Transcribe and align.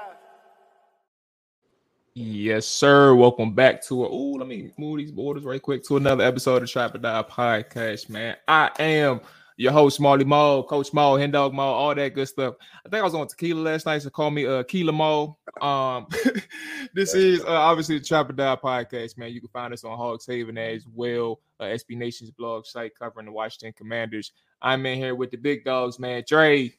Yes, 2.13 2.67
sir. 2.67 3.15
Welcome 3.15 3.55
back 3.55 3.81
to 3.85 4.03
a. 4.03 4.09
Oh, 4.09 4.31
let 4.31 4.45
me 4.45 4.73
move 4.77 4.97
these 4.97 5.13
borders 5.13 5.45
right 5.45 5.61
quick 5.61 5.81
to 5.85 5.95
another 5.95 6.25
episode 6.25 6.61
of 6.61 6.69
Trap 6.69 6.93
or 6.93 6.97
Die 6.97 7.23
podcast, 7.23 8.09
man. 8.09 8.35
I 8.49 8.69
am 8.79 9.21
your 9.55 9.71
host, 9.71 10.01
Marley 10.01 10.25
Mual, 10.25 10.67
Coach 10.67 10.91
Mual, 10.91 11.17
Hen 11.17 11.31
Dog 11.31 11.53
Mual, 11.53 11.59
all 11.59 11.95
that 11.95 12.13
good 12.13 12.27
stuff. 12.27 12.55
I 12.85 12.89
think 12.89 12.99
I 12.99 13.03
was 13.03 13.15
on 13.15 13.27
Tequila 13.27 13.61
last 13.61 13.85
night, 13.85 14.01
so 14.01 14.09
call 14.09 14.29
me 14.29 14.45
uh 14.45 14.63
Keela 14.63 14.91
Mual. 14.91 15.37
Um, 15.61 16.05
this 16.93 17.13
is 17.13 17.45
uh, 17.45 17.47
obviously 17.47 17.97
the 17.97 18.03
Trap 18.03 18.29
or 18.29 18.33
Die 18.33 18.57
podcast, 18.61 19.17
man. 19.17 19.31
You 19.31 19.39
can 19.39 19.49
find 19.49 19.73
us 19.73 19.85
on 19.85 19.97
Hogs 19.97 20.25
Haven 20.25 20.57
as 20.57 20.85
well, 20.93 21.39
uh, 21.61 21.65
SB 21.65 21.95
Nation's 21.95 22.31
blog 22.31 22.65
site 22.65 22.91
covering 22.99 23.27
the 23.27 23.31
Washington 23.31 23.71
Commanders. 23.71 24.33
I'm 24.61 24.85
in 24.85 24.97
here 24.97 25.15
with 25.15 25.31
the 25.31 25.37
big 25.37 25.63
dogs, 25.63 25.97
man. 25.97 26.25
Dre, 26.27 26.73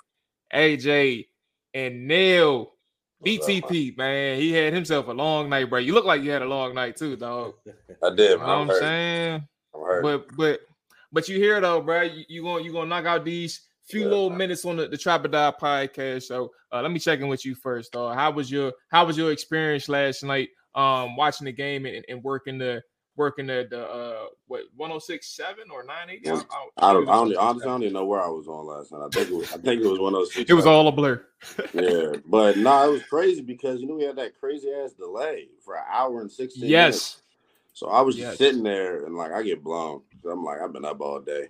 AJ, 0.52 1.28
and 1.72 2.06
Neil. 2.06 2.74
BTP, 3.24 3.96
man, 3.96 4.38
he 4.38 4.52
had 4.52 4.72
himself 4.72 5.08
a 5.08 5.12
long 5.12 5.48
night, 5.48 5.70
bro. 5.70 5.78
You 5.78 5.94
look 5.94 6.04
like 6.04 6.22
you 6.22 6.30
had 6.30 6.42
a 6.42 6.46
long 6.46 6.74
night 6.74 6.96
too, 6.96 7.16
dog. 7.16 7.54
I 8.02 8.10
did, 8.10 8.32
You 8.32 8.38
know 8.38 8.42
what 8.44 8.48
I'm 8.48 8.70
I'm 8.70 8.76
saying? 8.76 9.48
I'm. 9.74 10.02
But 10.02 10.36
but 10.36 10.60
but 11.12 11.28
you 11.28 11.36
hear 11.38 11.60
though, 11.60 11.80
bro. 11.80 12.02
You, 12.02 12.24
you 12.28 12.42
gonna 12.42 12.62
you 12.64 12.72
gonna 12.72 12.88
knock 12.88 13.04
out 13.06 13.24
these 13.24 13.62
few 13.84 14.00
Yeah. 14.02 14.06
little 14.08 14.30
minutes 14.30 14.64
on 14.64 14.76
the, 14.76 14.88
the 14.88 14.96
Trap 14.96 15.24
or 15.24 15.28
Die 15.28 15.52
podcast. 15.60 16.24
So 16.24 16.50
uh, 16.72 16.82
let 16.82 16.90
me 16.90 16.98
check 16.98 17.20
in 17.20 17.28
with 17.28 17.44
you 17.44 17.54
first, 17.54 17.92
dog. 17.92 18.14
How 18.16 18.30
was 18.30 18.50
your 18.50 18.72
how 18.90 19.04
was 19.06 19.16
your 19.16 19.30
experience 19.32 19.88
last 19.88 20.22
night? 20.22 20.48
Um, 20.74 21.16
watching 21.16 21.44
the 21.44 21.52
game 21.52 21.84
and, 21.84 22.04
and 22.08 22.22
working 22.24 22.56
the 22.58 22.82
working 23.16 23.50
at 23.50 23.70
the 23.70 23.88
uh 23.88 24.26
what 24.46 24.62
1067 24.76 25.70
or 25.70 25.84
980? 25.84 26.30
One- 26.30 26.46
I 26.78 26.92
don't, 26.92 27.08
I 27.08 27.12
don't, 27.12 27.36
honestly, 27.36 27.36
I 27.38 27.52
don't 27.52 27.82
even 27.82 27.92
know 27.92 28.04
where 28.04 28.22
I 28.22 28.28
was 28.28 28.48
on 28.48 28.66
last 28.66 28.92
night. 28.92 29.02
I 29.02 29.08
think 29.10 29.30
it 29.30 29.34
was, 29.34 29.52
I 29.52 29.58
think 29.58 29.82
it 29.82 29.86
was 29.86 29.98
one 29.98 30.14
of 30.14 30.20
those. 30.20 30.36
It 30.36 30.52
was 30.52 30.66
all 30.66 30.88
a 30.88 30.92
blur. 30.92 31.24
yeah, 31.74 32.16
but 32.26 32.56
no, 32.56 32.62
nah, 32.62 32.86
it 32.86 32.92
was 32.92 33.02
crazy 33.04 33.42
because 33.42 33.80
you 33.80 33.86
know 33.86 33.94
we 33.94 34.04
had 34.04 34.16
that 34.16 34.38
crazy 34.38 34.70
ass 34.72 34.92
delay 34.92 35.48
for 35.64 35.76
an 35.76 35.84
hour 35.90 36.20
and 36.20 36.30
sixteen. 36.30 36.70
minutes. 36.70 37.16
Yes. 37.16 37.22
So 37.74 37.88
I 37.88 38.02
was 38.02 38.16
just 38.16 38.38
sitting 38.38 38.62
there 38.62 39.04
and 39.04 39.16
like 39.16 39.32
I 39.32 39.42
get 39.42 39.64
blown. 39.64 40.02
I'm 40.30 40.44
like 40.44 40.60
I've 40.60 40.72
been 40.72 40.84
up 40.84 41.00
all 41.00 41.20
day. 41.20 41.48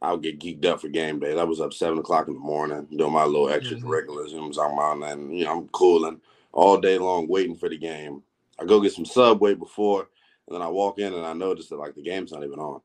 I'll 0.00 0.18
get 0.18 0.40
geeked 0.40 0.64
up 0.64 0.80
for 0.80 0.88
game 0.88 1.20
day. 1.20 1.38
I 1.38 1.44
was 1.44 1.60
up 1.60 1.72
seven 1.72 1.98
o'clock 1.98 2.26
in 2.26 2.34
the 2.34 2.40
morning 2.40 2.86
doing 2.96 3.12
my 3.12 3.24
little 3.24 3.46
extracurriculars. 3.46 4.30
You 4.30 4.36
know 4.36 4.46
what 4.48 4.58
I'm 4.58 4.74
talking 4.74 5.02
about? 5.02 5.12
And 5.12 5.38
you 5.38 5.44
know 5.44 5.58
I'm 5.58 5.68
cooling 5.68 6.20
all 6.52 6.76
day 6.78 6.98
long 6.98 7.28
waiting 7.28 7.56
for 7.56 7.68
the 7.68 7.78
game. 7.78 8.22
I 8.58 8.64
go 8.64 8.80
get 8.80 8.92
some 8.92 9.06
Subway 9.06 9.54
before, 9.54 10.08
and 10.46 10.54
then 10.54 10.62
I 10.62 10.68
walk 10.68 10.98
in 10.98 11.12
and 11.14 11.24
I 11.24 11.32
notice 11.32 11.68
that 11.68 11.76
like 11.76 11.94
the 11.94 12.02
game's 12.02 12.32
not 12.32 12.44
even 12.44 12.58
on. 12.58 12.80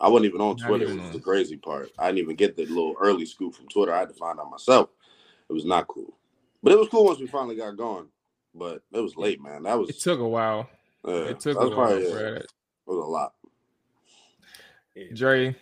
I 0.00 0.08
wasn't 0.08 0.26
even 0.30 0.40
on 0.40 0.56
Not 0.56 0.66
Twitter. 0.66 0.84
even 0.84 0.96
which 0.98 1.06
is 1.08 1.12
the 1.12 1.20
crazy 1.20 1.56
part. 1.56 1.90
I 1.98 2.06
didn't 2.06 2.20
even 2.20 2.36
get 2.36 2.56
the 2.56 2.64
little 2.66 2.94
early 3.00 3.26
scoop 3.26 3.54
from 3.54 3.68
Twitter. 3.68 3.92
I 3.92 3.98
had 4.00 4.08
to 4.08 4.14
find 4.14 4.38
out 4.40 4.50
myself. 4.50 4.88
It 5.48 5.52
was 5.52 5.64
not 5.64 5.88
cool, 5.88 6.16
but 6.62 6.72
it 6.72 6.78
was 6.78 6.88
cool 6.88 7.04
once 7.04 7.18
we 7.18 7.26
finally 7.26 7.56
got 7.56 7.76
going. 7.76 8.06
But 8.54 8.82
it 8.92 9.00
was 9.00 9.16
late, 9.16 9.42
man. 9.42 9.64
That 9.64 9.78
was 9.78 9.90
It 9.90 10.00
took 10.00 10.20
a 10.20 10.28
while. 10.28 10.68
yeah, 11.04 11.14
It 11.14 11.40
took 11.40 11.56
a 11.56 11.60
while, 11.60 11.70
probably 11.70 12.02
yeah, 12.04 12.16
it 12.36 12.46
was 12.86 12.98
a 12.98 13.08
lot. 13.08 13.34
Dre. 15.14 15.56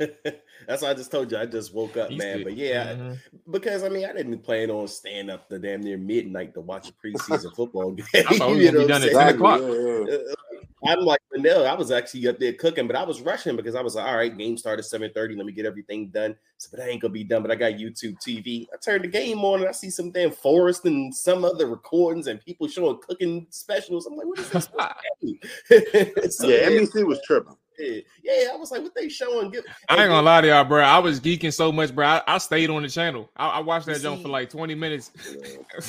I'm- 0.00 0.10
That's 0.66 0.82
why 0.82 0.90
I 0.90 0.94
just 0.94 1.10
told 1.10 1.30
you. 1.30 1.38
I 1.38 1.46
just 1.46 1.72
woke 1.74 1.96
up, 1.96 2.10
He's 2.10 2.18
man. 2.18 2.38
the- 2.38 2.44
But 2.44 2.56
yeah, 2.56 2.94
Mhm. 2.94 3.18
because 3.50 3.82
I 3.84 3.88
mean, 3.88 4.04
I 4.04 4.12
didn't 4.12 4.38
plan 4.40 4.70
on 4.70 4.88
staying 4.88 5.30
up 5.30 5.48
to 5.48 5.58
damn 5.58 5.80
near 5.82 5.96
midnight 5.98 6.54
to 6.54 6.60
watch 6.60 6.88
a 6.88 6.92
preseason 6.92 7.54
football 7.56 7.92
game. 7.92 8.06
I 8.14 8.36
thought 8.36 8.50
we 8.50 8.66
you 8.66 8.72
was 8.72 8.72
gonna 8.72 8.78
be 8.78 8.82
know 8.82 8.86
done 8.88 9.02
what 9.02 9.02
at 9.02 9.02
I'm 9.02 9.10
10 9.10 9.12
saying? 9.14 9.34
o'clock. 9.36 9.60
Yeah, 9.60 10.16
yeah. 10.16 10.16
Uh, 10.16 10.34
I'm 10.84 11.00
like 11.00 11.20
Vanilla. 11.32 11.68
I 11.68 11.74
was 11.74 11.90
actually 11.90 12.28
up 12.28 12.38
there 12.38 12.52
cooking, 12.52 12.86
but 12.86 12.96
I 12.96 13.02
was 13.02 13.20
rushing 13.22 13.56
because 13.56 13.74
I 13.74 13.80
was 13.80 13.94
like, 13.94 14.06
all 14.06 14.16
right, 14.16 14.36
game 14.36 14.56
started 14.58 14.82
7:30. 14.84 15.36
Let 15.36 15.46
me 15.46 15.52
get 15.52 15.64
everything 15.64 16.08
done. 16.10 16.36
So, 16.58 16.68
but 16.70 16.80
I 16.80 16.88
ain't 16.88 17.00
gonna 17.00 17.12
be 17.12 17.24
done. 17.24 17.42
But 17.42 17.50
I 17.50 17.54
got 17.54 17.72
YouTube 17.72 18.16
TV. 18.24 18.66
I 18.72 18.76
turned 18.76 19.02
the 19.04 19.08
game 19.08 19.38
on 19.44 19.60
and 19.60 19.68
I 19.68 19.72
see 19.72 19.88
some 19.90 20.10
damn 20.10 20.30
Forest 20.30 20.84
and 20.84 21.14
some 21.14 21.44
other 21.44 21.66
recordings 21.66 22.26
and 22.26 22.40
people 22.44 22.68
showing 22.68 22.98
cooking 23.06 23.46
specials. 23.50 24.06
I'm 24.06 24.16
like, 24.16 24.26
what 24.26 24.38
is 24.38 24.50
this? 24.50 24.68
So, 26.30 26.48
yeah, 26.48 26.68
NBC 26.68 27.06
was 27.06 27.20
tripping. 27.24 27.56
Yeah, 27.78 28.00
yeah, 28.22 28.48
I 28.52 28.56
was 28.56 28.70
like, 28.70 28.82
what 28.82 28.94
they 28.94 29.08
showing? 29.08 29.50
Give- 29.50 29.64
I 29.88 29.94
ain't 29.96 30.08
gonna 30.08 30.22
lie 30.22 30.40
to 30.40 30.48
y'all, 30.48 30.64
bro. 30.64 30.82
I 30.82 30.98
was 30.98 31.20
geeking 31.20 31.52
so 31.52 31.70
much, 31.72 31.94
bro. 31.94 32.06
I, 32.06 32.22
I 32.26 32.38
stayed 32.38 32.70
on 32.70 32.82
the 32.82 32.88
channel. 32.88 33.28
I, 33.36 33.48
I 33.48 33.60
watched 33.60 33.86
that 33.86 34.00
jump 34.00 34.22
for 34.22 34.28
like 34.28 34.50
20 34.50 34.74
minutes. 34.74 35.12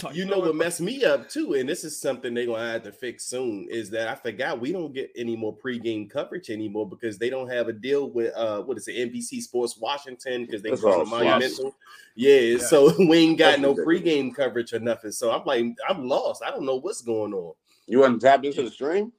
Like, 0.04 0.16
you 0.16 0.26
know 0.26 0.40
what 0.40 0.56
messed 0.56 0.82
me 0.82 1.06
up 1.06 1.30
too, 1.30 1.54
and 1.54 1.68
this 1.68 1.84
is 1.84 2.00
something 2.00 2.34
they're 2.34 2.46
gonna 2.46 2.72
have 2.74 2.84
to 2.84 2.92
fix 2.92 3.26
soon. 3.26 3.68
Is 3.70 3.90
that 3.92 4.10
I 4.10 4.16
forgot 4.16 4.60
we 4.60 4.72
don't 4.72 4.94
get 4.94 5.12
any 5.16 5.36
more 5.36 5.56
pregame 5.56 6.10
coverage 6.10 6.50
anymore 6.50 6.88
because 6.88 7.18
they 7.18 7.30
don't 7.30 7.50
have 7.50 7.68
a 7.68 7.74
deal 7.74 8.10
with 8.10 8.36
uh 8.36 8.62
what 8.64 8.78
is 8.78 8.88
it 8.88 9.12
NBC 9.12 9.42
Sports 9.42 9.78
Washington 9.78 10.46
because 10.46 10.62
they 10.62 10.72
That's 10.72 10.82
call 10.82 11.02
it 11.02 11.08
monumental. 11.08 11.74
Yeah, 12.16 12.58
so 12.58 12.94
we 13.00 13.18
ain't 13.18 13.38
got 13.38 13.60
no 13.60 13.74
ridiculous. 13.74 14.04
pregame 14.04 14.36
coverage 14.36 14.74
or 14.74 14.80
nothing. 14.80 15.12
So 15.12 15.32
I'm 15.32 15.46
like, 15.46 15.66
I'm 15.88 16.08
lost. 16.08 16.44
I 16.44 16.52
don't 16.52 16.66
know 16.66 16.76
what's 16.76 17.02
going 17.02 17.34
on. 17.34 17.54
You 17.86 18.00
wasn't 18.00 18.22
tapped 18.22 18.46
into 18.46 18.64
the 18.64 18.72
stream? 18.72 19.14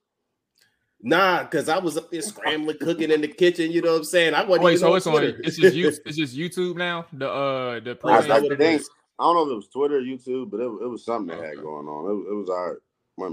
Nah, 1.00 1.44
because 1.44 1.68
I 1.68 1.78
was 1.78 1.96
up 1.96 2.10
there 2.10 2.22
scrambling, 2.22 2.76
cooking 2.78 3.10
in 3.10 3.20
the 3.20 3.28
kitchen. 3.28 3.70
You 3.70 3.82
know 3.82 3.92
what 3.92 3.98
I'm 3.98 4.04
saying? 4.04 4.34
I 4.34 4.42
wasn't 4.42 4.64
Wait, 4.64 4.72
even 4.72 4.80
so 4.80 4.90
on 4.90 4.96
it's 4.96 5.06
on 5.06 5.24
it's 5.44 5.56
just 5.56 5.76
you 5.76 5.88
it's 6.06 6.16
just 6.16 6.36
YouTube 6.36 6.76
now. 6.76 7.06
The 7.12 7.30
uh 7.30 7.80
the 7.80 7.92
is 7.92 7.98
I, 8.04 8.20
that 8.22 8.30
I 8.30 8.40
pregame. 8.40 8.48
what 8.48 8.60
it? 8.60 8.82
I 9.20 9.24
don't 9.24 9.34
know 9.34 9.46
if 9.46 9.52
it 9.52 9.56
was 9.56 9.68
Twitter 9.68 9.98
or 9.98 10.00
YouTube, 10.00 10.50
but 10.50 10.60
it, 10.60 10.64
it 10.64 10.88
was 10.88 11.04
something 11.04 11.36
they 11.36 11.46
had 11.46 11.56
going 11.56 11.86
on. 11.86 12.04
It, 12.10 12.30
it 12.30 12.34
was 12.34 12.48
all 12.48 12.68
right. 12.68 12.76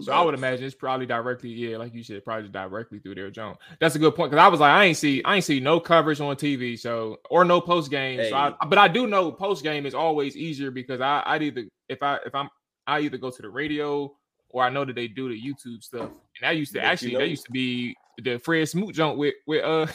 So. 0.01 0.11
I 0.11 0.23
would 0.23 0.33
imagine 0.33 0.65
it's 0.65 0.73
probably 0.73 1.05
directly, 1.05 1.51
yeah, 1.51 1.77
like 1.77 1.93
you 1.93 2.01
said, 2.01 2.25
probably 2.25 2.49
directly 2.49 2.97
through 2.97 3.13
their 3.13 3.29
John. 3.29 3.55
That's 3.79 3.93
a 3.93 3.99
good 3.99 4.15
point 4.15 4.31
because 4.31 4.43
I 4.43 4.47
was 4.47 4.59
like, 4.59 4.71
I 4.71 4.85
ain't 4.85 4.97
see, 4.97 5.23
I 5.23 5.35
ain't 5.35 5.43
see 5.43 5.59
no 5.59 5.79
coverage 5.79 6.19
on 6.19 6.35
TV, 6.37 6.79
so 6.79 7.19
or 7.29 7.45
no 7.45 7.61
post 7.61 7.91
game. 7.91 8.19
So 8.29 8.35
I, 8.35 8.53
but 8.67 8.79
I 8.79 8.87
do 8.87 9.05
know 9.05 9.31
post 9.31 9.63
game 9.63 9.85
is 9.85 9.93
always 9.93 10.35
easier 10.35 10.71
because 10.71 11.01
I, 11.01 11.21
I'd 11.27 11.43
either 11.43 11.65
if 11.87 12.01
I 12.01 12.17
if 12.25 12.33
I'm 12.33 12.49
I 12.87 13.01
either 13.01 13.17
go 13.17 13.29
to 13.29 13.41
the 13.41 13.49
radio 13.49 14.11
or 14.55 14.63
I 14.63 14.69
know 14.69 14.85
that 14.85 14.95
they 14.95 15.09
do 15.09 15.27
the 15.27 15.35
YouTube 15.35 15.83
stuff. 15.83 16.03
And 16.09 16.13
that 16.43 16.51
used 16.51 16.71
to 16.71 16.79
But 16.79 16.83
you 16.85 16.89
actually 16.89 17.11
know- 17.13 17.19
that 17.19 17.27
used 17.27 17.45
to 17.45 17.51
be 17.51 17.93
the 18.23 18.37
Fred 18.39 18.69
Smoot 18.69 18.95
jump 18.95 19.17
with 19.17 19.33
with 19.45 19.61
uh 19.65 19.85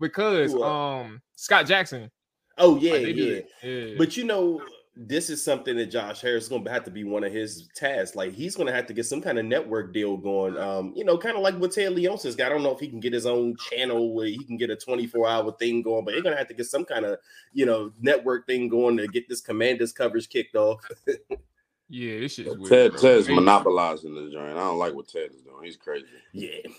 cuz 0.12 0.54
uh? 0.54 0.60
um 0.62 1.22
Scott 1.36 1.64
Jackson. 1.66 2.10
Oh 2.58 2.76
yeah, 2.76 2.92
Like, 2.92 3.16
yeah. 3.16 3.40
yeah. 3.62 3.94
But 3.96 4.14
you 4.18 4.24
know, 4.24 4.62
this 4.94 5.30
is 5.30 5.42
something 5.42 5.74
that 5.78 5.86
Josh 5.86 6.20
Harris 6.20 6.44
is 6.44 6.48
going 6.50 6.64
to 6.66 6.70
have 6.70 6.84
to 6.84 6.90
be 6.90 7.02
one 7.02 7.24
of 7.24 7.32
his 7.32 7.66
tasks. 7.74 8.14
Like 8.14 8.34
he's 8.34 8.54
going 8.54 8.66
to 8.66 8.74
have 8.74 8.84
to 8.88 8.92
get 8.92 9.06
some 9.06 9.22
kind 9.22 9.38
of 9.38 9.46
network 9.46 9.94
deal 9.94 10.18
going. 10.18 10.58
Um, 10.58 10.92
you 10.94 11.02
know, 11.02 11.16
kind 11.16 11.34
of 11.34 11.42
like 11.42 11.56
what 11.56 11.72
Ted 11.72 11.92
Leonsis 11.92 12.36
got. 12.36 12.48
I 12.48 12.50
don't 12.50 12.62
know 12.62 12.74
if 12.74 12.78
he 12.80 12.88
can 12.88 13.00
get 13.00 13.14
his 13.14 13.24
own 13.24 13.56
channel 13.70 14.12
where 14.14 14.26
he 14.26 14.44
can 14.44 14.58
get 14.58 14.68
a 14.68 14.76
24 14.76 15.26
hour 15.26 15.50
thing 15.52 15.80
going, 15.80 16.04
but 16.04 16.10
they're 16.12 16.20
going 16.22 16.34
to 16.34 16.38
have 16.38 16.48
to 16.48 16.54
get 16.54 16.66
some 16.66 16.84
kind 16.84 17.06
of, 17.06 17.16
you 17.54 17.64
know, 17.64 17.90
network 18.02 18.46
thing 18.46 18.68
going 18.68 18.98
to 18.98 19.08
get 19.08 19.30
this 19.30 19.40
Commanders 19.40 19.94
coverage 19.94 20.28
kicked 20.28 20.56
off. 20.56 20.86
yeah, 21.92 22.20
this 22.20 22.34
shit's 22.34 22.56
weird. 22.56 22.70
Ted 22.70 22.90
bro. 22.92 23.00
Ted's 23.00 23.26
Hey, 23.26 23.34
monopolizing 23.34 24.14
the 24.14 24.30
joint. 24.30 24.56
I 24.56 24.60
don't 24.60 24.78
like 24.78 24.94
what 24.94 25.08
Ted 25.08 25.30
is 25.34 25.42
doing. 25.42 25.64
He's 25.64 25.76
crazy. 25.76 26.06
yeah. 26.32 26.70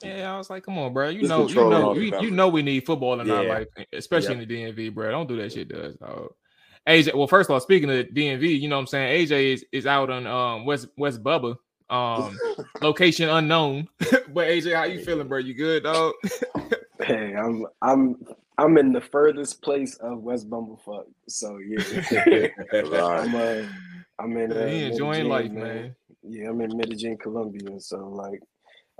Yeah, 0.00 0.32
I 0.32 0.38
was 0.38 0.48
like, 0.48 0.62
come 0.62 0.78
on, 0.78 0.92
bro. 0.92 1.08
You 1.08 1.26
know, 1.26 1.48
you 1.48 1.56
know, 1.56 1.92
you, 1.92 2.20
you, 2.20 2.30
know, 2.30 2.46
we 2.46 2.62
need 2.62 2.86
football 2.86 3.20
in 3.20 3.26
yeah. 3.26 3.34
our 3.34 3.44
life, 3.44 3.66
especially 3.92 4.36
yep. 4.36 4.42
in 4.44 4.48
the 4.76 4.90
DMV, 4.90 4.94
bro. 4.94 5.10
Don't 5.10 5.26
do 5.26 5.36
that 5.38 5.52
shit, 5.52 5.68
does. 5.68 5.96
Dog. 5.96 6.34
AJ, 6.86 7.14
well, 7.16 7.26
first 7.26 7.50
of 7.50 7.54
all, 7.54 7.60
speaking 7.60 7.90
of 7.90 8.06
DMV, 8.06 8.60
you 8.60 8.68
know 8.68 8.76
what 8.76 8.82
I'm 8.82 8.86
saying? 8.86 9.26
AJ 9.26 9.54
is, 9.54 9.64
is 9.72 9.86
out 9.86 10.08
on 10.08 10.24
um 10.28 10.64
West 10.64 10.86
West 10.96 11.20
Bubba. 11.22 11.56
Um 11.90 12.38
location 12.80 13.28
unknown. 13.28 13.88
but 13.98 14.46
AJ, 14.46 14.74
how 14.74 14.84
you 14.84 15.04
feeling, 15.04 15.26
bro? 15.26 15.38
You 15.38 15.54
good, 15.54 15.82
dog? 15.82 16.14
hey, 17.02 17.34
I'm 17.34 17.66
I'm 17.82 18.24
I'm 18.56 18.78
in 18.78 18.92
the 18.92 19.00
furthest 19.00 19.62
place 19.62 19.96
of 19.96 20.20
West 20.20 20.48
Bumblefuck. 20.48 21.06
So 21.26 21.58
yeah. 21.58 22.48
I'm 22.72 23.34
uh, 23.34 23.68
I'm 24.18 24.36
in 24.36 24.52
uh, 24.52 24.56
enjoying 24.56 25.28
life, 25.28 25.50
man. 25.50 25.64
man. 25.64 25.96
Yeah, 26.22 26.50
I'm 26.50 26.60
in 26.60 26.76
Medellin, 26.76 27.16
Colombia. 27.18 27.80
So 27.80 27.98
like 28.08 28.40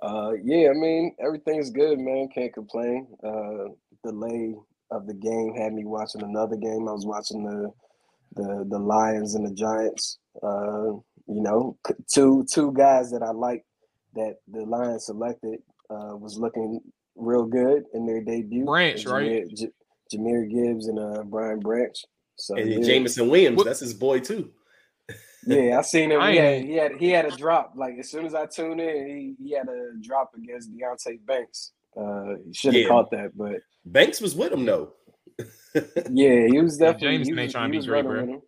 uh, 0.03 0.33
yeah, 0.43 0.71
I 0.71 0.75
mean 0.75 1.15
everything's 1.25 1.71
good, 1.71 1.99
man. 1.99 2.29
Can't 2.35 2.53
complain. 2.53 3.09
Uh, 3.25 3.73
delay 4.05 4.55
of 4.91 5.07
the 5.07 5.15
game 5.15 5.55
had 5.55 5.75
me 5.75 5.85
watching 5.85 6.23
another 6.23 6.57
game. 6.57 6.89
I 6.89 6.93
was 6.93 7.07
watching 7.07 7.45
the 7.45 7.73
the 8.35 8.67
the 8.69 8.79
Lions 8.79 9.35
and 9.35 9.47
the 9.47 9.55
Giants. 9.55 10.19
Uh, 10.43 10.93
you 11.27 11.43
know, 11.43 11.77
two 12.13 12.47
two 12.51 12.73
guys 12.73 13.11
that 13.11 13.23
I 13.23 13.33
like 13.33 13.65
that 14.15 14.37
the 14.47 14.65
Lions 14.65 15.07
selected 15.07 15.61
uh, 15.91 16.17
was 16.17 16.39
looking 16.39 16.81
real 17.17 17.45
good 17.45 17.85
in 17.95 18.07
their 18.07 18.23
debut. 18.23 18.65
Branch, 18.65 19.05
Jahmyr, 19.05 19.13
right? 19.13 19.55
J- 19.55 19.73
Jahmyr 20.15 20.49
Gibbs 20.49 20.87
and 20.87 20.99
uh, 20.99 21.23
Brian 21.25 21.61
Branch. 21.61 21.97
So 22.37 22.57
and 22.57 22.71
yeah. 22.71 22.81
Jameson 22.81 23.29
Williams, 23.29 23.57
what? 23.57 23.67
that's 23.67 23.81
his 23.81 23.95
boy 23.95 24.21
too. 24.21 24.53
Yeah, 25.49 25.79
I 25.79 25.83
seen 25.83 26.13
him. 26.13 26.21
He 26.21 26.37
had, 26.37 26.63
he 26.63 26.75
had 26.75 26.93
he 26.97 27.11
had 27.11 27.25
a 27.25 27.37
drop. 27.37 27.73
Like 27.75 27.95
as 27.99 28.11
soon 28.11 28.27
as 28.27 28.35
I 28.35 28.47
tuned 28.47 28.81
in, 28.81 29.37
he, 29.39 29.45
he 29.45 29.55
had 29.55 29.69
a 29.69 29.93
drop 30.01 30.33
against 30.37 30.71
Deonte 30.73 31.25
Banks. 31.27 31.73
Uh, 31.97 32.35
he 32.47 32.53
should 32.53 32.75
have 32.75 32.83
yeah. 32.83 32.89
caught 32.89 33.11
that, 33.11 33.37
but 33.37 33.61
Banks 33.85 34.21
was 34.21 34.35
with 34.35 34.53
him 34.53 34.65
though. 34.65 34.93
yeah, 36.11 36.47
he 36.47 36.61
was 36.61 36.77
definitely. 36.77 37.25
James 37.25 37.39
ain't 37.39 37.53
trying 37.53 37.73
to 37.73 37.81
be 37.81 37.87
great, 37.87 38.05
bro. 38.05 38.43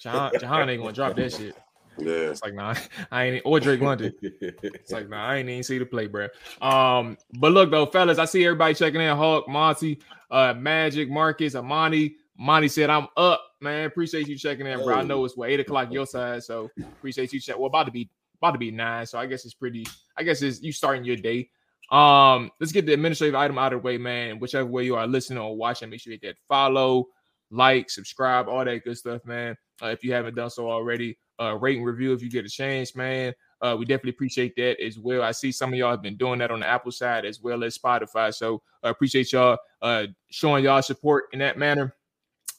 Jahan, 0.00 0.32
Jahan 0.38 0.68
ain't 0.68 0.82
gonna 0.82 0.92
drop 0.92 1.16
that 1.16 1.32
shit. 1.32 1.56
Yeah, 1.98 2.30
it's 2.30 2.42
like 2.42 2.54
nah, 2.54 2.74
I 3.10 3.24
ain't 3.24 3.42
or 3.46 3.58
Drake 3.58 3.80
London. 3.80 4.12
It's 4.20 4.92
like 4.92 5.08
nah, 5.08 5.26
I 5.28 5.36
ain't 5.36 5.48
even 5.48 5.62
see 5.62 5.78
the 5.78 5.86
play, 5.86 6.06
bro. 6.06 6.28
Um, 6.60 7.16
but 7.38 7.52
look 7.52 7.70
though, 7.70 7.86
fellas, 7.86 8.18
I 8.18 8.26
see 8.26 8.44
everybody 8.44 8.74
checking 8.74 9.00
in. 9.00 9.16
Hawk, 9.16 9.48
Monty, 9.48 10.00
uh, 10.30 10.52
Magic, 10.54 11.08
Marcus, 11.08 11.54
Amani. 11.54 12.16
Monty 12.38 12.68
said, 12.68 12.90
"I'm 12.90 13.08
up, 13.16 13.42
man. 13.60 13.86
Appreciate 13.86 14.28
you 14.28 14.36
checking 14.36 14.66
in, 14.66 14.82
bro. 14.82 14.94
I 14.94 15.02
know 15.02 15.24
it's 15.24 15.36
what 15.36 15.50
eight 15.50 15.60
o'clock 15.60 15.92
your 15.92 16.06
side, 16.14 16.42
so 16.42 16.70
appreciate 16.78 17.32
you 17.32 17.40
check. 17.40 17.56
Well, 17.56 17.66
about 17.66 17.86
to 17.86 17.92
be 17.92 18.08
about 18.40 18.52
to 18.52 18.58
be 18.58 18.70
nine, 18.70 19.06
so 19.06 19.18
I 19.18 19.26
guess 19.26 19.44
it's 19.44 19.54
pretty. 19.54 19.86
I 20.16 20.22
guess 20.22 20.42
it's 20.42 20.62
you 20.62 20.72
starting 20.72 21.04
your 21.04 21.16
day. 21.16 21.50
Um, 21.90 22.50
let's 22.60 22.72
get 22.72 22.86
the 22.86 22.92
administrative 22.92 23.34
item 23.34 23.58
out 23.58 23.72
of 23.72 23.82
the 23.82 23.86
way, 23.86 23.98
man. 23.98 24.38
Whichever 24.38 24.68
way 24.68 24.84
you 24.84 24.96
are 24.96 25.06
listening 25.06 25.38
or 25.38 25.56
watching, 25.56 25.90
make 25.90 26.00
sure 26.00 26.12
you 26.12 26.18
hit 26.20 26.28
that 26.28 26.42
follow, 26.48 27.06
like, 27.50 27.90
subscribe, 27.90 28.48
all 28.48 28.64
that 28.64 28.84
good 28.84 28.96
stuff, 28.96 29.24
man. 29.24 29.56
Uh, 29.82 29.88
if 29.88 30.02
you 30.02 30.12
haven't 30.12 30.34
done 30.34 30.50
so 30.50 30.68
already, 30.68 31.16
uh, 31.40 31.56
rate 31.56 31.76
and 31.76 31.86
review 31.86 32.12
if 32.12 32.22
you 32.22 32.30
get 32.30 32.44
a 32.44 32.48
chance, 32.48 32.96
man. 32.96 33.32
Uh, 33.60 33.76
we 33.78 33.84
definitely 33.84 34.10
appreciate 34.10 34.54
that 34.56 34.82
as 34.84 34.98
well. 34.98 35.22
I 35.22 35.32
see 35.32 35.52
some 35.52 35.72
of 35.72 35.78
y'all 35.78 35.90
have 35.90 36.02
been 36.02 36.16
doing 36.16 36.38
that 36.40 36.50
on 36.50 36.60
the 36.60 36.66
Apple 36.66 36.92
side 36.92 37.24
as 37.24 37.40
well 37.40 37.64
as 37.64 37.78
Spotify. 37.78 38.34
So 38.34 38.62
I 38.82 38.88
uh, 38.88 38.90
appreciate 38.90 39.32
y'all 39.32 39.58
uh, 39.80 40.06
showing 40.30 40.64
y'all 40.64 40.82
support 40.82 41.26
in 41.32 41.38
that 41.38 41.58
manner. 41.58 41.94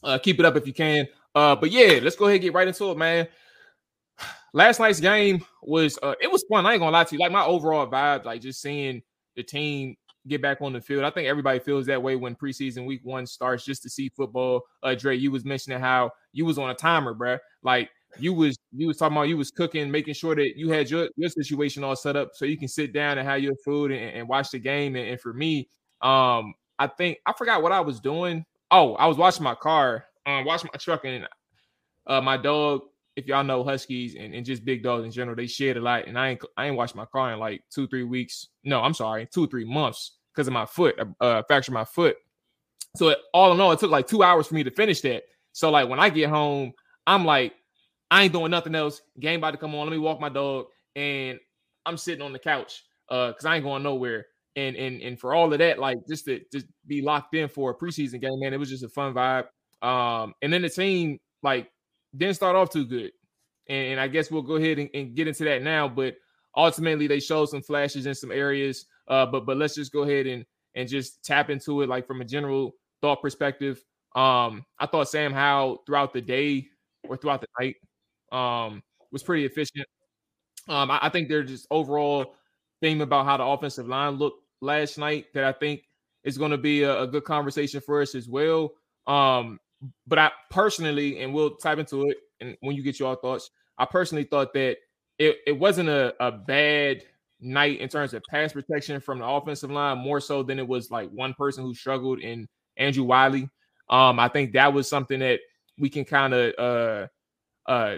Uh, 0.04 0.18
keep 0.18 0.40
it 0.40 0.46
up 0.46 0.56
if 0.56 0.68
you 0.68 0.74
can. 0.74 1.08
Uh, 1.34 1.56
but 1.56 1.72
yeah, 1.72 2.00
let's 2.02 2.16
go 2.16 2.26
ahead 2.26 2.36
and 2.36 2.42
get 2.42 2.54
right 2.54 2.68
into 2.68 2.92
it, 2.92 2.98
man. 2.98 3.28
Last 4.54 4.80
night's 4.80 5.00
game 5.00 5.46
was 5.62 6.00
uh, 6.02 6.16
it 6.22 6.32
was 6.32 6.44
fun. 6.50 6.66
I 6.66 6.74
ain't 6.74 6.80
gonna 6.80 6.92
lie 6.92 7.04
to 7.04 7.16
you. 7.16 7.20
Like 7.20 7.32
my 7.32 7.46
overall 7.46 7.88
vibe, 7.88 8.26
like 8.26 8.42
just 8.42 8.62
seeing 8.62 9.02
the 9.36 9.44
team 9.44 9.96
get 10.28 10.42
back 10.42 10.62
on 10.62 10.74
the 10.74 10.82
field. 10.82 11.04
I 11.04 11.10
think 11.10 11.28
everybody 11.28 11.60
feels 11.60 11.86
that 11.88 12.02
way 12.02 12.16
when 12.16 12.36
preseason 12.36 12.86
week 12.86 13.02
one 13.04 13.26
starts, 13.26 13.64
just 13.64 13.84
to 13.84 13.90
see 13.90 14.10
football. 14.10 14.64
Uh, 14.84 14.96
Dre, 14.96 15.16
you 15.16 15.32
was 15.32 15.46
mentioning 15.46 15.80
how 15.80 16.12
you 16.34 16.46
was 16.46 16.58
on 16.58 16.70
a 16.70 16.74
timer, 16.74 17.14
bro. 17.14 17.38
Like 17.64 17.90
you 18.20 18.34
was 18.34 18.58
you 18.72 18.88
was 18.88 18.98
talking 18.98 19.16
about 19.16 19.28
you 19.28 19.38
was 19.38 19.52
cooking, 19.52 19.90
making 19.92 20.14
sure 20.14 20.36
that 20.36 20.58
you 20.58 20.70
had 20.70 20.90
your, 20.90 21.10
your 21.16 21.30
situation 21.30 21.84
all 21.84 21.96
set 21.96 22.16
up 22.16 22.32
so 22.34 22.46
you 22.46 22.58
can 22.58 22.68
sit 22.68 22.94
down 22.94 23.18
and 23.18 23.28
have 23.28 23.42
your 23.42 23.56
food 23.64 23.92
and, 23.92 24.18
and 24.18 24.28
watch 24.28 24.52
the 24.52 24.60
game. 24.60 24.96
And, 24.96 25.10
and, 25.10 25.22
for 25.22 25.34
me, 25.34 25.70
um, 26.02 26.54
I 26.80 26.88
think 26.88 27.20
I 27.26 27.34
forgot 27.34 27.62
what 27.62 27.72
I 27.72 27.82
was 27.82 28.00
doing. 28.00 28.46
Oh, 28.72 28.96
I 28.96 29.08
was 29.08 29.18
watching 29.18 29.44
my 29.44 29.56
car, 29.56 30.06
um, 30.26 30.46
watching 30.46 30.70
my 30.74 30.78
truck, 30.78 31.06
and 31.06 31.28
uh, 32.06 32.22
my 32.22 32.38
dog. 32.38 32.82
If 33.16 33.26
y'all 33.26 33.44
know 33.44 33.64
Huskies 33.64 34.16
and, 34.16 34.36
and 34.36 34.46
just 34.46 34.64
big 34.64 34.84
dogs 34.84 35.04
in 35.04 35.12
general, 35.12 35.36
they 35.36 35.48
shed 35.48 35.76
a 35.76 35.82
lot. 35.82 36.06
And 36.06 36.20
I 36.20 36.30
ain't 36.30 36.42
I 36.56 36.68
ain't 36.68 36.76
washed 36.76 36.96
my 36.96 37.06
car 37.06 37.34
in 37.34 37.40
like 37.40 37.64
two 37.72 37.88
three 37.88 38.04
weeks. 38.04 38.50
No, 38.64 38.82
I'm 38.82 38.94
sorry, 38.94 39.28
two 39.32 39.48
three 39.48 39.66
months 39.66 40.18
because 40.32 40.48
of 40.48 40.54
my 40.54 40.66
foot. 40.68 41.00
Uh, 41.20 41.42
fractured 41.48 41.74
my 41.74 41.86
foot. 41.86 42.16
So 42.96 43.10
it, 43.10 43.18
all 43.34 43.54
in 43.54 43.60
all, 43.60 43.72
it 43.72 43.80
took 43.80 43.90
like 43.90 44.08
two 44.08 44.22
hours 44.22 44.48
for 44.48 44.54
me 44.56 44.64
to 44.64 44.72
finish 44.72 45.02
that. 45.02 45.24
So 45.52 45.72
like 45.72 45.90
when 45.90 46.00
I 46.00 46.10
get 46.10 46.30
home, 46.30 46.74
I'm 47.08 47.26
like, 47.26 47.54
I 48.12 48.24
ain't 48.24 48.34
doing 48.34 48.52
nothing 48.52 48.76
else. 48.76 49.02
Game 49.20 49.40
about 49.40 49.52
to 49.52 49.58
come 49.58 49.74
on. 49.74 49.88
Let 49.88 49.92
me 49.92 49.98
walk 49.98 50.20
my 50.20 50.30
dog, 50.30 50.68
and 50.96 51.40
I'm 51.86 51.98
sitting 51.98 52.22
on 52.22 52.34
the 52.34 52.40
couch 52.40 52.84
uh 53.10 53.30
because 53.30 53.46
I 53.46 53.56
ain't 53.56 53.64
going 53.64 53.82
nowhere. 53.82 54.28
And 54.58 54.76
and 54.76 55.02
and 55.04 55.20
for 55.20 55.36
all 55.36 55.54
of 55.54 55.60
that, 55.60 55.78
like 55.78 56.00
just 56.10 56.26
to 56.26 56.42
just 56.52 56.66
be 56.88 57.04
locked 57.04 57.36
in 57.36 57.48
for 57.48 57.70
a 57.70 57.76
preseason 57.76 58.20
game, 58.20 58.40
man, 58.40 58.54
it 58.54 58.60
was 58.60 58.72
just 58.72 58.84
a 58.84 58.90
fun 58.90 59.14
vibe. 59.14 59.46
Um, 59.84 60.34
and 60.42 60.52
then 60.52 60.64
the 60.64 60.70
team 60.70 61.20
like 61.44 61.70
didn't 62.16 62.34
start 62.34 62.56
off 62.56 62.72
too 62.72 62.86
good, 62.86 63.12
and, 63.70 63.88
and 63.90 64.00
I 64.00 64.08
guess 64.08 64.32
we'll 64.32 64.42
go 64.42 64.56
ahead 64.56 64.80
and, 64.80 64.90
and, 64.96 65.16
get 65.16 65.28
into 65.28 65.44
that 65.44 65.62
now. 65.62 65.88
But 65.88 66.16
ultimately, 66.56 67.06
they 67.06 67.20
showed 67.20 67.50
some 67.50 67.62
flashes 67.62 68.08
in 68.08 68.16
some 68.16 68.32
areas. 68.32 68.88
Uh, 69.08 69.28
but 69.28 69.46
but 69.46 69.58
let's 69.58 69.76
just 69.76 69.94
go 69.94 70.02
ahead 70.02 70.26
and 70.26 70.44
and 70.74 70.90
just 70.90 71.24
tap 71.24 71.52
into 71.52 71.84
it, 71.84 71.90
like 71.90 72.08
from 72.08 72.22
a 72.22 72.26
general 72.26 72.74
thought 73.00 73.22
perspective. 73.22 73.84
Um, 74.16 74.66
I 74.80 74.88
thought 74.88 75.08
Sam 75.08 75.34
Howell 75.34 75.84
throughout 75.86 76.14
the 76.14 76.22
day 76.22 76.68
or 77.08 77.16
throughout 77.16 77.42
the 77.42 77.48
night 77.60 77.76
um, 78.32 78.82
was 79.12 79.22
pretty 79.22 79.46
efficient. 79.46 79.88
Um, 80.68 80.90
I, 80.90 80.98
I 81.04 81.10
think 81.10 81.30
there's 81.30 81.48
just 81.48 81.68
overall 81.70 82.34
theme 82.82 83.02
about 83.02 83.26
how 83.26 83.38
the 83.38 83.44
offensive 83.44 83.88
line 83.88 84.16
looked 84.16 84.42
last 84.62 84.98
night 84.98 85.26
that 85.34 85.44
I 85.44 85.52
think 85.52 85.84
is 86.24 86.38
going 86.38 86.52
to 86.52 86.58
be 86.58 86.84
a, 86.84 87.04
a, 87.04 87.08
good 87.08 87.24
conversation 87.24 87.80
for 87.80 88.02
us 88.02 88.16
as 88.16 88.28
well. 88.28 88.72
Um, 89.06 89.60
but 90.06 90.20
I 90.20 90.32
personally, 90.50 91.22
and 91.22 91.34
we'll 91.34 91.56
type 91.56 91.78
into 91.78 92.10
it, 92.10 92.18
and 92.42 92.58
when 92.62 92.76
you 92.76 92.84
get 92.84 93.00
your 93.00 93.16
thoughts, 93.16 93.50
I 93.78 93.86
personally 93.86 94.24
thought 94.24 94.54
that 94.54 94.78
it, 95.20 95.38
it 95.46 95.58
wasn't 95.58 95.90
a, 95.90 96.14
a 96.20 96.32
bad 96.32 97.04
night 97.40 97.80
in 97.80 97.90
terms 97.90 98.14
of 98.14 98.24
pass 98.30 98.54
protection 98.54 99.00
from 99.00 99.20
the 99.20 99.26
offensive 99.26 99.72
line, 99.72 100.00
more 100.00 100.20
so 100.20 100.44
than 100.44 100.60
it 100.60 100.68
was 100.68 100.92
like 100.92 101.10
one 101.10 101.34
person 101.34 101.64
who 101.64 101.74
struggled 101.74 102.20
in 102.20 102.48
Andrew 102.78 103.04
Wylie. 103.04 103.50
Um, 103.90 104.20
I 104.20 104.28
think 104.28 104.54
that 104.54 104.74
was 104.74 104.90
something 104.90 105.20
that 105.20 105.40
we 105.80 105.90
can 105.90 106.06
kind 106.06 106.34
of 106.34 106.54
uh 106.58 107.08
uh 107.70 107.98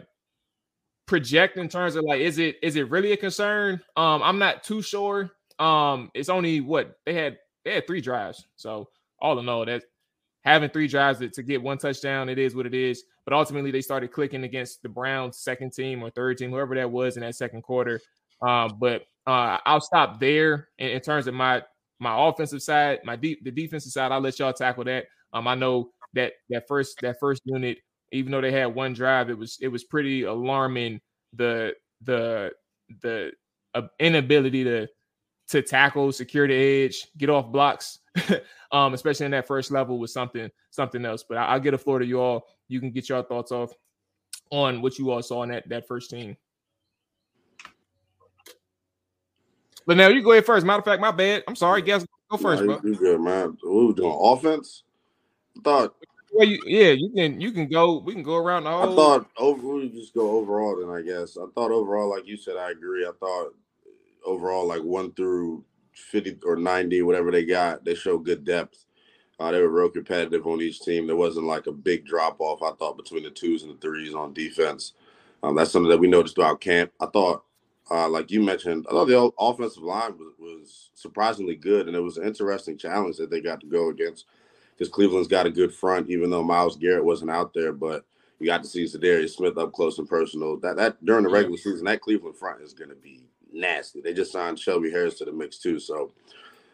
project 1.07 1.57
in 1.57 1.67
terms 1.67 1.95
of 1.95 2.03
like, 2.03 2.21
is 2.21 2.37
it 2.37 2.57
is 2.61 2.75
it 2.75 2.89
really 2.89 3.11
a 3.11 3.17
concern? 3.17 3.81
Um, 3.95 4.21
I'm 4.21 4.37
not 4.37 4.63
too 4.63 4.81
sure. 4.81 5.31
Um, 5.59 6.09
it's 6.13 6.29
only 6.29 6.61
what 6.61 6.97
they 7.05 7.13
had 7.13 7.37
they 7.65 7.75
had 7.75 7.87
three 7.87 8.01
drives. 8.01 8.45
So 8.55 8.89
all 9.19 9.39
in 9.39 9.49
all, 9.49 9.65
that 9.65 9.83
having 10.43 10.69
three 10.69 10.87
drives 10.87 11.19
to, 11.19 11.43
get 11.43 11.61
one 11.61 11.77
touchdown, 11.77 12.29
it 12.29 12.39
is 12.39 12.55
what 12.55 12.65
it 12.65 12.73
is. 12.73 13.03
But 13.25 13.33
ultimately, 13.33 13.71
they 13.71 13.81
started 13.81 14.11
clicking 14.11 14.43
against 14.43 14.81
the 14.81 14.89
Browns' 14.89 15.39
second 15.39 15.73
team 15.73 16.01
or 16.01 16.09
third 16.09 16.37
team, 16.37 16.51
whoever 16.51 16.75
that 16.75 16.89
was 16.89 17.17
in 17.17 17.21
that 17.21 17.35
second 17.35 17.61
quarter. 17.61 17.99
Um, 18.41 18.77
but 18.79 19.03
uh, 19.27 19.57
I'll 19.65 19.81
stop 19.81 20.19
there 20.19 20.69
in, 20.77 20.91
in, 20.91 21.01
terms 21.01 21.27
of 21.27 21.33
my 21.33 21.61
my 21.99 22.27
offensive 22.27 22.61
side, 22.61 22.99
my 23.03 23.15
deep 23.15 23.43
the 23.43 23.51
defensive 23.51 23.91
side. 23.91 24.11
I'll 24.11 24.21
let 24.21 24.39
y'all 24.39 24.53
tackle 24.53 24.85
that. 24.85 25.05
Um, 25.33 25.47
I 25.47 25.55
know 25.55 25.91
that 26.13 26.33
that 26.49 26.67
first 26.67 26.99
that 27.01 27.19
first 27.19 27.41
unit 27.45 27.77
even 28.11 28.31
though 28.31 28.41
they 28.41 28.51
had 28.51 28.73
one 28.73 28.93
drive, 28.93 29.29
it 29.29 29.37
was 29.37 29.57
it 29.61 29.67
was 29.67 29.83
pretty 29.83 30.23
alarming 30.23 30.99
the 31.33 31.73
the 32.01 32.51
the 33.01 33.31
uh, 33.75 33.83
inability 33.99 34.63
to 34.63 34.87
to 35.49 35.61
tackle, 35.61 36.11
secure 36.11 36.47
the 36.47 36.53
edge, 36.53 37.07
get 37.17 37.29
off 37.29 37.51
blocks, 37.51 37.99
um, 38.71 38.93
especially 38.93 39.25
in 39.25 39.31
that 39.31 39.47
first 39.47 39.71
level 39.71 39.99
was 39.99 40.13
something 40.13 40.49
something 40.69 41.03
else. 41.05 41.23
But 41.27 41.37
I, 41.37 41.53
will 41.53 41.61
get 41.61 41.73
a 41.73 41.77
floor 41.77 41.99
to 41.99 42.05
you 42.05 42.21
all. 42.21 42.47
You 42.67 42.79
can 42.79 42.91
get 42.91 43.09
your 43.09 43.23
thoughts 43.23 43.51
off 43.51 43.73
on 44.51 44.81
what 44.81 44.97
you 44.97 45.11
all 45.11 45.21
saw 45.21 45.43
in 45.43 45.49
that 45.49 45.67
that 45.69 45.87
first 45.87 46.09
team. 46.09 46.37
But 49.85 49.97
now 49.97 50.07
you 50.07 50.21
go 50.21 50.33
ahead 50.33 50.45
first. 50.45 50.65
Matter 50.65 50.79
of 50.79 50.85
fact, 50.85 51.01
my 51.01 51.11
bad. 51.11 51.43
I'm 51.47 51.55
sorry. 51.55 51.81
Guess 51.81 52.05
go 52.29 52.37
first, 52.37 52.63
nah, 52.63 52.77
bro. 52.77 52.91
You 52.91 52.95
good, 52.95 53.21
man. 53.21 53.57
We 53.63 53.87
were 53.87 53.93
doing 53.93 54.17
offense. 54.21 54.83
I 55.57 55.61
thought 55.61 55.95
well, 56.31 56.47
you, 56.47 56.61
yeah, 56.65 56.91
you 56.91 57.09
can 57.09 57.41
you 57.41 57.51
can 57.51 57.67
go. 57.67 57.99
We 57.99 58.13
can 58.13 58.21
go 58.21 58.35
around 58.35 58.65
the 58.65 58.71
whole. 58.71 58.93
I 58.93 58.95
thought 58.95 59.29
over. 59.37 59.75
We 59.75 59.89
just 59.89 60.13
go 60.13 60.37
overall. 60.37 60.79
Then 60.79 60.95
I 60.95 61.01
guess 61.01 61.37
I 61.37 61.45
thought 61.55 61.71
overall, 61.71 62.09
like 62.09 62.27
you 62.27 62.37
said, 62.37 62.55
I 62.55 62.69
agree. 62.69 63.03
I 63.03 63.11
thought 63.19 63.53
overall, 64.29 64.67
like 64.67 64.83
one 64.83 65.11
through 65.13 65.63
fifty 65.93 66.37
or 66.45 66.55
ninety, 66.55 67.01
whatever 67.01 67.31
they 67.31 67.45
got, 67.45 67.83
they 67.85 67.95
show 67.95 68.17
good 68.17 68.45
depth. 68.45 68.85
Uh, 69.39 69.51
they 69.51 69.61
were 69.61 69.69
real 69.69 69.89
competitive 69.89 70.47
on 70.47 70.61
each 70.61 70.81
team. 70.81 71.07
There 71.07 71.15
wasn't 71.15 71.47
like 71.47 71.67
a 71.67 71.71
big 71.71 72.05
drop 72.05 72.37
off. 72.39 72.61
I 72.63 72.75
thought 72.77 72.97
between 72.97 73.23
the 73.23 73.31
twos 73.31 73.63
and 73.63 73.73
the 73.73 73.77
threes 73.81 74.13
on 74.13 74.33
defense. 74.33 74.93
Um, 75.43 75.55
that's 75.55 75.71
something 75.71 75.89
that 75.89 75.99
we 75.99 76.07
noticed 76.07 76.35
throughout 76.35 76.61
camp. 76.61 76.91
I 76.99 77.07
thought 77.07 77.43
Uh, 77.91 78.07
like 78.07 78.29
you 78.29 78.41
mentioned, 78.41 78.85
I 78.87 78.91
thought 78.91 79.07
the 79.07 79.31
offensive 79.39 79.81
line 79.83 80.15
was, 80.17 80.33
was 80.37 80.89
surprisingly 80.93 81.55
good, 81.55 81.87
and 81.87 81.95
it 81.95 82.01
was 82.01 82.17
an 82.17 82.27
interesting 82.27 82.77
challenge 82.77 83.17
that 83.17 83.31
they 83.31 83.41
got 83.41 83.59
to 83.61 83.67
go 83.67 83.89
against 83.89 84.25
because 84.77 84.93
Cleveland's 84.93 85.27
got 85.27 85.47
a 85.47 85.51
good 85.51 85.73
front, 85.73 86.09
even 86.09 86.29
though 86.29 86.43
Myles 86.43 86.77
Garrett 86.77 87.03
wasn't 87.03 87.31
out 87.31 87.51
there. 87.53 87.73
But 87.73 88.05
you 88.39 88.45
got 88.45 88.61
to 88.61 88.69
see 88.69 88.85
Za'Darius 88.85 89.35
Smith 89.35 89.57
up 89.57 89.73
close 89.73 89.97
and 89.97 90.07
personal. 90.07 90.57
That 90.59 90.77
that 90.77 91.03
during 91.03 91.23
the 91.23 91.31
regular 91.31 91.57
season, 91.57 91.85
that 91.85 92.01
Cleveland 92.01 92.37
front 92.37 92.61
is 92.61 92.73
going 92.73 92.91
to 92.91 92.95
be 92.95 93.23
nasty. 93.53 94.01
They 94.01 94.13
just 94.13 94.31
signed 94.31 94.59
Shelby 94.59 94.91
Harris 94.91 95.17
to 95.19 95.25
the 95.25 95.31
mix 95.31 95.57
too. 95.57 95.79
So, 95.79 96.11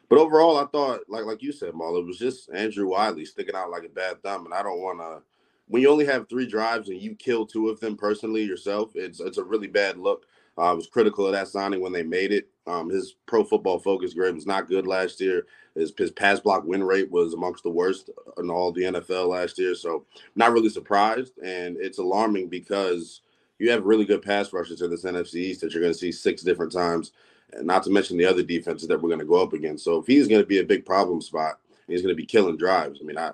but 0.10 0.20
overall, 0.20 0.58
I 0.58 0.66
thought, 0.66 1.02
like 1.10 1.26
like 1.26 1.42
you 1.42 1.52
said, 1.52 1.74
Mual, 1.74 2.00
it 2.00 2.06
was 2.06 2.20
just 2.20 2.50
Andrew 2.52 2.90
Wylie 2.90 3.26
sticking 3.26 3.56
out 3.56 3.72
like 3.72 3.86
a 3.86 3.90
bad 3.90 4.22
thumb, 4.24 4.46
and 4.46 4.54
I 4.54 4.64
don't 4.64 4.82
want 4.82 5.00
to 5.00 5.22
when 5.68 5.82
you 5.82 5.90
only 5.90 6.06
have 6.06 6.30
three 6.30 6.46
drives 6.46 6.90
and 6.90 7.02
you 7.02 7.16
kill 7.16 7.46
two 7.46 7.70
of 7.70 7.80
them 7.80 7.98
personally 7.98 8.44
yourself, 8.44 8.92
it's 8.96 9.20
it's 9.20 9.38
a 9.38 9.44
really 9.44 9.68
bad 9.68 9.98
look. 9.98 10.26
Uh, 10.58 10.72
I 10.72 10.74
was 10.74 10.88
critical 10.88 11.26
of 11.26 11.34
that 11.34 11.48
signing 11.48 11.82
when 11.82 11.92
they 11.92 12.04
made 12.04 12.32
it. 12.32 12.48
Um, 12.66 12.90
his 12.90 13.16
pro 13.26 13.44
football 13.44 13.80
focus 13.80 14.14
grade 14.14 14.36
was 14.36 14.46
not 14.46 14.70
good 14.70 14.88
last 14.88 15.20
year. 15.20 15.46
His, 15.76 15.92
his 15.98 16.12
pass 16.12 16.40
block 16.40 16.64
win 16.64 16.84
rate 16.84 17.12
was 17.12 17.34
amongst 17.34 17.64
the 17.64 17.70
worst 17.70 18.10
in 18.38 18.50
all 18.50 18.72
the 18.72 18.84
NFL 18.84 19.28
last 19.28 19.60
year. 19.60 19.76
So, 19.76 20.06
not 20.36 20.54
really 20.54 20.70
surprised. 20.70 21.38
And 21.40 21.76
it's 21.78 21.98
alarming 21.98 22.48
because 22.48 23.22
you 23.60 23.72
have 23.72 23.86
really 23.86 24.06
good 24.06 24.22
pass 24.22 24.52
rushers 24.52 24.82
in 24.82 24.90
this 24.90 25.04
NFC 25.04 25.36
East 25.36 25.62
that 25.62 25.74
you're 25.74 25.82
going 25.82 25.94
to 25.94 26.00
see 26.00 26.12
six 26.12 26.42
different 26.42 26.72
times, 26.72 27.12
and 27.54 27.66
not 27.66 27.84
to 27.84 27.90
mention 27.90 28.18
the 28.18 28.26
other 28.26 28.44
defenses 28.44 28.88
that 28.88 29.02
we're 29.02 29.10
going 29.10 29.20
to 29.20 29.26
go 29.26 29.42
up 29.42 29.54
against. 29.54 29.84
So, 29.84 29.98
if 30.00 30.08
he's 30.08 30.28
going 30.28 30.42
to 30.42 30.48
be 30.48 30.60
a 30.60 30.64
big 30.64 30.86
problem 30.86 31.22
spot, 31.22 31.60
he's 31.88 32.02
going 32.02 32.14
to 32.14 32.22
be 32.22 32.26
killing 32.26 32.58
drives. 32.58 33.00
I 33.02 33.06
mean, 33.06 33.18
I 33.18 33.32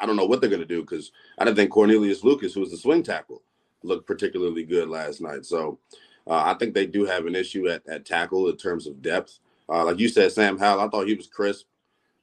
I 0.00 0.06
don't 0.06 0.16
know 0.16 0.26
what 0.26 0.40
they're 0.40 0.50
going 0.50 0.60
to 0.60 0.66
do 0.66 0.82
because 0.82 1.12
I 1.38 1.44
didn't 1.44 1.56
think 1.56 1.70
Cornelius 1.70 2.24
Lucas, 2.24 2.54
who 2.54 2.60
was 2.60 2.70
the 2.70 2.76
swing 2.76 3.02
tackle, 3.02 3.42
looked 3.82 4.06
particularly 4.06 4.64
good 4.64 4.88
last 4.88 5.20
night. 5.20 5.44
So 5.44 5.78
uh, 6.26 6.42
I 6.44 6.54
think 6.54 6.74
they 6.74 6.86
do 6.86 7.04
have 7.04 7.26
an 7.26 7.34
issue 7.34 7.68
at, 7.68 7.86
at 7.86 8.04
tackle 8.04 8.48
in 8.48 8.56
terms 8.56 8.86
of 8.86 9.02
depth. 9.02 9.38
Uh, 9.68 9.84
like 9.84 9.98
you 9.98 10.08
said, 10.08 10.32
Sam 10.32 10.58
Howell, 10.58 10.80
I 10.80 10.88
thought 10.88 11.08
he 11.08 11.14
was 11.14 11.26
crisp. 11.26 11.66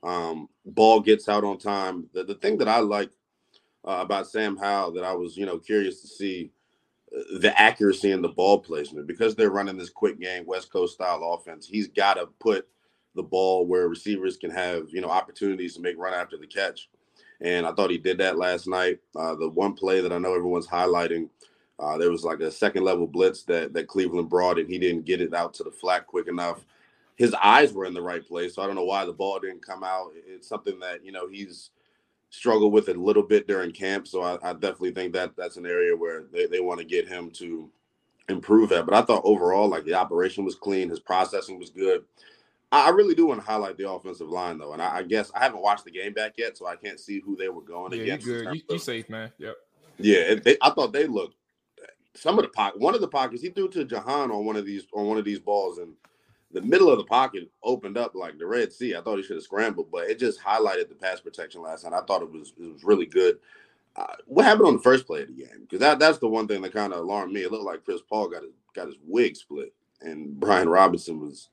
Um, 0.02 0.50
ball 0.66 1.00
gets 1.00 1.30
out 1.30 1.44
on 1.44 1.58
time. 1.58 2.10
The, 2.14 2.24
the 2.24 2.36
thing 2.36 2.58
that 2.58 2.68
I 2.68 2.80
like 2.80 3.12
uh, 3.86 4.00
about 4.02 4.28
Sam 4.28 4.58
Howell 4.58 4.94
that 4.94 5.04
I 5.04 5.14
was, 5.14 5.38
you 5.38 5.46
know, 5.46 5.58
curious 5.58 6.02
to 6.02 6.08
see 6.08 6.52
the 7.40 7.54
accuracy 7.58 8.12
in 8.12 8.22
the 8.22 8.30
ball 8.30 8.60
placement 8.60 9.08
because 9.08 9.36
they're 9.36 9.52
running 9.52 9.78
this 9.78 9.90
quick 9.90 10.20
game 10.20 10.46
West 10.46 10.72
Coast 10.72 10.96
style 10.96 11.24
offense. 11.34 11.68
He's 11.68 11.88
got 11.88 12.16
to 12.16 12.28
put 12.40 12.68
the 13.16 13.24
ball 13.24 13.68
where 13.68 13.88
receivers 13.88 14.38
can 14.38 14.50
have, 14.50 14.88
you 14.90 15.02
know, 15.02 15.10
opportunities 15.10 15.76
to 15.76 15.82
make 15.82 15.98
run 15.98 16.14
after 16.14 16.38
the 16.38 16.48
catch 16.48 16.90
and 17.44 17.66
I 17.66 17.74
thought 17.74 17.92
he 17.92 17.98
did 17.98 18.18
that 18.20 18.38
last 18.38 18.68
night. 18.68 19.00
Uh, 19.16 19.36
the 19.36 19.50
one 19.50 19.74
play 19.74 20.00
that 20.02 20.14
I 20.14 20.18
know 20.18 20.34
everyone's 20.34 20.68
highlighting, 20.68 21.30
uh, 21.78 21.98
there 21.98 22.10
was 22.10 22.24
like 22.24 22.40
a 22.40 22.50
second 22.50 22.84
level 22.84 23.06
blitz 23.06 23.44
that 23.44 23.74
that 23.74 23.88
Cleveland 23.88 24.30
brought, 24.30 24.58
and 24.58 24.70
he 24.70 24.80
didn't 24.80 25.06
get 25.06 25.22
it 25.22 25.34
out 25.34 25.54
to 25.56 25.64
the 25.64 25.72
flat 25.72 26.08
quick 26.08 26.28
enough. 26.28 26.66
His 27.16 27.36
eyes 27.44 27.74
were 27.74 27.86
in 27.86 27.94
the 27.94 28.02
right 28.02 28.26
place, 28.26 28.56
so 28.56 28.64
I 28.64 28.66
don't 28.66 28.76
know 28.76 28.86
why 28.86 29.06
the 29.06 29.14
ball 29.14 29.40
didn't 29.40 29.66
come 29.66 29.84
out. 29.84 30.12
It's 30.16 30.48
something 30.48 30.80
that 30.80 31.06
you 31.06 31.12
know 31.12 31.28
he's 31.28 31.72
struggled 32.34 32.74
with 32.74 32.90
it 32.90 32.98
a 32.98 33.02
little 33.02 33.22
bit 33.22 33.46
during 33.46 33.72
camp, 33.72 34.08
so 34.08 34.24
I, 34.24 34.40
I 34.42 34.54
definitely 34.54 34.92
think 34.92 35.14
that 35.14 35.36
that's 35.38 35.58
an 35.58 35.68
area 35.68 35.96
where 35.96 36.24
they, 36.34 36.48
they 36.48 36.62
want 36.62 36.80
to 36.80 36.86
get 36.86 37.08
him 37.08 37.30
to 37.32 37.70
improve 38.28 38.72
at. 38.72 38.88
But 38.88 38.96
I 38.96 39.04
thought 39.04 39.22
overall, 39.24 39.68
like 39.68 39.86
the 39.86 39.94
operation 39.94 40.44
was 40.44 40.56
clean, 40.56 40.90
his 40.90 41.00
processing 41.00 41.60
was 41.60 41.70
good. 41.70 42.04
I 42.72 42.90
really 42.90 43.14
do 43.14 43.28
want 43.28 43.40
to 43.40 43.46
highlight 43.46 43.78
the 43.78 43.88
offensive 43.88 44.30
line 44.30 44.58
though, 44.58 44.74
and 44.74 44.82
I, 44.82 44.98
I, 44.98 45.04
guess 45.04 45.32
I 45.36 45.44
haven't 45.44 45.62
watched 45.62 45.86
the 45.86 45.92
game 45.92 46.12
back 46.14 46.34
yet, 46.36 46.58
so 46.58 46.66
I 46.66 46.76
can't 46.76 47.00
see 47.00 47.20
who 47.20 47.36
they 47.36 47.50
were 47.50 47.62
going 47.62 47.94
yeah, 47.94 48.02
against. 48.02 48.26
You 48.26 48.44
good? 48.44 48.56
You, 48.56 48.62
you 48.68 48.80
safe, 48.80 49.08
man? 49.10 49.32
Yep. 49.38 49.56
Yeah, 50.00 50.34
they, 50.44 50.58
I 50.60 50.72
thought 50.72 50.92
they 50.92 51.06
looked. 51.06 51.36
Some 52.16 52.40
of 52.40 52.46
the 52.46 52.50
pocket, 52.50 52.82
one 52.82 52.96
of 52.96 53.02
the 53.02 53.08
pockets, 53.08 53.44
he 53.44 53.50
threw 53.50 53.70
to 53.70 53.86
Jahan 53.86 54.32
on 54.32 54.44
one 54.44 54.56
of 54.56 54.66
these 54.66 54.88
on 54.92 55.06
one 55.06 55.20
of 55.20 55.26
these 55.26 55.40
balls, 55.40 55.78
and 55.78 55.94
the 56.54 56.62
middle 56.62 56.90
of 56.90 56.98
the 56.98 57.04
pocket 57.04 57.50
opened 57.64 57.98
up 57.98 58.16
like 58.16 58.38
the 58.38 58.46
Red 58.46 58.72
Sea. 58.72 58.96
I 58.96 59.02
thought 59.02 59.18
he 59.18 59.24
should 59.24 59.36
have 59.36 59.44
scrambled, 59.44 59.92
but 59.92 60.10
it 60.10 60.20
just 60.20 60.42
highlighted 60.42 60.90
the 60.90 60.96
pass 60.96 61.20
protection 61.20 61.62
last 61.62 61.84
night. 61.84 61.94
I 61.94 62.06
thought 62.06 62.22
it 62.22 62.32
was 62.32 62.54
it 62.60 62.72
was 62.72 62.84
really 62.84 63.06
good. 63.08 63.40
Uh, 63.96 64.16
what 64.26 64.46
happened 64.46 64.68
on 64.68 64.76
the 64.76 64.82
first 64.82 65.06
play 65.06 65.22
of 65.22 65.28
the 65.28 65.34
game? 65.34 65.62
Because 65.62 65.80
that 65.80 66.00
that's 66.00 66.20
the 66.20 66.28
one 66.28 66.48
thing 66.48 66.62
that 66.62 66.74
kind 66.74 66.94
of 66.94 67.00
alarmed 67.00 67.34
me. 67.34 67.42
It 67.42 67.52
looked 67.52 67.66
like 67.66 67.84
Chris 67.84 68.02
Paul 68.02 68.30
got 68.30 68.44
his 68.44 68.54
got 68.74 68.88
his 68.88 68.98
wig 69.06 69.36
split, 69.36 69.74
and 70.02 70.40
Brian 70.40 70.70
Robinson 70.70 71.20
was 71.20 71.50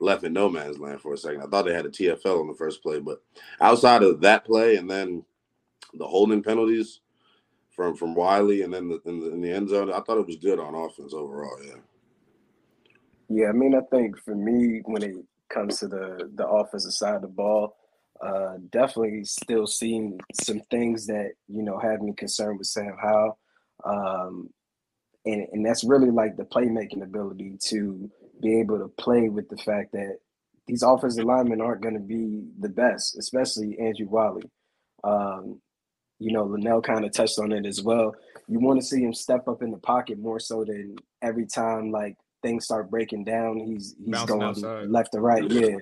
left 0.00 0.24
in 0.24 0.32
no 0.32 0.48
man's 0.48 0.78
land 0.78 1.00
for 1.00 1.14
a 1.14 1.18
second. 1.18 1.42
I 1.42 1.46
thought 1.46 1.64
they 1.64 1.74
had 1.74 1.86
a 1.86 1.90
TFL 1.90 2.40
on 2.40 2.48
the 2.48 2.54
first 2.54 2.82
play, 2.82 3.00
but 3.00 3.22
outside 3.60 4.02
of 4.02 4.20
that 4.20 4.44
play 4.44 4.76
and 4.76 4.90
then 4.90 5.24
the 5.94 6.06
holding 6.06 6.42
penalties 6.42 7.00
from 7.70 7.96
from 7.96 8.14
Wylie 8.14 8.62
and 8.62 8.72
then 8.72 8.88
the, 8.88 9.00
in, 9.04 9.20
the, 9.20 9.32
in 9.32 9.40
the 9.40 9.50
end 9.50 9.68
zone, 9.68 9.92
I 9.92 10.00
thought 10.00 10.18
it 10.18 10.26
was 10.26 10.36
good 10.36 10.58
on 10.58 10.74
offense 10.74 11.14
overall. 11.14 11.58
Yeah. 11.64 11.74
Yeah, 13.28 13.48
I 13.48 13.52
mean, 13.52 13.74
I 13.74 13.80
think 13.90 14.18
for 14.18 14.34
me, 14.34 14.80
when 14.84 15.02
it 15.02 15.16
comes 15.48 15.78
to 15.78 15.88
the 15.88 16.30
the 16.34 16.46
offensive 16.46 16.92
side 16.92 17.16
of 17.16 17.22
the 17.22 17.28
ball, 17.28 17.76
uh, 18.20 18.54
definitely 18.70 19.24
still 19.24 19.66
seeing 19.66 20.20
some 20.32 20.60
things 20.70 21.06
that 21.06 21.32
you 21.48 21.62
know 21.62 21.78
had 21.78 22.02
me 22.02 22.12
concerned 22.12 22.58
with 22.58 22.66
Sam 22.66 22.96
Howell, 23.00 23.38
um, 23.84 24.50
and 25.24 25.46
and 25.52 25.64
that's 25.64 25.84
really 25.84 26.10
like 26.10 26.36
the 26.36 26.44
playmaking 26.44 27.02
ability 27.02 27.58
to 27.68 28.10
be 28.42 28.60
able 28.60 28.78
to 28.78 28.88
play 28.88 29.28
with 29.28 29.48
the 29.48 29.56
fact 29.56 29.92
that 29.92 30.18
these 30.66 30.82
offensive 30.82 31.24
linemen 31.24 31.60
aren't 31.60 31.82
going 31.82 31.94
to 31.94 32.00
be 32.00 32.44
the 32.60 32.68
best, 32.68 33.16
especially 33.18 33.78
Andrew 33.78 34.08
Wylie. 34.08 34.50
Um, 35.02 35.60
you 36.18 36.32
know, 36.32 36.46
Lynnell 36.46 36.82
kind 36.82 37.04
of 37.04 37.12
touched 37.12 37.38
on 37.38 37.52
it 37.52 37.66
as 37.66 37.82
well. 37.82 38.14
You 38.48 38.60
want 38.60 38.80
to 38.80 38.86
see 38.86 39.02
him 39.02 39.12
step 39.12 39.48
up 39.48 39.62
in 39.62 39.70
the 39.70 39.78
pocket 39.78 40.18
more 40.18 40.38
so 40.38 40.64
than 40.64 40.96
every 41.22 41.46
time 41.46 41.90
like 41.90 42.16
things 42.44 42.64
start 42.64 42.90
breaking 42.90 43.24
down, 43.24 43.58
he's 43.58 43.94
he's 43.98 44.08
Bouncing 44.08 44.38
going 44.38 44.48
outside. 44.48 44.88
left 44.88 45.12
to 45.12 45.20
right. 45.20 45.50
Yeah. 45.50 45.78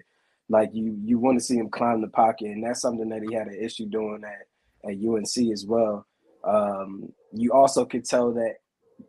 Like 0.49 0.71
you 0.73 0.97
you 1.03 1.19
want 1.19 1.39
to 1.39 1.45
see 1.45 1.57
him 1.57 1.69
climb 1.71 2.01
the 2.01 2.09
pocket, 2.09 2.47
and 2.47 2.65
that's 2.65 2.81
something 2.81 3.09
that 3.09 3.23
he 3.23 3.35
had 3.35 3.49
an 3.49 3.59
issue 3.61 3.87
doing 3.87 4.23
at, 4.25 4.91
at 4.91 4.97
UNC 4.97 5.53
as 5.53 5.67
well. 5.67 6.07
Um, 6.45 7.13
you 7.33 7.53
also 7.53 7.85
could 7.85 8.05
tell 8.05 8.33
that 8.33 8.57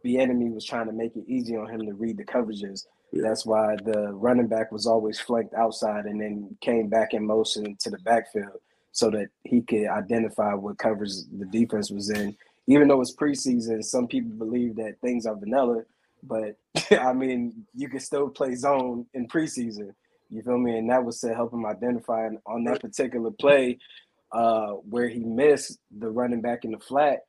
Bieniemy 0.05 0.53
was 0.53 0.65
trying 0.65 0.87
to 0.87 0.93
make 0.93 1.15
it 1.15 1.25
easy 1.27 1.55
on 1.55 1.69
him 1.69 1.85
to 1.85 1.93
read 1.93 2.17
the 2.17 2.25
coverages. 2.25 2.85
That's 3.11 3.45
why 3.45 3.75
the 3.83 4.11
running 4.13 4.47
back 4.47 4.71
was 4.71 4.87
always 4.87 5.19
flanked 5.19 5.53
outside 5.53 6.05
and 6.05 6.19
then 6.19 6.57
came 6.61 6.87
back 6.87 7.13
in 7.13 7.25
motion 7.25 7.75
to 7.81 7.89
the 7.89 7.99
backfield 7.99 8.59
so 8.91 9.09
that 9.11 9.27
he 9.43 9.61
could 9.61 9.87
identify 9.87 10.53
what 10.53 10.77
covers 10.77 11.27
the 11.37 11.45
defense 11.45 11.91
was 11.91 12.09
in. 12.09 12.35
Even 12.67 12.87
though 12.87 13.01
it's 13.01 13.15
preseason, 13.15 13.83
some 13.83 14.07
people 14.07 14.31
believe 14.31 14.75
that 14.77 14.99
things 15.01 15.25
are 15.25 15.35
vanilla, 15.35 15.83
but 16.23 16.55
I 16.91 17.13
mean, 17.13 17.65
you 17.73 17.89
can 17.89 17.99
still 17.99 18.29
play 18.29 18.55
zone 18.55 19.05
in 19.13 19.27
preseason. 19.27 19.91
You 20.29 20.41
feel 20.41 20.57
me? 20.57 20.77
And 20.77 20.89
that 20.89 21.03
was 21.03 21.19
to 21.19 21.33
help 21.33 21.53
him 21.53 21.65
identify 21.65 22.29
on 22.45 22.63
that 22.63 22.81
particular 22.81 23.29
play 23.31 23.77
uh, 24.31 24.71
where 24.89 25.07
he 25.07 25.19
missed 25.19 25.77
the 25.95 26.09
running 26.09 26.41
back 26.41 26.65
in 26.65 26.71
the 26.71 26.79
flat 26.79 27.19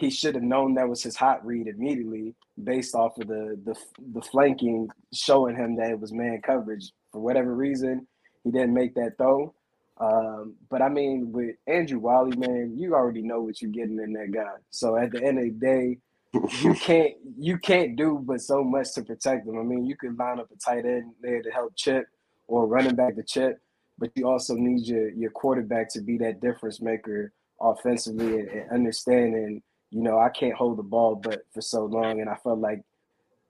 he 0.00 0.10
should 0.10 0.34
have 0.34 0.42
known 0.42 0.74
that 0.74 0.88
was 0.88 1.02
his 1.02 1.14
hot 1.14 1.44
read 1.44 1.66
immediately 1.66 2.34
based 2.64 2.94
off 2.94 3.18
of 3.18 3.28
the 3.28 3.60
the 3.64 3.76
the 4.14 4.22
flanking 4.22 4.88
showing 5.12 5.54
him 5.54 5.76
that 5.76 5.90
it 5.90 6.00
was 6.00 6.12
man 6.12 6.40
coverage. 6.42 6.90
For 7.12 7.20
whatever 7.20 7.54
reason, 7.54 8.06
he 8.42 8.50
didn't 8.50 8.72
make 8.72 8.94
that 8.94 9.18
throw. 9.18 9.54
Um, 9.98 10.54
but 10.70 10.80
I 10.80 10.88
mean, 10.88 11.32
with 11.32 11.56
Andrew 11.66 11.98
Wylie, 11.98 12.36
man, 12.36 12.74
you 12.78 12.94
already 12.94 13.22
know 13.22 13.42
what 13.42 13.60
you're 13.60 13.70
getting 13.70 13.98
in 13.98 14.14
that 14.14 14.32
guy. 14.32 14.54
So 14.70 14.96
at 14.96 15.12
the 15.12 15.22
end 15.22 15.38
of 15.38 15.44
the 15.44 15.50
day, 15.50 15.98
you 16.32 16.74
can't 16.80 17.14
you 17.38 17.58
can't 17.58 17.96
do 17.96 18.20
but 18.22 18.40
so 18.40 18.62
much 18.62 18.92
to 18.94 19.02
protect 19.02 19.46
them. 19.46 19.58
I 19.58 19.62
mean, 19.62 19.84
you 19.84 19.96
could 19.96 20.18
line 20.18 20.40
up 20.40 20.50
a 20.50 20.56
tight 20.56 20.84
end 20.84 21.12
there 21.20 21.42
to 21.42 21.50
help 21.50 21.74
chip 21.76 22.06
or 22.46 22.66
running 22.66 22.94
back 22.94 23.16
to 23.16 23.22
chip, 23.22 23.60
but 23.98 24.10
you 24.14 24.28
also 24.28 24.54
need 24.54 24.86
your 24.86 25.10
your 25.10 25.30
quarterback 25.30 25.88
to 25.90 26.00
be 26.00 26.18
that 26.18 26.40
difference 26.40 26.80
maker 26.80 27.32
offensively 27.60 28.40
and, 28.40 28.48
and 28.48 28.70
understanding 28.70 29.62
you 29.90 30.02
know, 30.02 30.18
I 30.18 30.28
can't 30.28 30.54
hold 30.54 30.78
the 30.78 30.82
ball 30.82 31.16
but 31.16 31.42
for 31.52 31.60
so 31.60 31.84
long. 31.84 32.20
And 32.20 32.30
I 32.30 32.36
felt 32.36 32.58
like 32.58 32.82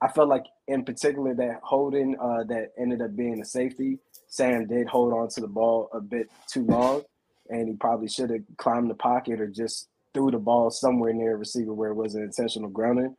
I 0.03 0.09
felt 0.09 0.29
like 0.29 0.47
in 0.67 0.85
particular 0.85 1.35
that 1.35 1.61
holding 1.63 2.17
uh, 2.19 2.45
that 2.45 2.73
ended 2.79 3.03
up 3.03 3.15
being 3.15 3.41
a 3.41 3.45
safety, 3.45 3.99
Sam 4.29 4.67
did 4.67 4.87
hold 4.89 5.13
on 5.13 5.29
to 5.31 5.41
the 5.41 5.49
ball 5.49 5.91
a 5.93 6.01
bit 6.01 6.31
too 6.49 6.65
long, 6.65 7.03
and 7.51 7.69
he 7.69 7.75
probably 7.75 8.09
should 8.09 8.31
have 8.31 8.41
climbed 8.57 8.91
the 8.91 8.95
pocket 8.95 9.41
or 9.41 9.49
just 9.49 9.89
threw 10.15 10.31
the 10.31 10.39
ball 10.39 10.71
somewhere 10.71 11.13
near 11.13 11.35
a 11.35 11.37
receiver 11.37 11.73
where 11.73 11.91
it 11.91 11.95
was 11.95 12.15
an 12.15 12.23
intentional 12.23 12.69
grounding. 12.69 13.17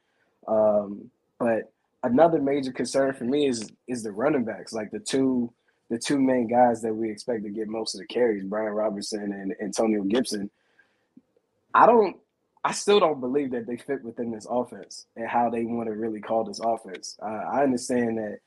Um, 0.48 1.10
but 1.40 1.72
another 2.04 2.42
major 2.42 2.72
concern 2.72 3.14
for 3.14 3.26
me 3.26 3.48
is 3.48 3.72
is 3.88 4.04
the 4.04 4.12
running 4.12 4.46
backs, 4.46 4.74
like 4.74 4.92
the 4.92 5.00
two 5.00 5.52
the 5.90 6.00
two 6.00 6.20
main 6.20 6.48
guys 6.48 6.82
that 6.82 6.94
we 6.94 7.12
expect 7.12 7.44
to 7.44 7.50
get 7.50 7.68
most 7.68 7.96
of 7.96 8.00
the 8.00 8.08
carries, 8.08 8.44
Brian 8.46 8.72
Robinson 8.72 9.34
and 9.34 9.54
Antonio 9.62 10.04
Gibson. 10.04 10.50
I 11.74 11.86
don't 11.86 12.18
I 12.64 12.74
still 12.74 13.00
don't 13.00 13.20
believe 13.20 13.52
that 13.52 13.66
they 13.66 13.78
fit 13.78 14.04
within 14.04 14.32
this 14.32 14.46
offense 14.50 15.08
and 15.16 15.28
how 15.28 15.50
they 15.50 15.66
want 15.66 15.88
to 15.88 15.94
really 15.94 16.22
call 16.22 16.44
this 16.44 16.60
offense. 16.60 17.18
Uh, 17.22 17.44
I 17.52 17.64
understand 17.64 18.18
that 18.20 18.40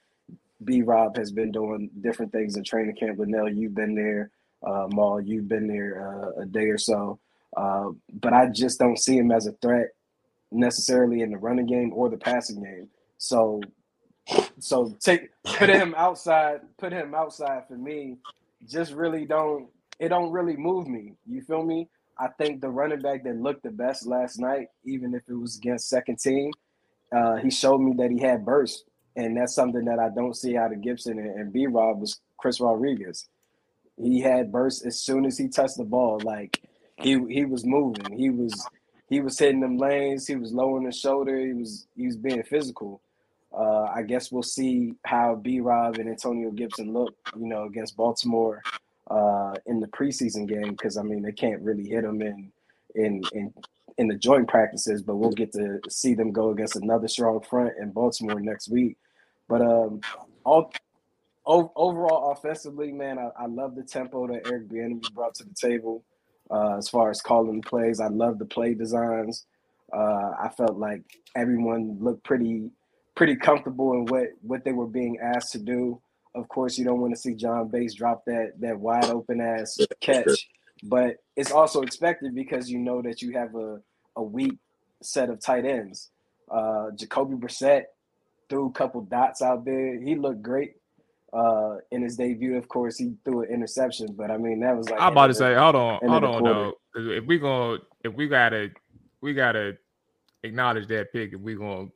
B 0.62 0.82
Rob 0.82 1.16
has 1.16 1.32
been 1.32 1.50
doing 1.50 1.90
different 2.00 2.30
things 2.30 2.56
in 2.56 2.62
training 2.62 2.96
camp. 2.96 3.18
Lynnell, 3.18 3.54
you've 3.54 3.74
been 3.74 3.94
there. 3.94 4.30
Uh, 4.64 4.86
Mual, 4.88 5.26
you've 5.26 5.48
been 5.48 5.66
there 5.66 6.08
uh, 6.08 6.42
a 6.42 6.46
day 6.46 6.66
or 6.66 6.78
so. 6.78 7.18
Uh, 7.56 7.90
but 8.12 8.32
I 8.32 8.48
just 8.48 8.78
don't 8.78 8.98
see 8.98 9.16
him 9.16 9.30
as 9.30 9.46
a 9.46 9.52
threat 9.52 9.88
necessarily 10.50 11.22
in 11.22 11.30
the 11.30 11.38
running 11.38 11.66
game 11.66 11.92
or 11.94 12.08
the 12.08 12.16
passing 12.16 12.62
game. 12.62 12.88
So 13.18 13.60
So 14.58 14.94
take 15.00 15.30
put 15.44 15.68
him 15.68 15.94
outside, 15.96 16.60
put 16.78 16.92
him 16.92 17.14
outside 17.14 17.64
for 17.68 17.76
me. 17.76 18.18
Just 18.66 18.92
really 18.92 19.26
don't 19.26 19.68
it 19.98 20.08
don't 20.08 20.32
really 20.32 20.56
move 20.56 20.88
me. 20.88 21.14
You 21.26 21.42
feel 21.42 21.62
me? 21.62 21.88
I 22.18 22.28
think 22.38 22.60
the 22.60 22.68
running 22.68 23.00
back 23.00 23.24
that 23.24 23.36
looked 23.36 23.64
the 23.64 23.70
best 23.70 24.06
last 24.06 24.38
night, 24.38 24.68
even 24.84 25.14
if 25.14 25.22
it 25.28 25.34
was 25.34 25.56
against 25.58 25.88
second 25.88 26.18
team, 26.18 26.52
uh, 27.12 27.36
he 27.36 27.50
showed 27.50 27.78
me 27.78 27.92
that 27.98 28.10
he 28.10 28.20
had 28.20 28.44
burst, 28.44 28.84
and 29.16 29.36
that's 29.36 29.54
something 29.54 29.84
that 29.84 29.98
I 29.98 30.10
don't 30.10 30.36
see 30.36 30.56
out 30.56 30.72
of 30.72 30.80
Gibson 30.80 31.18
and, 31.18 31.40
and 31.40 31.52
B. 31.52 31.66
Rob 31.66 32.00
was 32.00 32.20
Chris 32.38 32.60
Rodriguez. 32.60 33.28
He 33.96 34.20
had 34.20 34.52
burst 34.52 34.86
as 34.86 35.00
soon 35.00 35.24
as 35.26 35.38
he 35.38 35.48
touched 35.48 35.76
the 35.76 35.84
ball. 35.84 36.20
Like 36.24 36.62
he 36.96 37.18
he 37.28 37.44
was 37.44 37.64
moving. 37.64 38.16
He 38.16 38.30
was 38.30 38.66
he 39.08 39.20
was 39.20 39.38
hitting 39.38 39.60
them 39.60 39.78
lanes. 39.78 40.26
He 40.26 40.36
was 40.36 40.52
lowering 40.52 40.86
the 40.86 40.92
shoulder. 40.92 41.38
He 41.38 41.52
was 41.52 41.86
he 41.96 42.06
was 42.06 42.16
being 42.16 42.42
physical. 42.42 43.00
Uh, 43.56 43.84
I 43.94 44.02
guess 44.02 44.32
we'll 44.32 44.42
see 44.42 44.94
how 45.04 45.36
B. 45.36 45.60
Rob 45.60 45.98
and 45.98 46.08
Antonio 46.08 46.50
Gibson 46.50 46.92
look, 46.92 47.14
you 47.36 47.46
know, 47.46 47.64
against 47.64 47.96
Baltimore 47.96 48.60
uh, 49.08 49.54
in 49.66 49.78
the 49.78 49.86
preseason 49.88 50.48
game 50.48 50.72
because 50.72 50.96
I 50.96 51.02
mean 51.02 51.22
they 51.22 51.32
can't 51.32 51.62
really 51.62 51.88
hit 51.88 52.02
them 52.02 52.20
in 52.20 52.50
in 52.94 53.22
in 53.32 53.52
in 53.98 54.08
the 54.08 54.16
joint 54.16 54.48
practices, 54.48 55.02
but 55.02 55.16
we'll 55.16 55.30
get 55.30 55.52
to 55.52 55.80
see 55.88 56.14
them 56.14 56.32
go 56.32 56.50
against 56.50 56.76
another 56.76 57.06
strong 57.06 57.40
front 57.40 57.72
in 57.80 57.92
Baltimore 57.92 58.40
next 58.40 58.68
week. 58.68 58.96
But 59.48 59.62
um, 59.62 60.00
all 60.44 60.72
overall 61.44 62.32
offensively, 62.32 62.92
man, 62.92 63.18
I, 63.18 63.30
I 63.38 63.46
love 63.46 63.74
the 63.74 63.82
tempo 63.82 64.26
that 64.28 64.46
Eric 64.46 64.68
Bieniemy 64.68 65.12
brought 65.12 65.34
to 65.36 65.44
the 65.44 65.54
table. 65.54 66.02
Uh, 66.50 66.76
as 66.76 66.88
far 66.88 67.10
as 67.10 67.20
calling 67.20 67.62
plays, 67.62 68.00
I 68.00 68.08
love 68.08 68.38
the 68.38 68.44
play 68.44 68.74
designs. 68.74 69.46
Uh, 69.92 70.32
I 70.42 70.50
felt 70.56 70.76
like 70.76 71.02
everyone 71.36 71.98
looked 72.00 72.24
pretty 72.24 72.70
pretty 73.14 73.36
comfortable 73.36 73.92
in 73.92 74.06
what 74.06 74.26
what 74.42 74.64
they 74.64 74.72
were 74.72 74.86
being 74.86 75.18
asked 75.22 75.52
to 75.52 75.58
do. 75.58 76.00
Of 76.34 76.48
course, 76.48 76.76
you 76.76 76.84
don't 76.84 77.00
want 77.00 77.14
to 77.14 77.20
see 77.20 77.34
John 77.34 77.68
Bates 77.68 77.94
drop 77.94 78.24
that 78.26 78.52
that 78.60 78.78
wide 78.78 79.06
open 79.06 79.40
ass 79.40 79.78
catch, 80.00 80.48
but 80.82 81.16
it's 81.36 81.52
also 81.52 81.82
expected 81.82 82.34
because 82.34 82.68
you 82.68 82.78
know 82.78 83.02
that 83.02 83.22
you 83.22 83.32
have 83.32 83.54
a 83.54 83.80
a 84.16 84.22
weak 84.22 84.58
set 85.02 85.30
of 85.30 85.40
tight 85.40 85.64
ends. 85.64 86.10
Uh, 86.50 86.90
Jacoby 86.96 87.36
Brissett 87.36 87.84
threw 88.48 88.68
a 88.68 88.72
couple 88.72 89.00
dots 89.02 89.42
out 89.42 89.64
there. 89.64 90.00
He 90.00 90.14
looked 90.14 90.42
great 90.42 90.74
uh, 91.34 91.76
in 91.90 92.02
his 92.02 92.16
debut. 92.16 92.56
Of 92.56 92.68
course, 92.68 92.96
he 92.96 93.14
threw 93.24 93.42
an 93.42 93.50
interception, 93.50 94.14
but 94.16 94.30
I 94.30 94.36
mean 94.36 94.60
that 94.60 94.76
was 94.76 94.88
like 94.88 95.00
I'm 95.00 95.12
about 95.12 95.28
to 95.28 95.34
say, 95.34 95.54
hold 95.54 95.76
on, 95.76 96.00
hold 96.06 96.24
on, 96.24 96.44
though. 96.44 96.74
If 96.94 97.24
we 97.24 97.38
gonna, 97.38 97.78
if 98.04 98.14
we 98.14 98.28
gotta, 98.28 98.70
we 99.20 99.34
gotta 99.34 99.76
acknowledge 100.42 100.86
that 100.88 101.12
pick. 101.12 101.32
If 101.32 101.40
we 101.40 101.56
gonna 101.56 101.88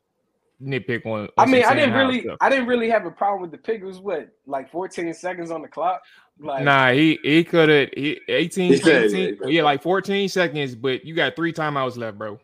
nitpick 0.62 1.06
on. 1.06 1.22
on 1.22 1.28
I 1.38 1.46
mean, 1.46 1.64
I 1.64 1.74
didn't 1.74 1.94
really, 1.94 2.22
stuff. 2.22 2.38
I 2.40 2.48
didn't 2.48 2.66
really 2.66 2.90
have 2.90 3.06
a 3.06 3.10
problem 3.10 3.42
with 3.42 3.52
the 3.52 3.58
pick. 3.58 3.80
It 3.80 3.84
was 3.84 4.00
what, 4.00 4.28
like 4.46 4.70
14 4.70 5.12
seconds 5.14 5.50
on 5.50 5.62
the 5.62 5.68
clock. 5.68 6.02
Like, 6.40 6.64
nah, 6.64 6.92
he 6.92 7.18
he 7.22 7.42
could 7.42 7.68
have 7.68 7.88
18, 7.96 8.72
18 8.74 9.38
yeah, 9.46 9.62
like 9.62 9.82
14 9.82 10.28
seconds, 10.28 10.74
but 10.74 11.04
you 11.04 11.14
got 11.14 11.34
three 11.34 11.52
timeouts 11.52 11.96
left, 11.96 12.18
bro. 12.18 12.38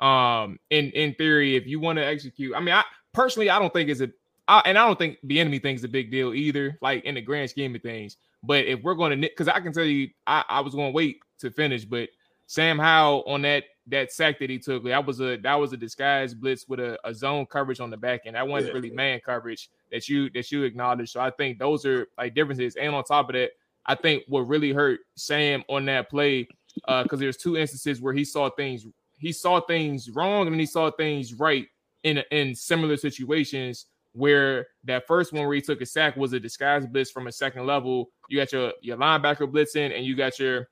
Um, 0.00 0.58
in 0.70 0.90
in 0.90 1.14
theory, 1.14 1.56
if 1.56 1.66
you 1.66 1.80
want 1.80 1.96
to 1.98 2.04
execute, 2.04 2.54
I 2.54 2.60
mean, 2.60 2.74
I 2.74 2.84
personally, 3.12 3.50
I 3.50 3.58
don't 3.58 3.72
think 3.72 3.88
it's 3.88 4.00
a, 4.00 4.10
I, 4.48 4.62
and 4.64 4.78
I 4.78 4.86
don't 4.86 4.98
think 4.98 5.18
Bieniemy 5.26 5.62
thing's 5.62 5.84
a 5.84 5.88
big 5.88 6.10
deal 6.10 6.34
either, 6.34 6.78
like 6.80 7.04
in 7.04 7.14
the 7.14 7.20
grand 7.20 7.50
scheme 7.50 7.74
of 7.74 7.82
things. 7.82 8.16
But 8.42 8.64
if 8.64 8.82
we're 8.82 8.94
going 8.94 9.20
to, 9.20 9.28
because 9.28 9.48
I 9.48 9.60
can 9.60 9.72
tell 9.72 9.84
you, 9.84 10.08
I, 10.26 10.42
I 10.48 10.60
was 10.60 10.74
going 10.74 10.92
to 10.92 10.96
wait 10.96 11.20
to 11.40 11.50
finish, 11.50 11.84
but 11.84 12.08
Sam 12.46 12.78
Howell 12.78 13.24
on 13.26 13.42
that 13.42 13.64
that 13.88 14.12
sack 14.12 14.38
that 14.38 14.50
he 14.50 14.58
took, 14.58 14.84
that 14.84 15.04
was 15.04 15.20
a 15.20 15.36
that 15.36 15.54
was 15.54 15.72
a 15.72 15.76
disguise 15.76 16.34
blitz 16.34 16.66
with 16.66 16.80
a, 16.80 16.98
a 17.04 17.14
zone 17.14 17.44
coverage 17.46 17.80
on 17.80 17.90
the 17.90 17.96
back 17.96 18.22
end. 18.24 18.36
That 18.36 18.48
wasn't 18.48 18.72
yeah. 18.72 18.80
really 18.80 18.90
man 18.90 19.20
coverage 19.24 19.68
that 19.92 20.08
you 20.08 20.30
that 20.30 20.50
you 20.50 20.64
acknowledge. 20.64 21.12
So 21.12 21.20
I 21.20 21.30
think 21.30 21.58
those 21.58 21.84
are 21.84 22.06
like 22.16 22.34
differences. 22.34 22.76
And 22.76 22.94
on 22.94 23.04
top 23.04 23.28
of 23.28 23.34
that, 23.34 23.50
I 23.84 23.94
think 23.94 24.24
what 24.28 24.48
really 24.48 24.72
hurt 24.72 25.00
Sam 25.16 25.62
on 25.68 25.84
that 25.86 26.08
play, 26.08 26.48
uh, 26.86 27.02
because 27.02 27.20
there's 27.20 27.36
two 27.36 27.58
instances 27.58 28.00
where 28.00 28.14
he 28.14 28.24
saw 28.24 28.48
things 28.48 28.86
he 29.18 29.32
saw 29.32 29.60
things 29.60 30.08
wrong 30.10 30.46
and 30.46 30.58
he 30.58 30.66
saw 30.66 30.90
things 30.90 31.34
right 31.34 31.66
in 32.02 32.22
in 32.30 32.54
similar 32.54 32.96
situations 32.96 33.86
where 34.18 34.66
that 34.84 35.06
first 35.06 35.32
one 35.32 35.46
where 35.46 35.54
he 35.54 35.60
took 35.60 35.80
a 35.80 35.86
sack 35.86 36.16
was 36.16 36.32
a 36.32 36.40
disguise 36.40 36.84
blitz 36.84 37.10
from 37.10 37.28
a 37.28 37.32
second 37.32 37.66
level. 37.66 38.10
You 38.28 38.38
got 38.38 38.52
your 38.52 38.72
your 38.80 38.96
linebacker 38.96 39.50
blitzing 39.50 39.96
and 39.96 40.04
you 40.04 40.16
got 40.16 40.38
your 40.38 40.68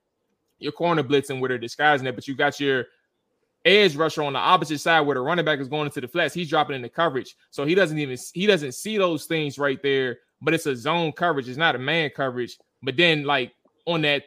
your 0.59 0.73
corner 0.73 1.05
blitzing 1.05 1.41
where 1.41 1.49
they're 1.49 1.59
disguising 1.59 2.07
it, 2.07 2.15
but 2.17 2.27
you 2.27 2.35
got 2.35 2.59
your 2.59 2.87
edge 3.65 3.95
rusher 3.95 4.23
on 4.23 4.33
the 4.33 4.39
opposite 4.39 4.79
side 4.79 5.01
where 5.03 5.15
the 5.15 5.21
running 5.21 5.45
back 5.45 5.61
is 5.61 5.69
going 5.69 5.87
into 5.87 6.01
the 6.01 6.09
flats. 6.09 6.35
He's 6.35 6.49
dropping 6.49 6.77
into 6.77 6.89
coverage, 6.89 7.37
so 7.51 7.65
he 7.65 7.77
doesn't 7.77 7.99
even 7.99 8.19
he 8.35 8.47
doesn't 8.47 8.73
see 8.73 8.99
those 8.99 9.27
things 9.27 9.59
right 9.59 9.81
there. 9.83 10.19
But 10.43 10.53
it's 10.53 10.67
a 10.67 10.75
zone 10.75 11.13
coverage. 11.13 11.49
It's 11.49 11.57
not 11.57 11.77
a 11.77 11.79
man 11.79 12.11
coverage. 12.15 12.59
But 12.83 12.97
then 12.97 13.25
like 13.25 13.53
on 13.87 14.03
that 14.03 14.25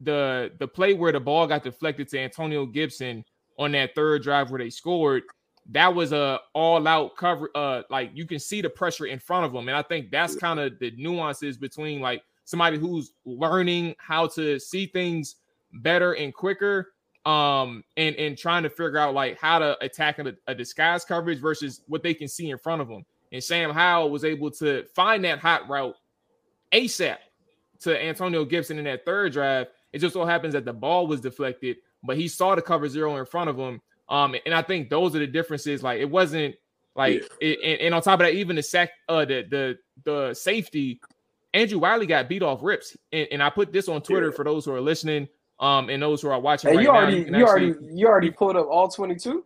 the 0.00 0.52
the 0.58 0.68
play 0.68 0.94
where 0.94 1.12
the 1.12 1.20
ball 1.20 1.48
got 1.48 1.64
deflected 1.64 2.08
to 2.10 2.20
Antonio 2.20 2.66
Gibson 2.66 3.24
on 3.58 3.72
that 3.72 3.94
third 3.96 4.22
drive 4.22 4.50
where 4.50 4.60
they 4.60 4.70
scored, 4.70 5.24
that 5.70 5.94
was 5.94 6.12
a 6.12 6.40
all 6.52 6.86
out 6.86 7.16
cover. 7.16 7.50
Uh, 7.54 7.82
like 7.90 8.10
you 8.14 8.26
can 8.26 8.38
see 8.38 8.60
the 8.60 8.70
pressure 8.70 9.06
in 9.06 9.18
front 9.18 9.46
of 9.46 9.52
them, 9.52 9.68
and 9.68 9.76
I 9.76 9.82
think 9.82 10.10
that's 10.10 10.36
kind 10.36 10.60
of 10.60 10.78
the 10.78 10.92
nuances 10.96 11.56
between 11.56 12.00
like 12.00 12.22
somebody 12.44 12.78
who's 12.78 13.12
learning 13.24 13.94
how 13.98 14.26
to 14.28 14.58
see 14.58 14.86
things 14.86 15.36
better 15.72 16.12
and 16.12 16.32
quicker 16.32 16.92
um 17.26 17.82
and 17.96 18.14
and 18.16 18.36
trying 18.36 18.62
to 18.62 18.68
figure 18.68 18.98
out 18.98 19.14
like 19.14 19.38
how 19.40 19.58
to 19.58 19.76
attack 19.82 20.18
a, 20.18 20.34
a 20.46 20.54
disguise 20.54 21.04
coverage 21.04 21.40
versus 21.40 21.80
what 21.88 22.02
they 22.02 22.12
can 22.12 22.28
see 22.28 22.50
in 22.50 22.58
front 22.58 22.82
of 22.82 22.88
them 22.88 23.04
and 23.32 23.42
sam 23.42 23.70
howell 23.70 24.10
was 24.10 24.24
able 24.24 24.50
to 24.50 24.84
find 24.94 25.24
that 25.24 25.38
hot 25.38 25.66
route 25.68 25.96
asap 26.72 27.16
to 27.80 28.00
antonio 28.02 28.44
gibson 28.44 28.78
in 28.78 28.84
that 28.84 29.04
third 29.04 29.32
drive. 29.32 29.68
It 29.92 30.00
just 30.00 30.12
so 30.12 30.24
happens 30.24 30.52
that 30.52 30.64
the 30.64 30.72
ball 30.72 31.06
was 31.06 31.20
deflected 31.20 31.78
but 32.02 32.18
he 32.18 32.28
saw 32.28 32.54
the 32.54 32.62
cover 32.62 32.88
zero 32.88 33.16
in 33.16 33.24
front 33.24 33.48
of 33.48 33.56
him 33.56 33.80
um 34.08 34.34
and 34.44 34.54
i 34.54 34.62
think 34.62 34.90
those 34.90 35.14
are 35.14 35.20
the 35.20 35.26
differences 35.26 35.82
like 35.82 36.00
it 36.00 36.10
wasn't 36.10 36.54
like 36.96 37.22
yeah. 37.40 37.48
it, 37.48 37.58
and, 37.62 37.80
and, 37.80 37.94
on 37.94 38.02
top 38.02 38.20
of 38.20 38.26
that 38.26 38.34
even 38.34 38.56
the 38.56 38.62
sack 38.62 38.90
uh 39.08 39.24
the 39.24 39.44
the 39.50 39.78
the 40.04 40.34
safety 40.34 41.00
andrew 41.52 41.78
wylie 41.78 42.06
got 42.06 42.28
beat 42.28 42.42
off 42.42 42.60
rips 42.62 42.96
and, 43.12 43.28
and 43.32 43.42
i 43.42 43.48
put 43.48 43.72
this 43.72 43.88
on 43.88 44.02
twitter 44.02 44.28
yeah. 44.28 44.36
for 44.36 44.44
those 44.44 44.64
who 44.64 44.72
are 44.72 44.80
listening 44.80 45.28
um, 45.60 45.88
and 45.88 46.02
those 46.02 46.22
who 46.22 46.28
are 46.28 46.40
watching 46.40 46.70
hey, 46.70 46.76
right 46.76 46.82
you 46.82 46.90
already, 46.90 47.24
now, 47.24 47.38
you, 47.38 47.44
you 47.44 47.48
already, 47.48 47.74
you 47.92 48.06
already 48.06 48.30
pulled 48.30 48.56
up 48.56 48.66
all 48.68 48.88
twenty 48.88 49.14
two. 49.14 49.44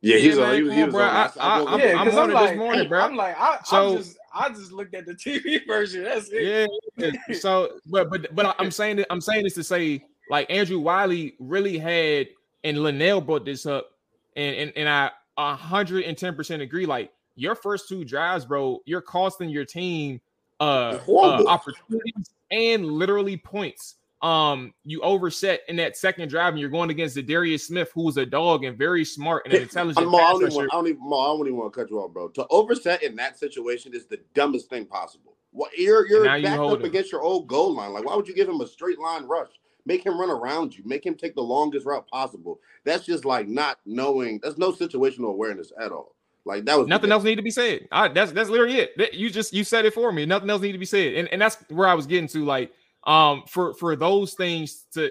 Yeah, 0.00 0.18
he's 0.18 0.36
yeah, 0.36 0.44
on. 0.44 0.54
He, 0.54 0.74
he 0.74 0.84
was 0.84 0.92
bro. 0.92 1.02
on. 1.02 1.08
I, 1.08 1.30
I, 1.38 1.62
I, 1.62 1.76
yeah, 1.78 1.98
I'm, 1.98 2.08
I'm 2.08 2.18
on 2.18 2.30
like, 2.30 2.50
this 2.50 2.58
morning, 2.58 2.88
bro. 2.88 3.00
I'm 3.00 3.16
like, 3.16 3.34
I, 3.38 3.58
so, 3.64 3.92
I 3.92 3.96
just, 3.96 4.18
I 4.34 4.48
just 4.50 4.72
looked 4.72 4.94
at 4.94 5.06
the 5.06 5.14
TV 5.26 5.66
version. 5.66 6.04
That's 6.04 6.28
it. 6.30 6.70
Yeah. 6.98 7.34
so, 7.34 7.78
but, 7.86 8.10
but, 8.10 8.34
but 8.34 8.54
I'm 8.58 8.70
saying 8.70 8.96
that 8.96 9.06
I'm 9.10 9.22
saying 9.22 9.44
this 9.44 9.54
to 9.54 9.64
say, 9.64 10.04
like 10.28 10.50
Andrew 10.50 10.78
Wylie 10.78 11.36
really 11.38 11.78
had, 11.78 12.28
and 12.64 12.78
Lynnell 12.78 13.24
brought 13.24 13.44
this 13.44 13.66
up, 13.66 13.90
and 14.36 14.56
and 14.56 14.72
and 14.76 14.88
I 14.88 15.10
110 15.36 16.34
percent 16.34 16.62
agree. 16.62 16.86
Like 16.86 17.12
your 17.36 17.54
first 17.54 17.88
two 17.88 18.04
drives, 18.04 18.44
bro, 18.44 18.80
you're 18.86 19.02
costing 19.02 19.50
your 19.50 19.64
team 19.64 20.20
uh, 20.60 20.98
uh 21.08 21.44
opportunities 21.46 22.30
and 22.50 22.86
literally 22.86 23.36
points 23.36 23.96
um 24.22 24.72
you 24.84 25.00
overset 25.02 25.60
in 25.68 25.74
that 25.76 25.96
second 25.96 26.28
drive 26.28 26.54
and 26.54 26.60
you're 26.60 26.70
going 26.70 26.88
against 26.88 27.16
Za'Darius 27.16 27.62
Smith, 27.62 27.90
who's 27.94 28.16
a 28.16 28.24
dog 28.24 28.64
and 28.64 28.78
very 28.78 29.04
smart 29.04 29.42
and 29.44 29.52
an 29.52 29.62
intelligent. 29.62 29.98
I, 29.98 30.02
don't 30.02 30.42
even 30.42 30.54
want, 30.54 30.72
I 30.72 30.76
don't 30.76 30.86
even, 30.86 31.02
I 31.02 31.06
don't 31.08 31.40
even 31.40 31.56
want 31.56 31.74
to 31.74 31.80
cut 31.80 31.90
you 31.90 31.98
off, 31.98 32.12
bro. 32.12 32.28
To 32.28 32.46
overset 32.48 33.02
in 33.02 33.16
that 33.16 33.38
situation 33.38 33.92
is 33.94 34.06
the 34.06 34.20
dumbest 34.32 34.70
thing 34.70 34.86
possible. 34.86 35.36
What 35.50 35.76
you're 35.76 36.06
you're 36.06 36.24
backed 36.24 36.42
you 36.42 36.48
up 36.48 36.80
him. 36.80 36.86
against 36.86 37.12
your 37.12 37.22
old 37.22 37.48
goal 37.48 37.74
line. 37.74 37.92
Like, 37.92 38.04
why 38.04 38.16
would 38.16 38.26
you 38.26 38.34
give 38.34 38.48
him 38.48 38.60
a 38.60 38.66
straight 38.66 38.98
line 38.98 39.24
rush? 39.24 39.50
Make 39.86 40.04
him 40.04 40.18
run 40.18 40.30
around 40.30 40.76
you. 40.76 40.82
Make 40.86 41.04
him 41.04 41.14
take 41.14 41.34
the 41.34 41.42
longest 41.42 41.84
route 41.84 42.06
possible. 42.08 42.58
That's 42.84 43.04
just 43.04 43.24
like 43.24 43.48
not 43.48 43.78
knowing. 43.84 44.40
That's 44.42 44.56
no 44.56 44.72
situational 44.72 45.28
awareness 45.28 45.72
at 45.80 45.92
all. 45.92 46.14
Like 46.46 46.64
that 46.66 46.78
was 46.78 46.88
nothing 46.88 47.10
else 47.10 47.24
need 47.24 47.36
to 47.36 47.42
be 47.42 47.50
said. 47.50 47.88
I, 47.90 48.08
that's 48.08 48.32
that's 48.32 48.50
literally 48.50 48.78
it. 48.78 49.14
You 49.14 49.30
just 49.30 49.52
you 49.52 49.64
said 49.64 49.84
it 49.84 49.94
for 49.94 50.12
me. 50.12 50.26
Nothing 50.26 50.50
else 50.50 50.62
need 50.62 50.72
to 50.72 50.78
be 50.78 50.84
said. 50.84 51.14
And 51.14 51.28
and 51.28 51.40
that's 51.40 51.56
where 51.68 51.88
I 51.88 51.94
was 51.94 52.06
getting 52.06 52.28
to. 52.28 52.44
Like 52.44 52.72
um, 53.04 53.44
for 53.48 53.74
for 53.74 53.96
those 53.96 54.34
things 54.34 54.84
to 54.92 55.10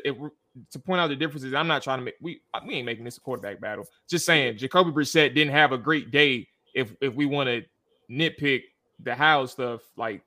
to 0.71 0.79
point 0.79 1.01
out 1.01 1.07
the 1.07 1.15
differences, 1.15 1.53
I'm 1.53 1.67
not 1.67 1.81
trying 1.81 1.99
to 1.99 2.05
make 2.05 2.15
we 2.21 2.41
we 2.67 2.75
ain't 2.75 2.85
making 2.85 3.03
this 3.03 3.17
a 3.17 3.21
quarterback 3.21 3.59
battle. 3.59 3.85
Just 4.07 4.25
saying, 4.25 4.57
Jacoby 4.57 4.91
Brissett 4.91 5.33
didn't 5.33 5.53
have 5.53 5.71
a 5.71 5.77
great 5.77 6.11
day. 6.11 6.47
If 6.75 6.95
if 7.01 7.13
we 7.13 7.25
want 7.25 7.47
to 7.47 7.63
nitpick 8.11 8.63
the 8.99 9.15
how 9.15 9.45
stuff, 9.47 9.81
like 9.97 10.21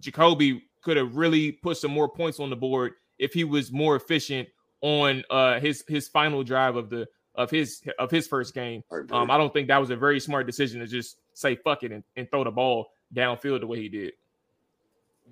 Jacoby 0.00 0.62
could 0.82 0.96
have 0.96 1.16
really 1.16 1.52
put 1.52 1.76
some 1.76 1.90
more 1.90 2.08
points 2.08 2.40
on 2.40 2.48
the 2.48 2.56
board 2.56 2.94
if 3.18 3.32
he 3.32 3.44
was 3.44 3.72
more 3.72 3.96
efficient 3.96 4.48
on 4.82 5.24
uh 5.30 5.58
his 5.58 5.84
his 5.88 6.08
final 6.08 6.42
drive 6.42 6.76
of 6.76 6.90
the 6.90 7.06
of 7.34 7.50
his 7.50 7.82
of 7.98 8.10
his 8.10 8.26
first 8.26 8.54
game. 8.54 8.82
Um, 9.10 9.30
I 9.30 9.38
don't 9.38 9.52
think 9.52 9.68
that 9.68 9.78
was 9.78 9.90
a 9.90 9.96
very 9.96 10.20
smart 10.20 10.46
decision 10.46 10.80
to 10.80 10.86
just 10.86 11.18
say 11.34 11.56
fuck 11.56 11.82
it 11.82 11.92
and, 11.92 12.02
and 12.16 12.30
throw 12.30 12.44
the 12.44 12.50
ball 12.50 12.88
downfield 13.14 13.60
the 13.60 13.66
way 13.66 13.80
he 13.80 13.88
did. 13.88 14.12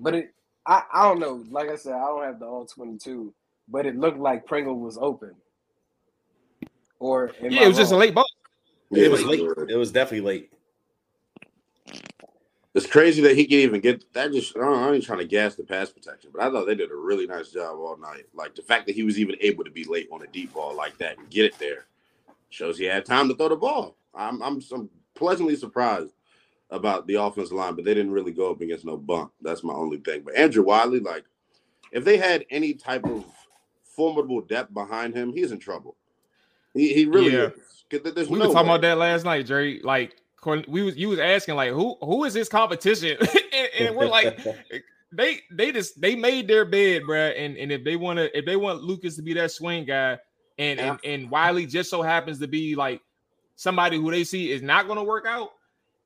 But 0.01 0.15
it 0.15 0.35
I, 0.67 0.83
I 0.93 1.09
don't 1.09 1.21
know. 1.21 1.45
Like 1.51 1.69
I 1.69 1.77
said, 1.77 1.95
I 1.95 2.07
don't 2.07 2.25
have 2.25 2.39
the 2.39 2.47
all 2.47 2.65
22, 2.65 3.35
but 3.69 3.87
it 3.87 3.97
looked 3.97 4.19
like 4.19 4.47
Pringle 4.47 4.79
was 4.79 4.97
open. 4.99 5.35
Or 6.99 7.33
yeah, 7.43 7.65
it 7.65 7.69
was 7.69 7.77
wrong? 7.77 7.83
just 7.83 7.93
a 7.93 7.97
late 7.97 8.15
ball. 8.15 8.27
Yeah, 8.91 9.07
it 9.07 9.11
was 9.11 9.25
late. 9.25 9.41
It 9.69 9.77
was 9.77 9.93
definitely 9.93 10.27
late. 10.27 10.53
It's 12.75 12.87
crazy 12.87 13.23
that 13.23 13.37
he 13.37 13.47
can 13.47 13.59
even 13.59 13.81
get 13.81 14.13
that. 14.15 14.33
Just 14.33 14.57
I 14.57 14.61
don't, 14.61 14.79
I 14.79 14.93
ain't 14.93 15.05
trying 15.05 15.21
to 15.21 15.25
gas 15.27 15.55
the 15.55 15.63
pass 15.63 15.91
protection, 15.91 16.31
but 16.33 16.43
I 16.43 16.51
thought 16.51 16.67
they 16.67 16.75
did 16.75 16.91
a 16.91 16.97
really 16.97 17.27
nice 17.27 17.51
job 17.51 17.79
all 17.79 17.97
night. 17.97 18.27
Like 18.35 18.55
the 18.57 18.63
fact 18.63 18.87
that 18.87 18.97
he 18.97 19.05
was 19.05 19.19
even 19.19 19.37
able 19.41 19.63
to 19.65 19.71
be 19.71 19.85
late 19.85 20.09
on 20.11 20.23
a 20.23 20.27
deep 20.27 20.53
ball 20.53 20.75
like 20.75 20.99
that 20.99 21.19
and 21.19 21.31
get 21.31 21.45
it 21.45 21.59
there 21.59 21.85
shows 22.51 22.79
he 22.79 22.85
had 22.85 23.05
time 23.07 23.29
to 23.29 23.37
throw 23.37 23.49
the 23.49 23.57
ball. 23.57 23.97
I'm 24.15 24.43
I'm, 24.43 24.61
I'm 24.73 24.91
pleasantly 25.15 25.57
surprised 25.57 26.13
about 26.71 27.07
the 27.07 27.15
offensive 27.15 27.53
line, 27.57 27.77
but 27.77 27.85
they 27.85 27.95
didn't 27.95 28.13
really 28.13 28.33
go 28.33 28.51
up 28.51 28.61
against 28.61 28.85
no 28.85 28.97
bump. 28.97 29.33
That's 29.41 29.63
my 29.63 29.75
only 29.75 29.99
thing. 29.99 30.23
But 30.25 30.35
Andrew 30.35 30.65
Wylie, 30.65 30.99
like, 30.99 31.25
if 31.93 32.05
they 32.05 32.17
had 32.17 32.45
any 32.51 32.75
type 32.75 33.05
of 33.05 33.25
formidable 33.85 34.41
depth 34.41 34.75
behind 34.75 35.15
him, 35.15 35.33
he's 35.33 35.53
in 35.53 35.61
trouble. 35.61 35.97
He, 36.73 36.93
he 36.93 37.05
really 37.05 37.33
Yeah. 37.35 37.51
is. 37.51 38.03
There's 38.15 38.29
we 38.29 38.39
no 38.39 38.47
were 38.49 38.53
talking 38.53 38.69
way. 38.69 38.75
about 38.75 38.81
that 38.81 38.99
last 38.99 39.25
night, 39.25 39.47
Jerry. 39.47 39.81
Like 39.85 40.17
we 40.69 40.83
was 40.83 40.97
you 40.97 41.09
was 41.09 41.19
asking 41.19 41.55
like 41.57 41.71
who 41.73 41.97
who 42.01 42.25
is 42.25 42.35
this 42.35 42.49
competition, 42.49 43.17
and, 43.53 43.69
and 43.79 43.97
we're 43.97 44.07
like 44.07 44.39
they 45.13 45.41
they 45.51 45.73
just 45.73 46.01
they 46.01 46.15
made 46.15 46.49
their 46.49 46.65
bed, 46.65 47.03
bruh. 47.03 47.35
And 47.37 47.57
and 47.57 47.71
if 47.73 47.85
they 47.85 47.97
want 47.97 48.19
to 48.19 48.37
if 48.37 48.45
they 48.45 48.57
want 48.57 48.83
Lucas 48.83 49.17
to 49.17 49.23
be 49.23 49.33
that 49.35 49.51
swing 49.51 49.85
guy, 49.85 50.19
and 50.59 50.81
and 50.81 50.99
and 51.05 51.31
Wylie 51.31 51.67
just 51.67 51.91
so 51.91 52.03
happens 52.03 52.39
to 52.41 52.49
be 52.49 52.75
like 52.75 53.01
somebody 53.57 53.97
who 53.97 54.11
they 54.11 54.25
see 54.25 54.51
is 54.51 54.63
not 54.63 54.87
going 54.87 54.99
to 54.99 55.05
work 55.05 55.27
out, 55.29 55.51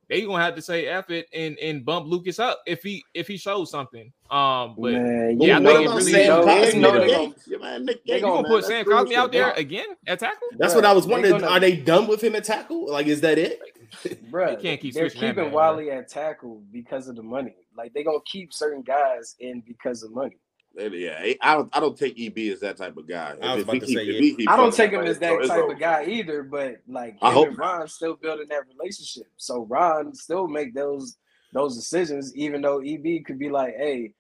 they 0.08 0.22
gonna 0.22 0.42
have 0.42 0.54
to 0.56 0.62
say 0.62 0.86
F 0.86 1.10
it 1.10 1.26
and 1.32 1.58
and 1.58 1.84
bump 1.84 2.06
Lucas 2.06 2.38
up 2.38 2.60
if 2.66 2.82
he 2.82 3.02
if 3.14 3.26
he 3.26 3.36
shows 3.36 3.70
something. 3.70 4.12
Um, 4.30 4.74
but 4.78 4.92
Man, 4.92 5.40
yeah, 5.40 5.58
I 5.58 5.62
think 5.62 5.62
know- 5.62 5.70
it 5.70 5.86
really 5.96 6.12
Sam 6.12 6.40
is. 6.40 6.46
Cosmi, 6.46 6.74
you 6.74 6.80
know 6.80 7.00
they 7.00 7.06
gonna- 7.10 7.34
Yeah, 7.46 7.58
man, 7.58 7.84
Nick 7.86 8.04
they 8.04 8.20
gonna 8.20 8.32
gonna- 8.34 8.42
man, 8.42 8.50
put 8.50 8.56
that's 8.56 8.66
Sam 8.68 8.86
real 8.88 8.98
Cosmi 8.98 9.08
shit, 9.08 9.18
out 9.18 9.32
there 9.32 9.50
again 9.52 9.86
at 10.06 10.18
tackle? 10.18 10.48
That's 10.58 10.72
Bruh, 10.74 10.76
what 10.76 10.84
I 10.84 10.92
was 10.92 11.06
wondering. 11.06 11.32
gonna- 11.38 11.46
Are 11.46 11.60
they 11.60 11.76
done 11.76 12.06
with 12.06 12.22
him 12.22 12.36
at 12.36 12.44
tackle? 12.44 12.90
Like, 12.90 13.06
is 13.06 13.22
that 13.22 13.38
it? 13.38 13.58
Bruh, 14.30 14.56
They 14.56 14.62
can't 14.62 14.80
keep 14.80 14.94
they're 14.94 15.08
switching 15.10 15.20
that 15.20 15.26
keeping 15.28 15.44
man, 15.44 15.52
Wylie 15.52 15.90
at 15.90 16.08
tackle 16.08 16.62
because 16.72 17.08
of 17.08 17.16
the 17.16 17.22
money. 17.22 17.54
Like 17.76 17.92
they 17.94 18.02
gonna 18.04 18.18
keep 18.26 18.52
certain 18.52 18.82
guys 18.82 19.36
in 19.40 19.62
because 19.66 20.02
of 20.02 20.12
money. 20.12 20.36
Yeah, 20.76 21.18
I 21.40 21.54
don't. 21.54 21.76
I 21.76 21.80
don't 21.80 21.96
take 21.98 22.20
EB 22.20 22.52
as 22.52 22.60
that 22.60 22.76
type 22.76 22.96
of 22.96 23.08
guy. 23.08 23.34
I 23.42 23.54
was 23.54 23.62
If 23.62 23.64
about 23.64 23.74
he 23.74 23.80
to 23.80 23.86
keep- 23.86 23.96
say, 23.98 24.04
if 24.04 24.22
yeah. 24.22 24.34
he 24.38 24.46
I 24.48 24.56
don't 24.56 24.72
take 24.74 24.92
him 24.92 25.00
as 25.00 25.18
that 25.18 25.32
it's 25.40 25.48
type 25.48 25.68
of 25.68 25.78
guy 25.78 26.04
either, 26.04 26.42
but 26.44 26.76
like 26.86 27.16
I 27.22 27.32
hope 27.32 27.48
and. 27.48 27.58
Ron 27.58 27.88
still 27.88 28.14
building 28.14 28.46
that 28.50 28.62
relationship. 28.78 29.24
So 29.36 29.66
Ron 29.68 30.14
still 30.14 30.46
make 30.46 30.74
those 30.74 31.16
those 31.52 31.74
decisions, 31.74 32.36
even 32.36 32.60
though 32.62 32.80
EB 32.80 33.24
could 33.24 33.38
be 33.40 33.48
like, 33.48 33.74
"Hey, 33.76 34.12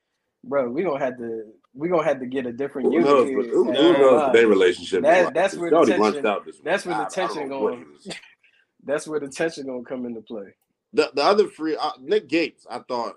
bro, 0.42 0.68
we 0.68 0.82
gonna 0.82 0.98
have 1.04 1.18
to 1.18 1.44
we 1.74 1.88
gonna 1.90 2.02
have 2.04 2.18
to 2.20 2.26
get 2.26 2.46
a 2.46 2.52
different 2.52 2.88
Who 2.88 2.94
unit 2.94 3.06
knows? 3.08 3.28
who, 3.28 3.64
who 3.64 3.92
knows 3.92 4.32
their 4.32 4.48
relationship? 4.48 5.02
That- 5.02 5.18
is 5.18 5.24
like. 5.26 5.34
that's 5.34 5.54
where 5.54 5.70
the 5.70 5.84
tension- 5.84 6.26
out 6.26 6.46
that's 6.64 6.86
where 6.86 6.94
the 6.96 7.00
I- 7.02 7.04
I 7.04 7.08
don't 7.08 7.12
tension 7.12 7.48
going. 7.48 7.84
it 8.88 8.92
is. 8.92 8.94
That's 8.94 9.08
where 9.08 9.20
the 9.20 9.28
tension 9.28 9.66
gonna 9.66 9.82
come 9.84 10.06
into 10.06 10.20
play. 10.20 10.54
The 10.92 11.10
the 11.14 11.22
other 11.22 11.48
free 11.48 11.76
uh, 11.76 11.92
Nick 12.00 12.28
Gates, 12.28 12.66
I 12.70 12.80
thought 12.80 13.16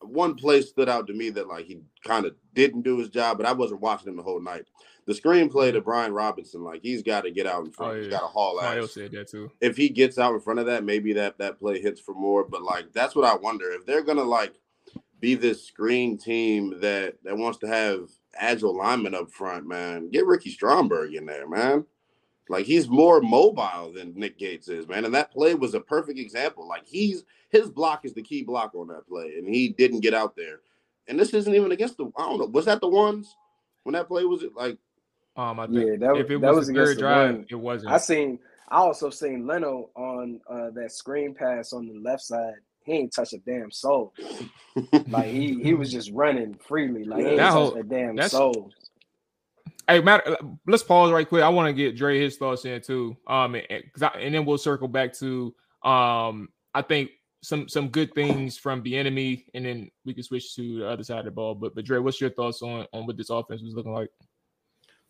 one 0.00 0.34
play 0.34 0.62
stood 0.62 0.88
out 0.88 1.06
to 1.08 1.12
me 1.12 1.30
that 1.30 1.48
like 1.48 1.66
he 1.66 1.80
kind 2.04 2.24
of 2.24 2.34
didn't 2.54 2.82
do 2.82 2.98
his 2.98 3.08
job, 3.08 3.36
but 3.36 3.46
I 3.46 3.52
wasn't 3.52 3.80
watching 3.82 4.08
him 4.08 4.16
the 4.16 4.22
whole 4.22 4.40
night. 4.40 4.64
The 5.06 5.12
screenplay 5.14 5.72
to 5.72 5.80
Brian 5.80 6.12
Robinson, 6.12 6.62
like 6.62 6.82
he's 6.82 7.02
got 7.02 7.22
to 7.22 7.30
get 7.30 7.46
out 7.46 7.64
in 7.66 7.72
front. 7.72 7.92
Oh, 7.92 7.96
He's 7.96 8.04
yeah. 8.06 8.12
got 8.12 8.20
to 8.20 8.26
haul 8.28 8.56
Mario 8.60 8.84
ass. 8.84 8.92
said 8.94 9.10
that 9.12 9.28
too. 9.28 9.50
If 9.60 9.76
he 9.76 9.88
gets 9.88 10.18
out 10.18 10.34
in 10.34 10.40
front 10.40 10.60
of 10.60 10.66
that, 10.66 10.84
maybe 10.84 11.12
that 11.14 11.38
that 11.38 11.58
play 11.58 11.80
hits 11.80 12.00
for 12.00 12.14
more. 12.14 12.44
But 12.44 12.62
like 12.62 12.92
that's 12.92 13.14
what 13.14 13.24
I 13.24 13.34
wonder 13.34 13.70
if 13.72 13.84
they're 13.84 14.02
gonna 14.04 14.22
like 14.22 14.54
be 15.18 15.34
this 15.34 15.64
screen 15.66 16.16
team 16.16 16.80
that 16.80 17.16
that 17.24 17.36
wants 17.36 17.58
to 17.58 17.66
have 17.66 18.08
agile 18.38 18.76
linemen 18.76 19.14
up 19.14 19.30
front. 19.30 19.66
Man, 19.66 20.10
get 20.10 20.26
Ricky 20.26 20.50
Stromberg 20.50 21.14
in 21.14 21.26
there, 21.26 21.48
man. 21.48 21.84
Like 22.50 22.66
he's 22.66 22.88
more 22.88 23.20
mobile 23.20 23.92
than 23.94 24.12
Nick 24.16 24.36
Gates 24.38 24.68
is, 24.68 24.88
man. 24.88 25.04
And 25.04 25.14
that 25.14 25.30
play 25.30 25.54
was 25.54 25.74
a 25.74 25.80
perfect 25.80 26.18
example. 26.18 26.66
Like 26.68 26.84
he's 26.84 27.22
his 27.48 27.70
block 27.70 28.04
is 28.04 28.12
the 28.12 28.22
key 28.22 28.42
block 28.42 28.74
on 28.74 28.88
that 28.88 29.06
play, 29.08 29.34
and 29.38 29.48
he 29.48 29.68
didn't 29.68 30.00
get 30.00 30.14
out 30.14 30.34
there. 30.36 30.60
And 31.08 31.18
this 31.18 31.32
isn't 31.32 31.54
even 31.54 31.72
against 31.72 31.96
the. 31.96 32.06
I 32.18 32.22
don't 32.22 32.38
know. 32.38 32.46
Was 32.46 32.64
that 32.66 32.80
the 32.80 32.88
ones 32.88 33.34
when 33.84 33.92
that 33.94 34.08
play 34.08 34.24
was 34.24 34.42
it 34.42 34.50
like? 34.56 34.78
Um, 35.36 35.60
I 35.60 35.66
think 35.66 35.78
Yeah, 35.78 35.96
that, 36.08 36.16
if 36.16 36.30
it 36.30 36.40
that 36.40 36.48
was, 36.48 36.58
was 36.58 36.66
the 36.66 36.72
against 36.74 36.90
third 36.92 36.98
drive, 36.98 37.34
run. 37.36 37.46
it 37.48 37.54
wasn't. 37.54 37.92
I 37.92 37.98
seen. 37.98 38.38
I 38.68 38.76
also 38.78 39.10
seen 39.10 39.46
Leno 39.46 39.90
on 39.96 40.40
uh, 40.48 40.70
that 40.70 40.92
screen 40.92 41.34
pass 41.34 41.72
on 41.72 41.86
the 41.88 41.98
left 42.00 42.22
side. 42.22 42.54
He 42.84 42.92
ain't 42.94 43.12
touch 43.14 43.32
a 43.32 43.38
damn 43.38 43.70
soul. 43.70 44.12
Like 45.08 45.26
he 45.30 45.60
he 45.60 45.74
was 45.74 45.90
just 45.90 46.10
running 46.12 46.54
freely. 46.66 47.04
Like 47.04 47.20
he 47.20 47.26
ain't 47.28 47.36
That 47.38 47.44
touch 47.50 47.52
whole- 47.54 47.74
a 47.74 47.82
damn 47.82 48.20
soul. 48.28 48.70
Hey, 49.90 50.00
matter. 50.00 50.36
Let's 50.68 50.84
pause 50.84 51.12
right 51.12 51.28
quick. 51.28 51.42
I 51.42 51.48
want 51.50 51.66
to 51.68 51.72
get 51.72 51.96
Dre 51.96 52.20
his 52.20 52.36
thoughts 52.36 52.64
in 52.64 52.80
too. 52.80 53.16
Um, 53.26 53.56
and, 53.56 53.66
and- 53.70 54.34
then 54.34 54.44
we'll 54.46 54.58
circle 54.58 54.88
back 54.88 55.12
to 55.14 55.54
um. 55.84 56.48
I 56.74 56.82
think 56.82 57.10
some 57.42 57.68
some 57.68 57.88
good 57.88 58.14
things 58.14 58.56
from 58.56 58.84
Bieniemy, 58.84 59.46
and 59.54 59.66
then 59.66 59.90
we 60.04 60.14
can 60.14 60.22
switch 60.22 60.54
to 60.56 60.78
the 60.80 60.88
other 60.88 61.02
side 61.02 61.20
of 61.20 61.24
the 61.26 61.32
ball. 61.32 61.56
But 61.56 61.74
but 61.74 61.84
Dre, 61.84 61.98
what's 61.98 62.20
your 62.20 62.30
thoughts 62.30 62.62
on 62.62 62.86
on 62.92 63.06
what 63.06 63.16
this 63.16 63.30
offense 63.30 63.62
was 63.62 63.74
looking 63.74 63.92
like? 63.92 64.10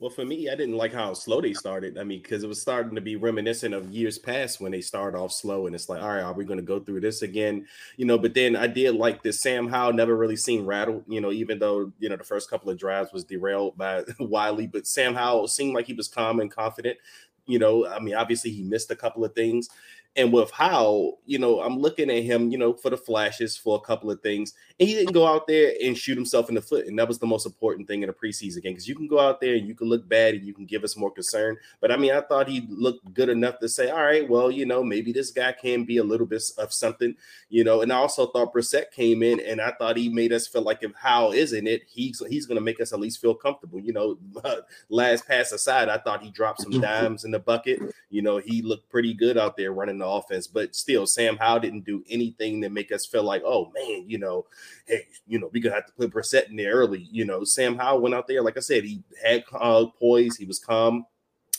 Well, 0.00 0.08
for 0.08 0.24
me, 0.24 0.48
I 0.48 0.54
didn't 0.54 0.78
like 0.78 0.94
how 0.94 1.12
slow 1.12 1.42
they 1.42 1.52
started. 1.52 1.98
I 1.98 2.04
mean, 2.04 2.22
because 2.22 2.42
it 2.42 2.46
was 2.48 2.58
starting 2.58 2.94
to 2.94 3.02
be 3.02 3.16
reminiscent 3.16 3.74
of 3.74 3.90
years 3.90 4.18
past 4.18 4.58
when 4.58 4.72
they 4.72 4.80
started 4.80 5.18
off 5.18 5.30
slow, 5.30 5.66
and 5.66 5.74
it's 5.74 5.90
like, 5.90 6.00
all 6.02 6.08
right, 6.08 6.22
are 6.22 6.32
we 6.32 6.46
going 6.46 6.58
to 6.58 6.64
go 6.64 6.80
through 6.80 7.00
this 7.00 7.20
again? 7.20 7.66
You 7.98 8.06
know, 8.06 8.16
but 8.16 8.32
then 8.32 8.56
I 8.56 8.66
did 8.66 8.94
like 8.94 9.22
this. 9.22 9.42
Sam 9.42 9.68
Howell 9.68 9.92
never 9.92 10.16
really 10.16 10.36
seemed 10.36 10.66
rattled. 10.66 11.04
You 11.06 11.20
know, 11.20 11.30
even 11.32 11.58
though 11.58 11.92
you 11.98 12.08
know 12.08 12.16
the 12.16 12.24
first 12.24 12.48
couple 12.48 12.70
of 12.70 12.78
drives 12.78 13.12
was 13.12 13.24
derailed 13.24 13.76
by 13.76 14.02
Wylie, 14.18 14.68
but 14.68 14.86
Sam 14.86 15.14
Howell 15.14 15.48
seemed 15.48 15.74
like 15.74 15.84
he 15.84 15.92
was 15.92 16.08
calm 16.08 16.40
and 16.40 16.50
confident. 16.50 16.96
You 17.44 17.58
know, 17.58 17.86
I 17.86 18.00
mean, 18.00 18.14
obviously 18.14 18.52
he 18.52 18.62
missed 18.62 18.90
a 18.90 18.96
couple 18.96 19.22
of 19.22 19.34
things. 19.34 19.68
And 20.16 20.32
with 20.32 20.50
how, 20.50 21.18
you 21.24 21.38
know, 21.38 21.60
I'm 21.60 21.78
looking 21.78 22.10
at 22.10 22.24
him, 22.24 22.50
you 22.50 22.58
know, 22.58 22.74
for 22.74 22.90
the 22.90 22.96
flashes 22.96 23.56
for 23.56 23.76
a 23.76 23.80
couple 23.80 24.10
of 24.10 24.20
things. 24.22 24.54
And 24.80 24.88
he 24.88 24.94
didn't 24.94 25.12
go 25.12 25.26
out 25.26 25.46
there 25.46 25.72
and 25.82 25.96
shoot 25.96 26.16
himself 26.16 26.48
in 26.48 26.56
the 26.56 26.60
foot. 26.60 26.86
And 26.86 26.98
that 26.98 27.06
was 27.06 27.18
the 27.18 27.26
most 27.26 27.46
important 27.46 27.86
thing 27.86 28.02
in 28.02 28.08
a 28.08 28.12
preseason 28.12 28.62
game 28.62 28.72
because 28.72 28.88
you 28.88 28.96
can 28.96 29.06
go 29.06 29.20
out 29.20 29.40
there 29.40 29.54
and 29.54 29.68
you 29.68 29.74
can 29.74 29.88
look 29.88 30.08
bad 30.08 30.34
and 30.34 30.44
you 30.44 30.52
can 30.52 30.66
give 30.66 30.82
us 30.82 30.96
more 30.96 31.12
concern. 31.12 31.56
But 31.80 31.92
I 31.92 31.96
mean, 31.96 32.12
I 32.12 32.22
thought 32.22 32.48
he 32.48 32.66
looked 32.68 33.14
good 33.14 33.28
enough 33.28 33.60
to 33.60 33.68
say, 33.68 33.90
all 33.90 34.02
right, 34.02 34.28
well, 34.28 34.50
you 34.50 34.66
know, 34.66 34.82
maybe 34.82 35.12
this 35.12 35.30
guy 35.30 35.52
can 35.52 35.84
be 35.84 35.98
a 35.98 36.04
little 36.04 36.26
bit 36.26 36.42
of 36.58 36.72
something, 36.72 37.14
you 37.48 37.62
know. 37.62 37.82
And 37.82 37.92
I 37.92 37.96
also 37.96 38.26
thought 38.26 38.52
Brissett 38.52 38.90
came 38.90 39.22
in 39.22 39.38
and 39.40 39.60
I 39.60 39.72
thought 39.72 39.96
he 39.96 40.08
made 40.08 40.32
us 40.32 40.48
feel 40.48 40.62
like 40.62 40.82
if 40.82 40.92
how 40.94 41.32
isn't 41.32 41.68
it, 41.68 41.82
he's 41.86 42.20
he's 42.28 42.46
going 42.46 42.56
to 42.56 42.64
make 42.64 42.80
us 42.80 42.92
at 42.92 43.00
least 43.00 43.20
feel 43.20 43.34
comfortable. 43.34 43.78
You 43.78 43.92
know, 43.92 44.18
last 44.88 45.28
pass 45.28 45.52
aside, 45.52 45.88
I 45.88 45.98
thought 45.98 46.22
he 46.22 46.30
dropped 46.30 46.62
some 46.62 46.72
dimes 46.80 47.24
in 47.24 47.30
the 47.30 47.38
bucket. 47.38 47.80
You 48.10 48.22
know, 48.22 48.38
he 48.38 48.62
looked 48.62 48.90
pretty 48.90 49.14
good 49.14 49.38
out 49.38 49.56
there 49.56 49.72
running 49.72 49.99
the 50.00 50.06
offense, 50.06 50.46
but 50.46 50.74
still, 50.74 51.06
Sam 51.06 51.36
Howell 51.36 51.60
didn't 51.60 51.84
do 51.84 52.04
anything 52.08 52.60
to 52.62 52.68
make 52.68 52.92
us 52.92 53.06
feel 53.06 53.22
like, 53.22 53.42
oh 53.44 53.70
man, 53.74 54.04
you 54.08 54.18
know, 54.18 54.46
hey, 54.86 55.06
you 55.26 55.38
know, 55.38 55.50
we're 55.52 55.62
gonna 55.62 55.74
have 55.74 55.86
to 55.86 55.92
put 55.92 56.10
Brissett 56.10 56.50
in 56.50 56.56
there 56.56 56.72
early. 56.72 57.08
You 57.10 57.24
know, 57.24 57.44
Sam 57.44 57.76
Howell 57.76 58.00
went 58.00 58.14
out 58.14 58.26
there, 58.26 58.42
like 58.42 58.56
I 58.56 58.60
said, 58.60 58.84
he 58.84 59.02
had 59.22 59.44
uh, 59.52 59.86
poise, 59.98 60.36
he 60.36 60.46
was 60.46 60.58
calm. 60.58 61.06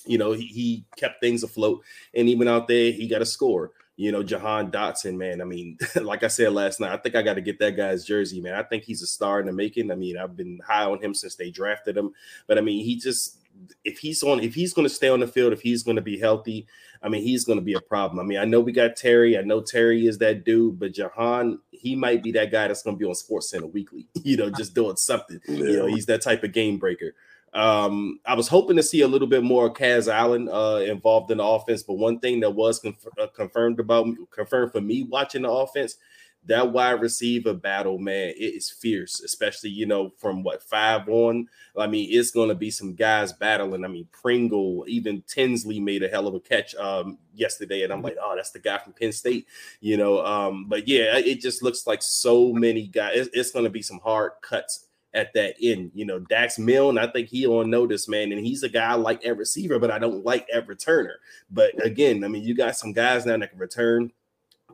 You 0.05 0.17
know, 0.17 0.31
he, 0.31 0.45
he 0.47 0.85
kept 0.97 1.21
things 1.21 1.43
afloat, 1.43 1.83
and 2.13 2.27
even 2.27 2.47
out 2.47 2.67
there, 2.67 2.91
he 2.91 3.07
got 3.07 3.21
a 3.21 3.25
score. 3.25 3.71
You 3.97 4.11
know, 4.11 4.23
Jahan 4.23 4.71
Dotson, 4.71 5.15
man. 5.15 5.41
I 5.41 5.43
mean, 5.43 5.77
like 6.01 6.23
I 6.23 6.27
said 6.27 6.53
last 6.53 6.79
night, 6.79 6.91
I 6.91 6.97
think 6.97 7.15
I 7.15 7.21
got 7.21 7.35
to 7.35 7.41
get 7.41 7.59
that 7.59 7.77
guy's 7.77 8.03
jersey, 8.03 8.41
man. 8.41 8.55
I 8.55 8.63
think 8.63 8.83
he's 8.83 9.03
a 9.03 9.07
star 9.07 9.39
in 9.39 9.45
the 9.45 9.51
making. 9.51 9.91
I 9.91 9.95
mean, 9.95 10.17
I've 10.17 10.35
been 10.35 10.59
high 10.65 10.85
on 10.85 11.03
him 11.03 11.13
since 11.13 11.35
they 11.35 11.51
drafted 11.51 11.97
him, 11.97 12.13
but 12.47 12.57
I 12.57 12.61
mean, 12.61 12.83
he 12.83 12.95
just 12.95 13.40
if 13.83 13.99
he's 13.99 14.23
on, 14.23 14.39
if 14.39 14.53
he's 14.53 14.73
going 14.73 14.87
to 14.87 14.93
stay 14.93 15.09
on 15.09 15.19
the 15.19 15.27
field, 15.27 15.53
if 15.53 15.61
he's 15.61 15.83
going 15.83 15.95
to 15.95 16.01
be 16.01 16.19
healthy, 16.19 16.67
I 17.03 17.09
mean, 17.09 17.23
he's 17.23 17.45
going 17.45 17.57
to 17.57 17.65
be 17.65 17.73
a 17.73 17.81
problem. 17.81 18.19
I 18.19 18.23
mean, 18.23 18.37
I 18.37 18.45
know 18.45 18.59
we 18.59 18.71
got 18.71 18.95
Terry. 18.95 19.37
I 19.37 19.41
know 19.41 19.61
Terry 19.61 20.05
is 20.05 20.19
that 20.19 20.45
dude, 20.45 20.79
but 20.79 20.93
Jahan, 20.93 21.59
he 21.71 21.95
might 21.95 22.21
be 22.21 22.31
that 22.33 22.51
guy 22.51 22.67
that's 22.67 22.83
going 22.83 22.95
to 22.95 22.99
be 22.99 23.05
on 23.05 23.15
Sports 23.15 23.49
Center 23.49 23.67
weekly. 23.67 24.07
You 24.23 24.37
know, 24.37 24.51
just 24.51 24.75
doing 24.75 24.97
something. 24.97 25.41
You 25.47 25.77
know, 25.77 25.85
he's 25.87 26.05
that 26.05 26.21
type 26.21 26.43
of 26.43 26.53
game 26.53 26.77
breaker. 26.77 27.15
Um, 27.53 28.19
I 28.25 28.35
was 28.35 28.47
hoping 28.47 28.77
to 28.77 28.83
see 28.83 29.01
a 29.01 29.07
little 29.07 29.27
bit 29.27 29.43
more 29.43 29.73
Kaz 29.73 30.07
Allen 30.07 30.47
uh, 30.47 30.77
involved 30.85 31.31
in 31.31 31.39
the 31.39 31.43
offense, 31.43 31.83
but 31.83 31.95
one 31.95 32.19
thing 32.19 32.39
that 32.41 32.51
was 32.51 32.79
conf- 32.79 33.07
uh, 33.19 33.27
confirmed 33.27 33.79
about 33.79 34.07
confirmed 34.29 34.71
for 34.71 34.79
me 34.79 35.03
watching 35.03 35.41
the 35.41 35.51
offense, 35.51 35.97
that 36.45 36.71
wide 36.71 37.01
receiver 37.01 37.53
battle, 37.53 37.99
man, 37.99 38.29
it 38.29 38.55
is 38.55 38.69
fierce, 38.69 39.19
especially 39.19 39.69
you 39.69 39.85
know 39.85 40.11
from 40.17 40.43
what 40.43 40.63
five 40.63 41.07
on. 41.07 41.47
I 41.77 41.87
mean, 41.87 42.09
it's 42.11 42.31
going 42.31 42.49
to 42.49 42.55
be 42.55 42.71
some 42.71 42.95
guys 42.95 43.31
battling. 43.31 43.85
I 43.85 43.87
mean, 43.87 44.07
Pringle, 44.11 44.85
even 44.87 45.23
Tinsley 45.27 45.79
made 45.79 46.03
a 46.03 46.07
hell 46.07 46.27
of 46.27 46.33
a 46.33 46.39
catch 46.39 46.75
um, 46.75 47.19
yesterday, 47.33 47.83
and 47.83 47.93
I'm 47.93 48.01
like, 48.01 48.17
oh, 48.21 48.33
that's 48.35 48.51
the 48.51 48.59
guy 48.59 48.79
from 48.79 48.93
Penn 48.93 49.11
State, 49.11 49.47
you 49.79 49.97
know. 49.97 50.25
Um, 50.25 50.65
but 50.67 50.87
yeah, 50.87 51.17
it 51.17 51.41
just 51.41 51.61
looks 51.61 51.85
like 51.85 52.01
so 52.01 52.51
many 52.51 52.87
guys. 52.87 53.13
It's, 53.15 53.29
it's 53.33 53.51
going 53.51 53.65
to 53.65 53.71
be 53.71 53.81
some 53.81 53.99
hard 53.99 54.31
cuts 54.41 54.87
at 55.13 55.33
that 55.33 55.55
end. 55.61 55.91
You 55.93 56.05
know, 56.05 56.19
Dax 56.19 56.57
Milne, 56.57 56.97
I 56.97 57.07
think 57.07 57.29
he 57.29 57.45
on 57.45 57.69
notice, 57.69 58.07
man, 58.07 58.31
and 58.31 58.45
he's 58.45 58.63
a 58.63 58.69
guy 58.69 58.91
I 58.91 58.95
like 58.95 59.25
at 59.25 59.37
receiver, 59.37 59.79
but 59.79 59.91
I 59.91 59.99
don't 59.99 60.25
like 60.25 60.47
at 60.53 60.67
returner. 60.67 61.15
But 61.49 61.85
again, 61.85 62.23
I 62.23 62.27
mean, 62.27 62.43
you 62.43 62.55
got 62.55 62.77
some 62.77 62.93
guys 62.93 63.25
now 63.25 63.37
that 63.37 63.51
can 63.51 63.59
return. 63.59 64.11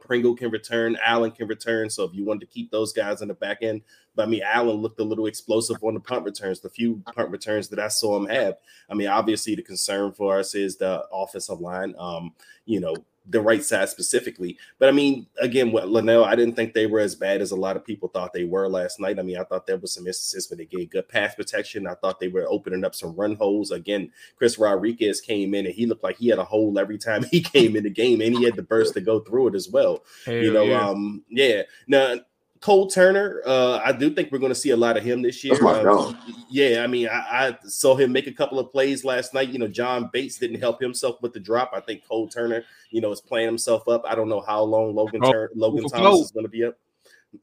Pringle 0.08 0.36
can 0.36 0.50
return, 0.50 0.98
Allen 1.04 1.32
can 1.32 1.48
return. 1.48 1.90
So 1.90 2.04
if 2.04 2.14
you 2.14 2.26
want 2.26 2.40
to 2.40 2.48
keep 2.48 2.72
those 2.72 2.94
guys 2.94 3.22
in 3.22 3.28
the 3.28 3.34
back 3.34 3.60
end, 3.62 3.82
but 4.16 4.24
I 4.24 4.26
mean, 4.30 4.42
Allen 4.44 4.78
looked 4.78 5.00
a 5.00 5.04
little 5.04 5.28
explosive 5.28 5.78
on 5.84 5.94
the 5.94 6.00
punt 6.00 6.26
returns, 6.26 6.60
the 6.60 6.70
few 6.70 7.04
punt 7.14 7.30
returns 7.30 7.68
that 7.70 7.80
I 7.80 7.90
saw 7.90 8.18
him 8.18 8.28
have. 8.28 8.56
I 8.90 8.96
mean, 8.96 9.08
obviously 9.08 9.54
the 9.54 9.62
concern 9.62 10.14
for 10.14 10.40
us 10.40 10.56
is 10.56 10.78
the 10.78 11.06
offensive 11.12 11.60
line. 11.60 11.94
Um, 12.00 12.34
you 12.66 12.80
know, 12.80 12.96
the 13.30 13.42
right 13.42 13.64
side 13.64 13.90
specifically. 13.90 14.58
But 14.80 14.90
I 14.90 14.92
mean, 14.92 15.28
again, 15.40 15.72
what 15.72 15.86
Lynnell, 15.86 16.26
I 16.26 16.36
didn't 16.36 16.56
think 16.56 16.74
they 16.74 16.88
were 16.88 17.00
as 17.00 17.16
bad 17.16 17.42
as 17.42 17.52
a 17.52 17.56
lot 17.56 17.76
of 17.76 17.86
people 17.86 18.10
thought 18.10 18.34
they 18.34 18.46
were 18.46 18.70
last 18.70 19.00
night. 19.00 19.20
I 19.20 19.22
mean, 19.22 19.38
I 19.38 19.44
thought 19.44 19.68
there 19.68 19.78
was 19.78 19.94
some 19.94 20.08
instances 20.08 20.50
where 20.50 20.58
they 20.58 20.66
gave 20.66 20.92
good 20.92 21.10
pass 21.10 21.36
protection. 21.36 21.88
I 21.88 21.96
thought 21.96 22.20
they 22.20 22.30
were 22.30 22.48
opening 22.50 22.86
up 22.86 22.96
some 22.96 23.16
run 23.16 23.36
holes. 23.36 23.72
Again, 23.72 24.12
Chris 24.38 24.58
Rodriguez 24.58 25.22
came 25.22 25.54
in 25.54 25.66
and 25.66 25.76
he 25.76 25.86
looked 25.86 26.04
like 26.04 26.18
he 26.18 26.30
had 26.30 26.40
a 26.40 26.46
hole 26.46 26.78
every 26.80 26.98
time 26.98 27.24
he 27.32 27.42
came 27.42 27.76
in 27.76 27.84
the 27.84 27.90
game, 27.90 28.22
and 28.22 28.38
he 28.38 28.46
had 28.46 28.56
the 28.56 28.64
burst 28.64 28.94
to 28.94 29.02
go 29.02 29.20
through 29.20 29.50
it 29.50 29.56
as 29.56 29.70
well. 29.70 30.04
Hell 30.26 30.36
you 30.36 30.54
know, 30.54 30.64
yeah. 30.64 30.88
um, 30.88 31.24
yeah. 31.30 31.62
Now 31.88 32.16
Cole 32.62 32.88
Turner, 32.88 33.42
uh, 33.46 33.80
I 33.84 33.92
do 33.92 34.10
think 34.10 34.32
we're 34.32 34.40
going 34.40 34.52
to 34.52 34.56
see 34.56 34.72
a 34.72 34.78
lot 34.78 34.98
of 34.98 35.04
him 35.04 35.22
this 35.22 35.44
year. 35.44 35.56
Um, 35.66 36.18
yeah, 36.50 36.84
I 36.84 36.88
mean, 36.88 37.08
I, 37.08 37.14
I, 37.20 37.58
saw 37.68 37.96
him 37.96 38.12
make 38.12 38.28
a 38.28 38.32
couple 38.32 38.60
of 38.60 38.72
plays 38.72 39.04
last 39.04 39.34
night. 39.34 39.50
You 39.50 39.60
know, 39.60 39.68
John 39.68 40.10
Bates 40.12 40.38
didn't 40.38 40.60
help 40.60 40.82
himself 40.82 41.22
with 41.22 41.34
the 41.34 41.40
drop. 41.40 41.72
I 41.74 41.80
think 41.80 42.08
Cole 42.08 42.28
Turner, 42.28 42.64
you 42.90 43.02
know, 43.02 43.12
is 43.12 43.22
playing 43.22 43.48
himself 43.48 43.88
up. 43.88 44.04
I 44.06 44.16
don't 44.16 44.30
know 44.30 44.42
how 44.42 44.64
long 44.64 44.96
Logan 44.96 45.22
oh, 45.24 45.32
Tur- 45.32 45.52
Logan 45.56 45.88
Thomas 45.90 46.22
is 46.22 46.32
going 46.32 46.46
to 46.46 46.50
be 46.50 46.64
up 46.64 46.78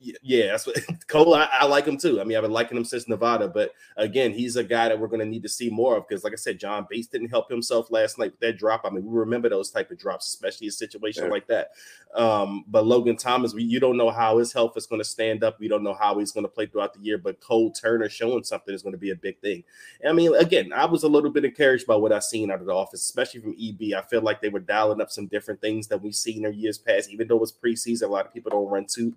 yeah, 0.00 0.48
that's 0.48 0.66
what 0.66 0.76
Cole. 1.08 1.34
I, 1.34 1.48
I, 1.52 1.64
like 1.66 1.86
him 1.86 1.96
too. 1.96 2.20
I 2.20 2.24
mean, 2.24 2.36
I've 2.36 2.42
been 2.42 2.52
liking 2.52 2.76
him 2.76 2.84
since 2.84 3.08
Nevada, 3.08 3.48
but 3.48 3.72
again, 3.96 4.32
he's 4.32 4.56
a 4.56 4.64
guy 4.64 4.88
that 4.88 4.98
we're 4.98 5.08
going 5.08 5.20
to 5.20 5.26
need 5.26 5.42
to 5.42 5.48
see 5.48 5.70
more 5.70 5.96
of 5.96 6.08
because, 6.08 6.24
like 6.24 6.32
I 6.32 6.36
said, 6.36 6.58
John 6.58 6.86
Bates 6.88 7.08
didn't 7.08 7.28
help 7.28 7.50
himself 7.50 7.90
last 7.90 8.18
night 8.18 8.32
with 8.32 8.40
that 8.40 8.58
drop. 8.58 8.82
I 8.84 8.90
mean, 8.90 9.04
we 9.04 9.18
remember 9.18 9.48
those 9.48 9.70
type 9.70 9.90
of 9.90 9.98
drops, 9.98 10.28
especially 10.28 10.68
a 10.68 10.72
situation 10.72 11.24
yeah. 11.24 11.30
like 11.30 11.46
that. 11.48 11.70
Um, 12.14 12.64
but 12.68 12.86
Logan 12.86 13.16
Thomas, 13.16 13.54
we, 13.54 13.64
you 13.64 13.80
don't 13.80 13.96
know 13.96 14.10
how 14.10 14.38
his 14.38 14.52
health 14.52 14.76
is 14.76 14.86
going 14.86 15.00
to 15.00 15.04
stand 15.04 15.42
up. 15.42 15.58
We 15.58 15.68
don't 15.68 15.82
know 15.82 15.94
how 15.94 16.18
he's 16.18 16.32
going 16.32 16.44
to 16.44 16.48
play 16.48 16.66
throughout 16.66 16.94
the 16.94 17.00
year. 17.00 17.18
But 17.18 17.40
Cole 17.40 17.72
Turner 17.72 18.08
showing 18.08 18.44
something 18.44 18.74
is 18.74 18.82
going 18.82 18.92
to 18.92 18.98
be 18.98 19.10
a 19.10 19.16
big 19.16 19.38
thing. 19.40 19.64
And, 20.00 20.10
I 20.10 20.12
mean, 20.12 20.34
again, 20.36 20.72
I 20.72 20.84
was 20.84 21.02
a 21.02 21.08
little 21.08 21.30
bit 21.30 21.44
encouraged 21.44 21.86
by 21.86 21.96
what 21.96 22.12
I 22.12 22.20
seen 22.20 22.50
out 22.50 22.60
of 22.60 22.66
the 22.66 22.74
office, 22.74 23.00
especially 23.00 23.40
from 23.40 23.56
EB. 23.60 23.94
I 23.96 24.02
feel 24.02 24.22
like 24.22 24.40
they 24.40 24.48
were 24.48 24.60
dialing 24.60 25.00
up 25.00 25.10
some 25.10 25.26
different 25.26 25.60
things 25.60 25.88
that 25.88 26.00
we've 26.00 26.14
seen 26.14 26.44
in 26.44 26.54
years 26.54 26.78
past, 26.78 27.10
even 27.10 27.26
though 27.26 27.36
it 27.36 27.40
was 27.40 27.52
preseason. 27.52 28.04
A 28.04 28.06
lot 28.06 28.26
of 28.26 28.32
people 28.32 28.50
don't 28.50 28.70
run 28.70 28.86
too 28.86 29.14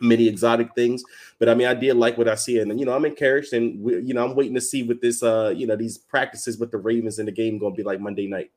many 0.00 0.28
exotic 0.28 0.74
things. 0.74 1.02
But 1.38 1.48
I 1.48 1.54
mean, 1.54 1.66
I 1.66 1.74
did 1.74 1.94
like 1.94 2.18
what 2.18 2.28
I 2.28 2.34
see, 2.34 2.58
and 2.58 2.78
you 2.78 2.86
know, 2.86 2.94
I'm 2.94 3.04
encouraged, 3.04 3.52
and 3.52 3.80
we, 3.82 4.00
you 4.00 4.14
know, 4.14 4.24
I'm 4.24 4.34
waiting 4.34 4.54
to 4.54 4.60
see 4.60 4.82
what 4.82 5.00
this, 5.00 5.22
uh, 5.22 5.52
you 5.56 5.66
know, 5.66 5.76
these 5.76 5.98
practices 5.98 6.58
with 6.58 6.70
the 6.70 6.78
Ravens 6.78 7.18
in 7.18 7.26
the 7.26 7.32
game 7.32 7.58
going 7.58 7.72
to 7.72 7.76
be 7.76 7.82
like 7.82 8.00
Monday 8.00 8.26
night. 8.26 8.50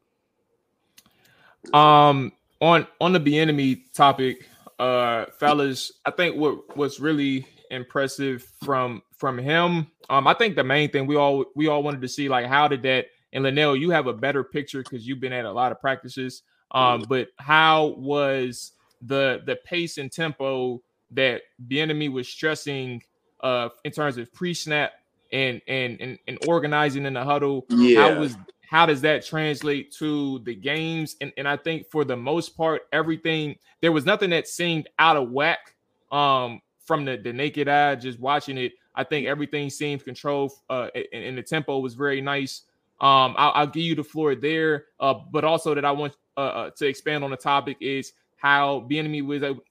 Um, 1.73 2.31
on 2.61 2.87
on 3.01 3.13
the 3.13 3.19
Bieniemy 3.19 3.93
topic, 3.93 4.47
uh, 4.79 5.25
fellas, 5.39 5.91
I 6.05 6.11
think 6.11 6.35
what 6.35 6.75
was 6.77 6.99
really 6.99 7.45
impressive 7.71 8.49
from 8.63 9.01
from 9.17 9.37
him, 9.37 9.87
um, 10.09 10.27
I 10.27 10.33
think 10.33 10.55
the 10.55 10.63
main 10.63 10.89
thing 10.89 11.07
we 11.07 11.15
all 11.15 11.45
we 11.55 11.67
all 11.67 11.83
wanted 11.83 12.01
to 12.01 12.07
see, 12.07 12.29
like, 12.29 12.45
how 12.45 12.67
did 12.67 12.83
that 12.83 13.07
and 13.33 13.45
Lynnell, 13.45 13.79
you 13.79 13.89
have 13.91 14.07
a 14.07 14.13
better 14.13 14.43
picture 14.43 14.83
because 14.83 15.07
you've 15.07 15.19
been 15.19 15.33
at 15.33 15.45
a 15.45 15.51
lot 15.51 15.71
of 15.71 15.81
practices. 15.81 16.43
Um, 16.71 17.05
but 17.07 17.29
how 17.37 17.95
was 17.97 18.73
the 19.01 19.41
the 19.45 19.57
pace 19.57 19.97
and 19.97 20.11
tempo 20.11 20.81
that 21.11 21.41
Bieniemy 21.67 22.11
was 22.11 22.27
stressing 22.27 23.03
uh 23.41 23.69
in 23.83 23.91
terms 23.91 24.17
of 24.17 24.33
pre-snap 24.33 24.93
and 25.31 25.61
and 25.67 25.99
and, 26.01 26.19
and 26.27 26.37
organizing 26.47 27.05
in 27.05 27.13
the 27.13 27.23
huddle. 27.23 27.65
Yeah. 27.69 28.13
How 28.13 28.19
was 28.19 28.37
how 28.69 28.85
does 28.85 29.01
that 29.01 29.25
translate 29.25 29.93
to 29.93 30.39
the 30.39 30.53
games? 30.53 31.15
And, 31.21 31.31
and 31.37 31.47
I 31.47 31.55
think 31.55 31.87
for 31.89 32.03
the 32.03 32.17
most 32.17 32.57
part, 32.57 32.81
everything 32.91 33.55
there 33.81 33.91
was 33.91 34.05
nothing 34.05 34.31
that 34.31 34.47
seemed 34.47 34.89
out 34.99 35.17
of 35.17 35.31
whack 35.31 35.75
um 36.11 36.61
from 36.85 37.05
the, 37.05 37.17
the 37.17 37.33
naked 37.33 37.67
eye, 37.67 37.95
just 37.95 38.19
watching 38.19 38.57
it. 38.57 38.73
I 38.95 39.03
think 39.03 39.27
everything 39.27 39.69
seemed 39.69 40.03
controlled 40.03 40.51
uh 40.69 40.87
and, 40.95 41.23
and 41.23 41.37
the 41.37 41.43
tempo 41.43 41.79
was 41.79 41.93
very 41.93 42.21
nice. 42.21 42.63
Um, 42.99 43.35
I'll, 43.37 43.51
I'll, 43.53 43.67
give 43.67 43.83
you 43.83 43.93
the 43.93 44.03
floor 44.03 44.33
there. 44.33 44.85
Uh, 44.99 45.13
but 45.31 45.43
also 45.43 45.75
that 45.75 45.85
I 45.85 45.91
want 45.91 46.17
uh, 46.35 46.39
uh 46.39 46.69
to 46.77 46.87
expand 46.87 47.23
on 47.23 47.29
the 47.29 47.37
topic 47.37 47.77
is 47.79 48.13
how 48.37 48.87
Bieniemy 48.89 49.23
was 49.23 49.43
able, 49.43 49.61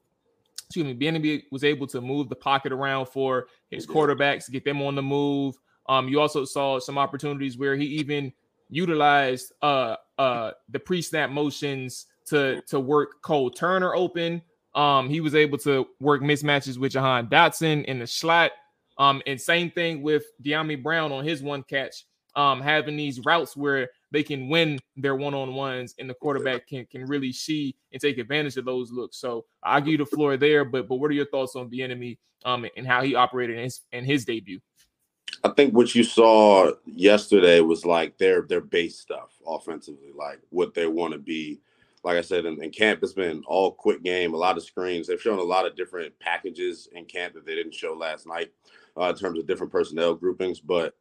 excuse 0.68 0.84
me, 0.84 0.94
Bieniemy 0.94 1.44
was 1.50 1.64
able 1.64 1.86
to 1.88 2.00
move 2.00 2.28
the 2.28 2.36
pocket 2.36 2.72
around 2.72 3.06
for 3.06 3.46
his 3.70 3.86
quarterbacks, 3.86 4.50
get 4.50 4.64
them 4.64 4.82
on 4.82 4.94
the 4.94 5.02
move. 5.02 5.54
Um, 5.88 6.08
you 6.08 6.20
also 6.20 6.44
saw 6.44 6.80
some 6.80 6.98
opportunities 6.98 7.56
where 7.56 7.76
he 7.76 7.86
even 7.86 8.32
utilized 8.68 9.52
uh 9.62 9.94
uh 10.18 10.50
the 10.70 10.80
pre-snap 10.80 11.30
motions 11.30 12.06
to 12.26 12.60
to 12.62 12.80
work 12.80 13.22
Cole 13.22 13.50
Turner 13.50 13.94
open. 13.94 14.42
Um, 14.74 15.08
he 15.08 15.20
was 15.20 15.34
able 15.34 15.56
to 15.58 15.86
work 16.00 16.20
mismatches 16.20 16.76
with 16.76 16.92
Jahan 16.92 17.28
Dotson 17.28 17.84
in 17.84 18.00
the 18.00 18.06
slot. 18.06 18.50
Um, 18.98 19.22
and 19.26 19.40
same 19.40 19.70
thing 19.70 20.02
with 20.02 20.24
Dyami 20.42 20.82
Brown 20.82 21.12
on 21.12 21.24
his 21.24 21.42
one 21.42 21.62
catch. 21.62 22.04
Um, 22.34 22.60
having 22.60 22.96
these 22.96 23.20
routes 23.24 23.56
where 23.56 23.88
they 24.10 24.22
can 24.22 24.48
win 24.48 24.78
their 24.96 25.16
one-on-ones 25.16 25.94
and 25.98 26.08
the 26.08 26.14
quarterback 26.14 26.66
can 26.66 26.86
can 26.86 27.04
really 27.06 27.32
see 27.32 27.76
and 27.92 28.00
take 28.00 28.18
advantage 28.18 28.56
of 28.56 28.64
those 28.64 28.90
looks. 28.90 29.18
So 29.18 29.44
I'll 29.62 29.80
give 29.80 29.92
you 29.92 29.98
the 29.98 30.06
floor 30.06 30.36
there. 30.36 30.64
But 30.64 30.88
but 30.88 30.96
what 30.96 31.10
are 31.10 31.14
your 31.14 31.26
thoughts 31.26 31.56
on 31.56 31.70
Bieniemy 31.70 32.18
um 32.44 32.66
and 32.76 32.86
how 32.86 33.02
he 33.02 33.14
operated 33.14 33.58
in 33.58 33.64
his 33.64 33.80
in 33.92 34.04
his 34.04 34.24
debut? 34.24 34.60
I 35.44 35.50
think 35.50 35.74
what 35.74 35.94
you 35.94 36.02
saw 36.02 36.72
yesterday 36.84 37.60
was 37.60 37.84
like 37.84 38.18
their 38.18 38.42
their 38.42 38.60
base 38.60 38.98
stuff 38.98 39.30
offensively, 39.46 40.10
like 40.14 40.40
what 40.50 40.74
they 40.74 40.86
want 40.86 41.12
to 41.12 41.18
be. 41.18 41.60
Like 42.04 42.18
I 42.18 42.22
said, 42.22 42.44
in, 42.44 42.62
in, 42.62 42.70
camp, 42.70 43.00
it's 43.02 43.14
been 43.14 43.42
all 43.48 43.72
quick 43.72 44.04
game, 44.04 44.32
a 44.32 44.36
lot 44.36 44.56
of 44.56 44.62
screens. 44.62 45.08
They've 45.08 45.20
shown 45.20 45.40
a 45.40 45.42
lot 45.42 45.66
of 45.66 45.74
different 45.74 46.16
packages 46.20 46.88
in 46.94 47.04
camp 47.04 47.34
that 47.34 47.44
they 47.44 47.56
didn't 47.56 47.74
show 47.74 47.94
last 47.94 48.28
night 48.28 48.52
uh, 48.96 49.08
in 49.08 49.16
terms 49.16 49.40
of 49.40 49.46
different 49.48 49.72
personnel 49.72 50.14
groupings. 50.14 50.60
But 50.60 50.94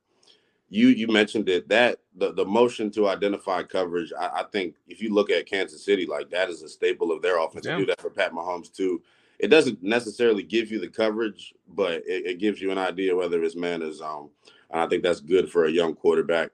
you 0.69 0.87
you 0.87 1.07
mentioned 1.07 1.47
it 1.47 1.69
that 1.69 1.99
the, 2.17 2.33
the 2.33 2.45
motion 2.45 2.89
to 2.91 3.07
identify 3.07 3.63
coverage 3.63 4.11
I, 4.17 4.41
I, 4.41 4.43
think 4.51 4.75
if 4.87 5.01
you 5.01 5.13
look 5.13 5.29
at 5.29 5.45
kansas 5.45 5.83
city 5.83 6.05
like 6.05 6.29
that 6.29 6.49
is 6.49 6.61
a 6.61 6.69
staple 6.69 7.11
of 7.11 7.21
their 7.21 7.39
offense. 7.39 7.65
Yeah. 7.65 7.77
do 7.77 7.85
that 7.87 8.01
for 8.01 8.09
pat 8.09 8.31
mahomes 8.31 8.73
too. 8.73 9.01
It 9.37 9.47
doesn't 9.47 9.83
necessarily 9.83 10.43
give 10.43 10.71
you 10.71 10.79
the 10.79 10.87
coverage 10.87 11.53
but 11.67 12.03
it, 12.05 12.25
it, 12.25 12.39
gives 12.39 12.61
you 12.61 12.71
an 12.71 12.77
idea 12.77 13.15
whether 13.15 13.43
it's 13.43 13.55
man 13.55 13.83
or 13.83 13.91
zone 13.91 14.29
and 14.71 14.81
i 14.81 14.87
think 14.87 15.03
that's 15.03 15.19
good 15.19 15.51
for 15.51 15.65
a 15.65 15.71
young 15.71 15.95
quarterback. 15.95 16.51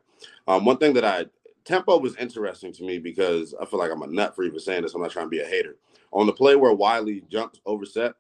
Um, 0.48 0.66
one 0.66 0.78
thing 0.78 0.94
that 0.94 1.06
i 1.06 1.26
tempo 1.64 2.00
was 2.00 2.16
interesting 2.18 2.74
to 2.74 2.84
me 2.84 2.98
because 2.98 3.54
i 3.62 3.66
feel 3.66 3.80
like 3.80 3.92
i'm 3.92 4.02
a 4.02 4.08
nut 4.08 4.36
for 4.36 4.44
even 4.44 4.60
saying 4.60 4.82
this. 4.82 4.94
I'm 4.94 5.02
not 5.02 5.12
trying 5.12 5.28
to 5.28 5.30
be 5.30 5.42
a 5.42 5.46
hater. 5.46 5.76
On 6.12 6.26
the 6.26 6.34
play 6.34 6.56
where 6.56 6.74
wylie 6.74 7.24
jumped 7.30 7.62
over 7.66 7.86
set 7.86 8.16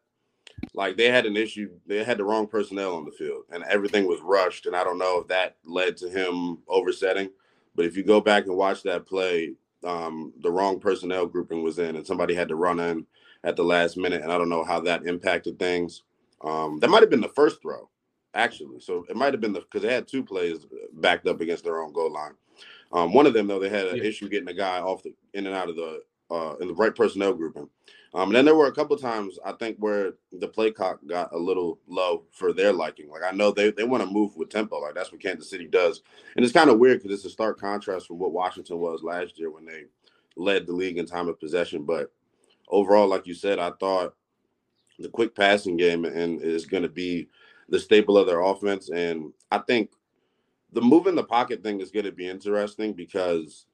like 0.73 0.97
they 0.97 1.09
had 1.09 1.25
an 1.25 1.37
issue. 1.37 1.71
They 1.87 2.03
had 2.03 2.17
the 2.17 2.23
wrong 2.23 2.47
personnel 2.47 2.95
on 2.95 3.05
the 3.05 3.11
field, 3.11 3.43
and 3.51 3.63
everything 3.65 4.07
was 4.07 4.19
rushed. 4.21 4.65
And 4.65 4.75
I 4.75 4.83
don't 4.83 4.97
know 4.97 5.19
if 5.19 5.27
that 5.27 5.57
led 5.63 5.97
to 5.97 6.09
him 6.09 6.59
oversetting. 6.67 7.29
But 7.75 7.85
if 7.85 7.95
you 7.95 8.03
go 8.03 8.21
back 8.21 8.45
and 8.45 8.55
watch 8.55 8.83
that 8.83 9.05
play, 9.05 9.53
um, 9.85 10.33
the 10.41 10.51
wrong 10.51 10.79
personnel 10.79 11.25
grouping 11.25 11.63
was 11.63 11.79
in, 11.79 11.95
and 11.95 12.05
somebody 12.05 12.33
had 12.33 12.49
to 12.49 12.55
run 12.55 12.79
in 12.79 13.05
at 13.43 13.55
the 13.55 13.63
last 13.63 13.97
minute. 13.97 14.21
And 14.21 14.31
I 14.31 14.37
don't 14.37 14.49
know 14.49 14.63
how 14.63 14.79
that 14.81 15.05
impacted 15.05 15.57
things. 15.57 16.03
Um, 16.43 16.79
that 16.79 16.89
might 16.89 17.01
have 17.01 17.09
been 17.09 17.21
the 17.21 17.29
first 17.29 17.61
throw, 17.61 17.89
actually. 18.33 18.79
So 18.79 19.05
it 19.09 19.15
might 19.15 19.33
have 19.33 19.41
been 19.41 19.53
the 19.53 19.61
because 19.61 19.81
they 19.81 19.93
had 19.93 20.07
two 20.07 20.23
plays 20.23 20.65
backed 20.93 21.27
up 21.27 21.41
against 21.41 21.63
their 21.63 21.81
own 21.81 21.93
goal 21.93 22.11
line. 22.11 22.33
Um, 22.93 23.13
one 23.13 23.25
of 23.25 23.33
them 23.33 23.47
though, 23.47 23.59
they 23.59 23.69
had 23.69 23.87
an 23.87 23.97
yeah. 23.97 24.03
issue 24.03 24.29
getting 24.29 24.49
a 24.49 24.53
guy 24.53 24.79
off 24.79 25.03
the 25.03 25.13
in 25.33 25.47
and 25.47 25.55
out 25.55 25.69
of 25.69 25.75
the 25.75 26.01
uh, 26.29 26.55
in 26.61 26.67
the 26.67 26.73
right 26.73 26.95
personnel 26.95 27.33
grouping. 27.33 27.69
Um, 28.13 28.33
then 28.33 28.43
there 28.43 28.55
were 28.55 28.67
a 28.67 28.73
couple 28.73 28.97
times 28.97 29.39
I 29.45 29.53
think 29.53 29.77
where 29.77 30.13
the 30.33 30.47
play 30.47 30.71
clock 30.71 30.99
got 31.07 31.33
a 31.33 31.37
little 31.37 31.79
low 31.87 32.23
for 32.31 32.51
their 32.51 32.73
liking. 32.73 33.09
Like 33.09 33.23
I 33.23 33.31
know 33.31 33.51
they, 33.51 33.71
they 33.71 33.85
want 33.85 34.03
to 34.03 34.09
move 34.09 34.35
with 34.35 34.49
tempo, 34.49 34.79
like 34.79 34.95
that's 34.95 35.11
what 35.11 35.21
Kansas 35.21 35.49
City 35.49 35.67
does. 35.67 36.01
And 36.35 36.43
it's 36.43 36.53
kind 36.53 36.69
of 36.69 36.77
weird 36.77 37.01
because 37.01 37.17
it's 37.17 37.25
a 37.25 37.29
stark 37.29 37.59
contrast 37.59 38.07
from 38.07 38.19
what 38.19 38.33
Washington 38.33 38.79
was 38.79 39.01
last 39.01 39.39
year 39.39 39.49
when 39.49 39.65
they 39.65 39.85
led 40.35 40.67
the 40.67 40.73
league 40.73 40.97
in 40.97 41.05
time 41.05 41.29
of 41.29 41.39
possession. 41.39 41.83
But 41.83 42.11
overall, 42.67 43.07
like 43.07 43.27
you 43.27 43.33
said, 43.33 43.59
I 43.59 43.71
thought 43.79 44.13
the 44.99 45.09
quick 45.09 45.33
passing 45.33 45.77
game 45.77 46.03
and 46.03 46.41
is 46.41 46.65
going 46.65 46.83
to 46.83 46.89
be 46.89 47.29
the 47.69 47.79
staple 47.79 48.17
of 48.17 48.27
their 48.27 48.41
offense. 48.41 48.89
And 48.89 49.31
I 49.49 49.59
think 49.59 49.91
the 50.73 50.81
move 50.81 51.07
in 51.07 51.15
the 51.15 51.23
pocket 51.23 51.63
thing 51.63 51.79
is 51.79 51.91
going 51.91 52.05
to 52.05 52.11
be 52.11 52.27
interesting 52.27 52.93
because 52.93 53.65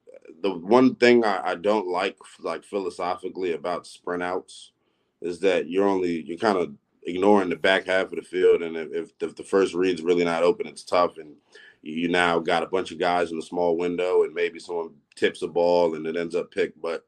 the 0.42 0.50
one 0.50 0.94
thing 0.96 1.24
I, 1.24 1.50
I, 1.50 1.54
don't 1.54 1.88
like, 1.88 2.16
like 2.40 2.64
philosophically 2.64 3.52
about 3.52 3.86
sprint 3.86 4.22
outs, 4.22 4.72
is 5.20 5.40
that 5.40 5.68
you're 5.68 5.88
only 5.88 6.22
you're 6.22 6.38
kind 6.38 6.58
of 6.58 6.74
ignoring 7.02 7.48
the 7.48 7.56
back 7.56 7.86
half 7.86 8.06
of 8.06 8.16
the 8.16 8.22
field, 8.22 8.62
and 8.62 8.76
if, 8.76 9.10
if 9.20 9.34
the 9.34 9.42
first 9.42 9.74
read's 9.74 10.02
really 10.02 10.24
not 10.24 10.42
open, 10.42 10.66
it's 10.66 10.84
tough, 10.84 11.18
and 11.18 11.34
you 11.82 12.08
now 12.08 12.38
got 12.38 12.62
a 12.62 12.66
bunch 12.66 12.92
of 12.92 12.98
guys 12.98 13.32
in 13.32 13.38
a 13.38 13.42
small 13.42 13.76
window, 13.76 14.24
and 14.24 14.34
maybe 14.34 14.58
someone 14.58 14.90
tips 15.14 15.42
a 15.42 15.48
ball 15.48 15.94
and 15.94 16.06
it 16.06 16.16
ends 16.16 16.34
up 16.34 16.50
picked. 16.50 16.80
But 16.80 17.04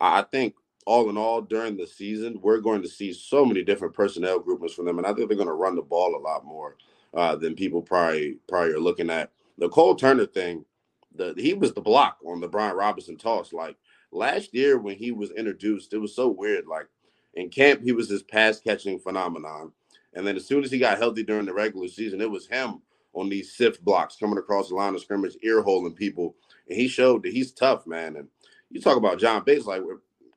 I 0.00 0.22
think 0.22 0.54
all 0.86 1.08
in 1.10 1.16
all, 1.16 1.40
during 1.40 1.76
the 1.76 1.86
season, 1.86 2.40
we're 2.42 2.60
going 2.60 2.82
to 2.82 2.88
see 2.88 3.12
so 3.12 3.44
many 3.44 3.62
different 3.62 3.94
personnel 3.94 4.38
groupings 4.38 4.74
from 4.74 4.84
them, 4.84 4.98
and 4.98 5.06
I 5.06 5.12
think 5.12 5.28
they're 5.28 5.36
going 5.36 5.46
to 5.46 5.54
run 5.54 5.76
the 5.76 5.82
ball 5.82 6.16
a 6.16 6.18
lot 6.18 6.44
more 6.44 6.76
uh, 7.14 7.36
than 7.36 7.54
people 7.54 7.82
probably 7.82 8.38
probably 8.48 8.72
are 8.72 8.80
looking 8.80 9.10
at. 9.10 9.30
The 9.58 9.68
Cole 9.68 9.94
Turner 9.94 10.26
thing 10.26 10.64
the 11.14 11.34
he 11.36 11.54
was 11.54 11.72
the 11.74 11.80
block 11.80 12.18
on 12.24 12.40
the 12.40 12.48
Brian 12.48 12.76
Robinson 12.76 13.16
toss. 13.16 13.52
Like 13.52 13.76
last 14.10 14.54
year 14.54 14.78
when 14.78 14.96
he 14.96 15.12
was 15.12 15.30
introduced, 15.32 15.92
it 15.92 15.98
was 15.98 16.14
so 16.14 16.28
weird. 16.28 16.66
Like 16.66 16.88
in 17.34 17.48
camp, 17.48 17.82
he 17.82 17.92
was 17.92 18.08
this 18.08 18.22
pass 18.22 18.60
catching 18.60 18.98
phenomenon, 18.98 19.72
and 20.14 20.26
then 20.26 20.36
as 20.36 20.46
soon 20.46 20.64
as 20.64 20.70
he 20.70 20.78
got 20.78 20.98
healthy 20.98 21.22
during 21.22 21.46
the 21.46 21.54
regular 21.54 21.88
season, 21.88 22.20
it 22.20 22.30
was 22.30 22.46
him 22.46 22.82
on 23.14 23.28
these 23.28 23.54
sift 23.54 23.84
blocks 23.84 24.16
coming 24.16 24.38
across 24.38 24.68
the 24.68 24.74
line 24.74 24.94
of 24.94 25.00
scrimmage, 25.00 25.36
ear 25.42 25.62
holding 25.62 25.94
people, 25.94 26.34
and 26.68 26.78
he 26.78 26.88
showed 26.88 27.22
that 27.22 27.32
he's 27.32 27.52
tough, 27.52 27.86
man. 27.86 28.16
And 28.16 28.28
you 28.70 28.80
talk 28.80 28.96
about 28.96 29.18
John 29.18 29.44
Bates, 29.44 29.66
like 29.66 29.82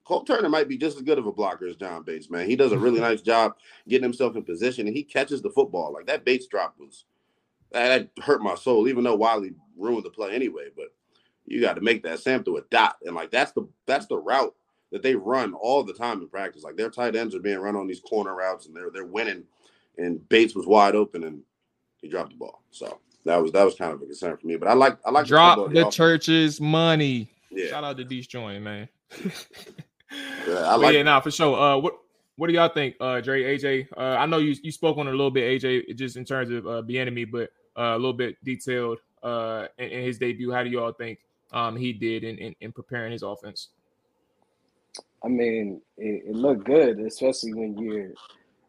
Cole 0.06 0.24
Turner 0.24 0.50
might 0.50 0.70
be 0.70 0.78
just 0.78 0.98
as 0.98 1.04
good 1.04 1.18
of 1.18 1.26
a 1.26 1.32
blocker 1.32 1.66
as 1.66 1.76
John 1.76 2.04
Bates, 2.04 2.30
man. 2.30 2.48
He 2.48 2.56
does 2.56 2.72
a 2.72 2.78
really 2.78 3.00
nice 3.02 3.22
job 3.22 3.56
getting 3.88 4.04
himself 4.04 4.36
in 4.36 4.44
position 4.44 4.88
and 4.88 4.96
he 4.96 5.04
catches 5.04 5.42
the 5.42 5.50
football. 5.50 5.92
Like 5.92 6.06
that 6.06 6.24
Bates 6.24 6.48
drop 6.48 6.76
was 6.80 7.06
that 7.72 8.10
hurt 8.22 8.42
my 8.42 8.56
soul, 8.56 8.88
even 8.88 9.04
though 9.04 9.16
Wylie 9.16 9.56
ruined 9.78 10.06
the 10.06 10.10
play 10.10 10.34
anyway. 10.34 10.70
But 10.76 10.94
you 11.46 11.62
got 11.62 11.76
to 11.76 11.82
make 11.82 12.04
that 12.04 12.20
Sam 12.20 12.44
through 12.44 12.58
a 12.58 12.62
dot. 12.72 12.98
And 13.06 13.16
like 13.16 13.32
that's 13.32 13.52
the 13.52 13.68
that's 13.86 14.08
the 14.08 14.18
route 14.18 14.56
that 14.92 15.04
they 15.04 15.16
run 15.16 15.54
all 15.54 15.84
the 15.84 15.94
time 15.94 16.22
in 16.22 16.30
practice. 16.30 16.64
Like 16.64 16.78
their 16.78 16.90
tight 16.90 17.16
ends 17.16 17.36
are 17.36 17.40
being 17.40 17.60
run 17.60 17.76
on 17.76 17.88
these 17.88 18.00
corner 18.00 18.36
routes 18.36 18.66
and 18.66 18.76
they're 18.76 18.90
they're 18.92 19.06
winning. 19.06 19.44
And 19.98 20.28
Bates 20.30 20.56
was 20.56 20.68
wide 20.68 20.96
open 20.96 21.24
and 21.24 21.42
he 22.02 22.08
dropped 22.08 22.32
the 22.32 22.38
ball. 22.38 22.64
So 22.72 23.00
that 23.26 23.42
was 23.42 23.52
that 23.52 23.64
was 23.64 23.76
kind 23.76 23.94
of 23.94 24.02
a 24.02 24.06
concern 24.06 24.38
for 24.38 24.48
me. 24.48 24.56
But 24.56 24.70
I 24.70 24.74
like 24.74 24.98
I 25.06 25.12
like 25.12 25.26
drop 25.26 25.70
the, 25.70 25.84
the 25.84 25.90
church's 25.90 26.62
money. 26.62 27.30
Yeah. 27.52 27.70
Shout 27.70 27.84
out 27.84 27.98
to 27.98 28.04
Dees 28.04 28.28
Joint, 28.28 28.64
man. 28.64 28.90
yeah, 30.48 30.60
I 30.64 30.76
like 30.76 30.94
yeah, 30.94 31.04
nah, 31.04 31.20
for 31.22 31.32
sure. 31.32 31.58
Uh, 31.58 31.78
what 31.78 31.98
what 32.38 32.48
do 32.48 32.54
y'all 32.54 32.70
think, 32.70 32.96
uh, 33.00 33.22
Dre, 33.22 33.44
AJ? 33.44 33.88
Uh, 33.96 34.18
I 34.20 34.26
know 34.26 34.38
you 34.38 34.56
you 34.62 34.72
spoke 34.72 34.98
on 34.98 35.08
it 35.08 35.12
a 35.12 35.18
little 35.18 35.32
bit, 35.32 35.62
AJ, 35.62 35.96
just 35.96 36.18
in 36.18 36.26
terms 36.26 36.50
of 36.50 36.68
uh, 36.68 36.82
Bieniemy, 36.82 37.32
but 37.32 37.50
uh, 37.78 37.96
a 37.96 37.98
little 37.98 38.14
bit 38.14 38.36
detailed 38.44 39.00
uh 39.24 39.68
in, 39.78 39.90
in, 39.90 40.04
his 40.04 40.18
debut. 40.18 40.52
How 40.52 40.64
do 40.64 40.70
y'all 40.70 40.94
think 40.94 41.20
um 41.52 41.76
he 41.76 41.94
did 41.94 42.24
in, 42.24 42.38
in, 42.38 42.56
in 42.62 42.72
preparing 42.72 43.12
his 43.12 43.24
offense? 43.24 43.70
I 45.24 45.28
mean, 45.28 45.82
it, 45.98 46.24
it, 46.28 46.36
looked 46.36 46.66
good, 46.66 47.00
especially 47.00 47.54
when 47.54 47.78
you're 47.78 48.12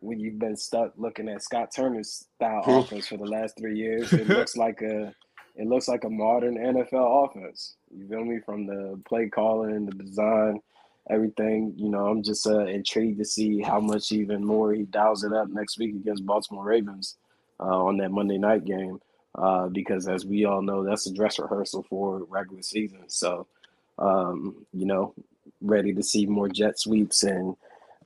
when 0.01 0.19
you've 0.19 0.39
been 0.39 0.57
stuck 0.57 0.93
looking 0.97 1.29
at 1.29 1.43
Scott 1.43 1.71
Turner's 1.75 2.27
style 2.37 2.63
offense 2.67 3.09
for 3.09 3.19
the 3.19 3.25
last 3.25 3.59
three 3.59 3.77
years. 3.77 4.13
It 4.13 4.29
looks 4.29 4.57
like 4.65 4.81
a 4.83 5.15
it 5.57 5.67
looks 5.67 5.89
like 5.89 6.05
a 6.05 6.11
modern 6.11 6.57
NFL 6.57 7.27
offense. 7.27 7.77
You 7.91 8.07
feel 8.09 8.25
me? 8.25 8.41
From 8.45 8.67
the 8.67 9.01
play 9.07 9.29
calling, 9.29 9.87
the 9.87 9.93
design, 9.93 10.61
everything. 11.11 11.75
You 11.77 11.89
know, 11.89 12.07
I'm 12.07 12.23
just 12.23 12.47
uh, 12.47 12.67
intrigued 12.67 13.19
to 13.19 13.25
see 13.25 13.61
how 13.61 13.81
much 13.81 14.13
even 14.13 14.45
more 14.45 14.73
he 14.73 14.83
dials 14.85 15.25
it 15.25 15.33
up 15.33 15.49
next 15.49 15.79
week 15.79 15.95
against 15.95 16.27
Baltimore 16.27 16.65
Ravens 16.65 17.17
uh, 17.61 17.85
on 17.85 17.97
that 17.99 18.11
Monday 18.11 18.39
night 18.39 18.65
game. 18.65 19.01
Uh, 19.37 19.69
because 19.69 20.09
as 20.09 20.25
we 20.25 20.47
all 20.47 20.63
know, 20.63 20.83
that's 20.83 21.07
a 21.07 21.13
dress 21.13 21.39
rehearsal 21.39 21.85
for 21.89 22.25
regular 22.25 22.63
season. 22.63 23.05
So, 23.09 23.47
um, 23.99 24.67
you 24.73 24.87
know, 24.87 25.13
ready 25.61 25.93
to 25.95 26.03
see 26.03 26.27
more 26.27 26.49
jet 26.49 26.79
sweeps 26.79 27.23
and 27.23 27.55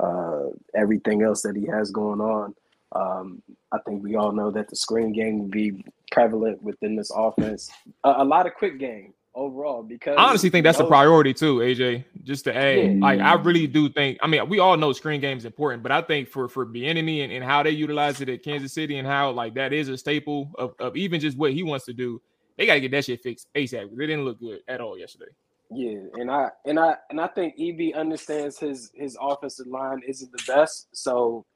uh, 0.00 0.46
everything 0.74 1.22
else 1.22 1.42
that 1.42 1.56
he 1.56 1.66
has 1.66 1.90
going 1.90 2.20
on. 2.20 2.54
Um, 2.92 3.42
I 3.70 3.78
think 3.86 4.02
we 4.02 4.16
all 4.16 4.32
know 4.32 4.50
that 4.50 4.68
the 4.68 4.76
screen 4.76 5.12
game 5.12 5.38
will 5.38 5.48
be 5.48 5.84
prevalent 6.10 6.62
within 6.62 6.96
this 6.96 7.12
offense. 7.14 7.70
A, 8.02 8.14
a 8.18 8.24
lot 8.24 8.46
of 8.46 8.54
quick 8.54 8.78
game 8.78 9.14
overall 9.34 9.82
because 9.82 10.16
I 10.16 10.24
honestly 10.24 10.50
think 10.50 10.64
that's 10.64 10.80
a 10.80 10.84
priority 10.84 11.32
too, 11.32 11.56
AJ. 11.56 12.04
Just 12.22 12.44
to 12.44 12.56
add, 12.56 12.78
yeah. 12.78 12.92
like 12.98 13.20
I 13.20 13.34
really 13.34 13.66
do 13.66 13.88
think. 13.88 14.18
I 14.22 14.26
mean, 14.26 14.48
we 14.48 14.58
all 14.58 14.76
know 14.76 14.92
screen 14.92 15.20
game 15.20 15.38
is 15.38 15.44
important, 15.44 15.82
but 15.82 15.92
I 15.92 16.02
think 16.02 16.28
for 16.28 16.48
for 16.48 16.66
Bieniemy 16.66 17.24
and, 17.24 17.32
and 17.32 17.44
how 17.44 17.62
they 17.62 17.70
utilize 17.70 18.20
it 18.20 18.28
at 18.28 18.42
Kansas 18.42 18.72
City 18.72 18.98
and 18.98 19.06
how 19.06 19.30
like 19.30 19.54
that 19.54 19.72
is 19.72 19.88
a 19.88 19.96
staple 19.96 20.50
of, 20.58 20.74
of 20.78 20.96
even 20.96 21.20
just 21.20 21.36
what 21.36 21.52
he 21.52 21.62
wants 21.62 21.86
to 21.86 21.92
do, 21.92 22.20
they 22.56 22.66
got 22.66 22.74
to 22.74 22.80
get 22.80 22.90
that 22.92 23.04
shit 23.04 23.22
fixed 23.22 23.48
ASAP. 23.54 23.96
They 23.96 24.06
didn't 24.06 24.24
look 24.24 24.40
good 24.40 24.60
at 24.68 24.80
all 24.80 24.98
yesterday. 24.98 25.30
Yeah, 25.72 26.00
and 26.14 26.30
I 26.30 26.50
and 26.66 26.78
I 26.78 26.96
and 27.10 27.20
I 27.20 27.28
think 27.28 27.54
EB 27.58 27.94
understands 27.94 28.58
his 28.58 28.90
his 28.94 29.16
offensive 29.20 29.68
line 29.68 30.02
isn't 30.06 30.32
the 30.32 30.42
best, 30.46 30.88
so 30.92 31.46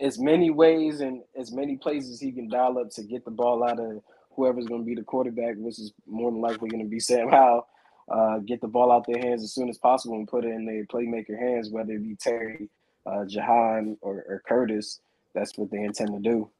as 0.00 0.18
many 0.18 0.50
ways 0.50 1.00
and 1.00 1.22
as 1.38 1.52
many 1.52 1.76
places 1.76 2.20
he 2.20 2.32
can 2.32 2.48
dial 2.48 2.78
up 2.78 2.90
to 2.90 3.04
get 3.04 3.24
the 3.24 3.30
ball 3.30 3.62
out 3.62 3.78
of 3.78 4.02
whoever's 4.36 4.66
going 4.66 4.82
to 4.82 4.86
be 4.86 4.94
the 4.94 5.02
quarterback, 5.02 5.54
which 5.56 5.78
is 5.78 5.92
more 6.06 6.30
than 6.30 6.40
likely 6.40 6.68
going 6.68 6.82
to 6.82 6.88
be 6.88 7.00
Sam 7.08 7.28
Howell, 7.28 7.66
uh, 8.10 8.38
get 8.38 8.60
the 8.60 8.68
ball 8.68 8.92
out 8.92 9.06
their 9.06 9.18
hands 9.18 9.42
as 9.42 9.54
soon 9.54 9.68
as 9.68 9.78
possible 9.78 10.16
and 10.16 10.28
put 10.28 10.44
it 10.44 10.48
in 10.48 10.66
their 10.66 10.84
playmaker 10.86 11.38
hands, 11.38 11.70
whether 11.70 11.92
it 11.92 12.02
be 12.02 12.16
Terry, 12.16 12.68
uh, 13.06 13.24
Jahan, 13.24 13.96
or, 14.00 14.24
or 14.28 14.42
Curtis. 14.46 15.00
That's 15.34 15.56
what 15.56 15.70
they 15.70 15.82
intend 15.82 16.10
to 16.10 16.18
do. 16.18 16.50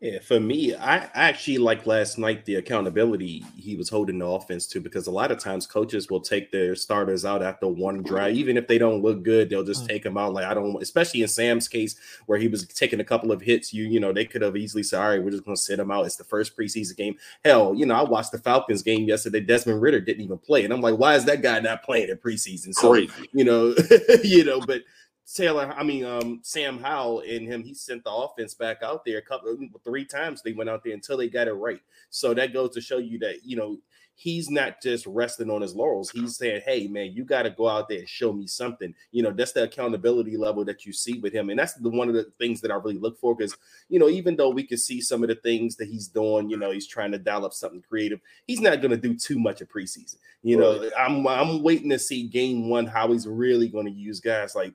Yeah, 0.00 0.20
for 0.20 0.38
me, 0.38 0.76
I 0.76 1.10
actually 1.12 1.58
like 1.58 1.84
last 1.84 2.18
night 2.18 2.44
the 2.44 2.54
accountability 2.54 3.44
he 3.56 3.74
was 3.74 3.88
holding 3.88 4.20
the 4.20 4.26
offense 4.26 4.64
to 4.68 4.80
because 4.80 5.08
a 5.08 5.10
lot 5.10 5.32
of 5.32 5.40
times 5.40 5.66
coaches 5.66 6.08
will 6.08 6.20
take 6.20 6.52
their 6.52 6.76
starters 6.76 7.24
out 7.24 7.42
after 7.42 7.66
one 7.66 8.04
drive, 8.04 8.36
even 8.36 8.56
if 8.56 8.68
they 8.68 8.78
don't 8.78 9.02
look 9.02 9.24
good, 9.24 9.50
they'll 9.50 9.64
just 9.64 9.84
mm. 9.84 9.88
take 9.88 10.04
them 10.04 10.16
out. 10.16 10.34
Like 10.34 10.44
I 10.44 10.54
don't, 10.54 10.80
especially 10.80 11.22
in 11.22 11.28
Sam's 11.28 11.66
case 11.66 11.96
where 12.26 12.38
he 12.38 12.46
was 12.46 12.64
taking 12.68 13.00
a 13.00 13.04
couple 13.04 13.32
of 13.32 13.42
hits, 13.42 13.74
you 13.74 13.86
you 13.86 13.98
know 13.98 14.12
they 14.12 14.24
could 14.24 14.42
have 14.42 14.56
easily 14.56 14.84
said, 14.84 15.00
"All 15.00 15.08
right, 15.08 15.22
we're 15.22 15.32
just 15.32 15.44
going 15.44 15.56
to 15.56 15.60
sit 15.60 15.80
him 15.80 15.90
out." 15.90 16.06
It's 16.06 16.14
the 16.14 16.22
first 16.22 16.56
preseason 16.56 16.96
game. 16.96 17.16
Hell, 17.44 17.74
you 17.74 17.84
know, 17.84 17.96
I 17.96 18.04
watched 18.04 18.30
the 18.30 18.38
Falcons 18.38 18.82
game 18.82 19.08
yesterday. 19.08 19.40
Desmond 19.40 19.82
Ridder 19.82 20.00
didn't 20.00 20.22
even 20.22 20.38
play, 20.38 20.62
and 20.62 20.72
I'm 20.72 20.80
like, 20.80 20.96
why 20.96 21.16
is 21.16 21.24
that 21.24 21.42
guy 21.42 21.58
not 21.58 21.82
playing 21.82 22.08
in 22.08 22.18
preseason? 22.18 22.72
So 22.72 22.92
Crazy. 22.92 23.10
you 23.32 23.42
know, 23.42 23.74
you 24.22 24.44
know, 24.44 24.60
but 24.60 24.82
Taylor, 25.34 25.74
I 25.76 25.82
mean, 25.82 26.04
um, 26.04 26.40
Sam 26.42 26.78
Howell 26.78 27.20
and 27.20 27.46
him, 27.46 27.62
he 27.62 27.74
sent 27.74 28.02
the 28.04 28.10
offense 28.10 28.54
back 28.54 28.82
out 28.82 29.04
there 29.04 29.18
a 29.18 29.22
couple, 29.22 29.56
three 29.84 30.04
times. 30.04 30.42
They 30.42 30.52
went 30.52 30.70
out 30.70 30.82
there 30.82 30.94
until 30.94 31.18
they 31.18 31.28
got 31.28 31.48
it 31.48 31.52
right. 31.52 31.80
So 32.10 32.32
that 32.34 32.52
goes 32.52 32.74
to 32.74 32.80
show 32.80 32.98
you 32.98 33.18
that 33.20 33.44
you 33.44 33.56
know 33.56 33.78
he's 34.14 34.50
not 34.50 34.82
just 34.82 35.06
resting 35.06 35.48
on 35.48 35.60
his 35.60 35.74
laurels. 35.76 36.10
He's 36.10 36.36
saying, 36.36 36.62
"Hey, 36.64 36.88
man, 36.88 37.12
you 37.12 37.24
got 37.24 37.42
to 37.42 37.50
go 37.50 37.68
out 37.68 37.88
there 37.88 38.00
and 38.00 38.08
show 38.08 38.32
me 38.32 38.46
something." 38.46 38.94
You 39.12 39.22
know, 39.22 39.30
that's 39.30 39.52
the 39.52 39.64
accountability 39.64 40.36
level 40.36 40.64
that 40.64 40.86
you 40.86 40.92
see 40.92 41.18
with 41.18 41.32
him, 41.32 41.50
and 41.50 41.58
that's 41.58 41.74
the 41.74 41.90
one 41.90 42.08
of 42.08 42.14
the 42.14 42.24
things 42.38 42.60
that 42.62 42.70
I 42.70 42.76
really 42.76 42.98
look 42.98 43.20
for. 43.20 43.36
Because 43.36 43.56
you 43.88 43.98
know, 43.98 44.08
even 44.08 44.34
though 44.34 44.50
we 44.50 44.64
can 44.64 44.78
see 44.78 45.00
some 45.00 45.22
of 45.22 45.28
the 45.28 45.36
things 45.36 45.76
that 45.76 45.88
he's 45.88 46.08
doing, 46.08 46.48
you 46.48 46.56
know, 46.56 46.70
he's 46.70 46.86
trying 46.86 47.12
to 47.12 47.18
dial 47.18 47.44
up 47.44 47.52
something 47.52 47.82
creative. 47.82 48.20
He's 48.46 48.60
not 48.60 48.80
going 48.80 48.90
to 48.90 48.96
do 48.96 49.14
too 49.14 49.38
much 49.38 49.60
of 49.60 49.68
preseason. 49.68 50.16
You 50.42 50.56
know, 50.56 50.90
I'm 50.98 51.26
I'm 51.26 51.62
waiting 51.62 51.90
to 51.90 51.98
see 51.98 52.26
game 52.26 52.68
one 52.68 52.86
how 52.86 53.12
he's 53.12 53.26
really 53.26 53.68
going 53.68 53.86
to 53.86 53.92
use 53.92 54.20
guys 54.20 54.54
like 54.54 54.72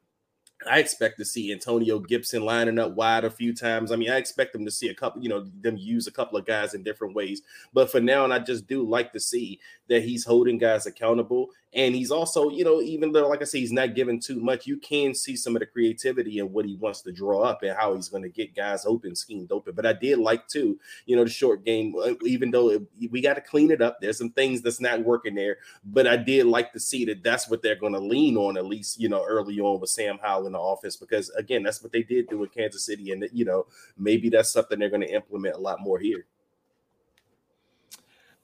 I 0.69 0.79
expect 0.79 1.17
to 1.19 1.25
see 1.25 1.51
Antonio 1.51 1.99
Gibson 1.99 2.43
lining 2.43 2.79
up 2.79 2.95
wide 2.95 3.23
a 3.23 3.29
few 3.29 3.53
times. 3.53 3.91
I 3.91 3.95
mean, 3.95 4.09
I 4.09 4.17
expect 4.17 4.53
them 4.53 4.65
to 4.65 4.71
see 4.71 4.89
a 4.89 4.93
couple, 4.93 5.21
you 5.21 5.29
know, 5.29 5.45
them 5.61 5.77
use 5.77 6.07
a 6.07 6.11
couple 6.11 6.37
of 6.37 6.45
guys 6.45 6.73
in 6.73 6.83
different 6.83 7.15
ways. 7.15 7.41
But 7.73 7.91
for 7.91 7.99
now, 7.99 8.23
and 8.23 8.33
I 8.33 8.39
just 8.39 8.67
do 8.67 8.87
like 8.87 9.13
to 9.13 9.19
see 9.19 9.59
that 9.89 10.03
he's 10.03 10.25
holding 10.25 10.57
guys 10.57 10.85
accountable. 10.85 11.49
And 11.75 11.95
he's 11.95 12.11
also, 12.11 12.51
you 12.51 12.63
know, 12.63 12.81
even 12.81 13.11
though, 13.11 13.27
like 13.27 13.41
I 13.41 13.45
say, 13.45 13.59
he's 13.59 13.71
not 13.71 13.95
giving 13.95 14.19
too 14.19 14.39
much, 14.39 14.67
you 14.67 14.77
can 14.77 15.15
see 15.15 15.35
some 15.35 15.55
of 15.55 15.59
the 15.59 15.65
creativity 15.65 16.37
and 16.37 16.53
what 16.53 16.65
he 16.65 16.75
wants 16.75 17.01
to 17.01 17.11
draw 17.11 17.41
up 17.41 17.63
and 17.63 17.75
how 17.75 17.95
he's 17.95 18.09
going 18.09 18.21
to 18.21 18.29
get 18.29 18.55
guys 18.55 18.85
open, 18.85 19.15
schemed 19.15 19.51
open. 19.51 19.73
But 19.73 19.87
I 19.87 19.93
did 19.93 20.19
like, 20.19 20.47
too, 20.47 20.79
you 21.07 21.15
know, 21.15 21.23
the 21.23 21.31
short 21.31 21.65
game, 21.65 21.95
uh, 21.97 22.13
even 22.25 22.51
though 22.51 22.69
it, 22.69 22.83
we 23.09 23.21
got 23.21 23.33
to 23.33 23.41
clean 23.41 23.71
it 23.71 23.81
up. 23.81 23.99
There's 23.99 24.19
some 24.19 24.29
things 24.29 24.61
that's 24.61 24.79
not 24.79 25.03
working 25.03 25.33
there. 25.33 25.57
But 25.83 26.05
I 26.05 26.15
did 26.15 26.45
like 26.45 26.73
to 26.73 26.79
see 26.79 27.05
that 27.05 27.23
that's 27.23 27.49
what 27.49 27.63
they're 27.63 27.75
going 27.75 27.93
to 27.93 27.99
lean 27.99 28.37
on, 28.37 28.55
at 28.55 28.67
least, 28.67 28.99
you 28.99 29.09
know, 29.09 29.25
early 29.25 29.59
on 29.59 29.79
with 29.79 29.89
Sam 29.89 30.19
Howell 30.21 30.45
in 30.45 30.53
the 30.53 30.59
office. 30.59 30.95
Because, 30.95 31.31
again, 31.31 31.63
that's 31.63 31.81
what 31.81 31.91
they 31.91 32.03
did 32.03 32.29
do 32.29 32.43
in 32.43 32.49
Kansas 32.49 32.85
City. 32.85 33.13
And, 33.13 33.27
you 33.33 33.45
know, 33.45 33.65
maybe 33.97 34.29
that's 34.29 34.51
something 34.51 34.77
they're 34.77 34.89
going 34.89 35.01
to 35.01 35.11
implement 35.11 35.55
a 35.55 35.59
lot 35.59 35.81
more 35.81 35.97
here. 35.97 36.25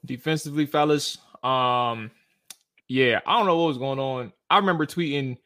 Defensively, 0.04 0.66
fellas, 0.66 1.18
um, 1.44 2.10
yeah, 2.90 3.20
I 3.24 3.38
don't 3.38 3.46
know 3.46 3.56
what 3.56 3.68
was 3.68 3.78
going 3.78 4.00
on. 4.00 4.32
I 4.50 4.58
remember 4.58 4.84
tweeting. 4.84 5.38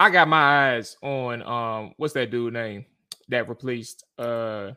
I 0.00 0.08
got 0.08 0.28
my 0.28 0.72
eyes 0.76 0.96
on 1.02 1.42
um, 1.42 1.92
what's 1.98 2.14
that 2.14 2.30
dude 2.30 2.54
name 2.54 2.86
that 3.28 3.50
replaced 3.50 4.04
uh 4.18 4.72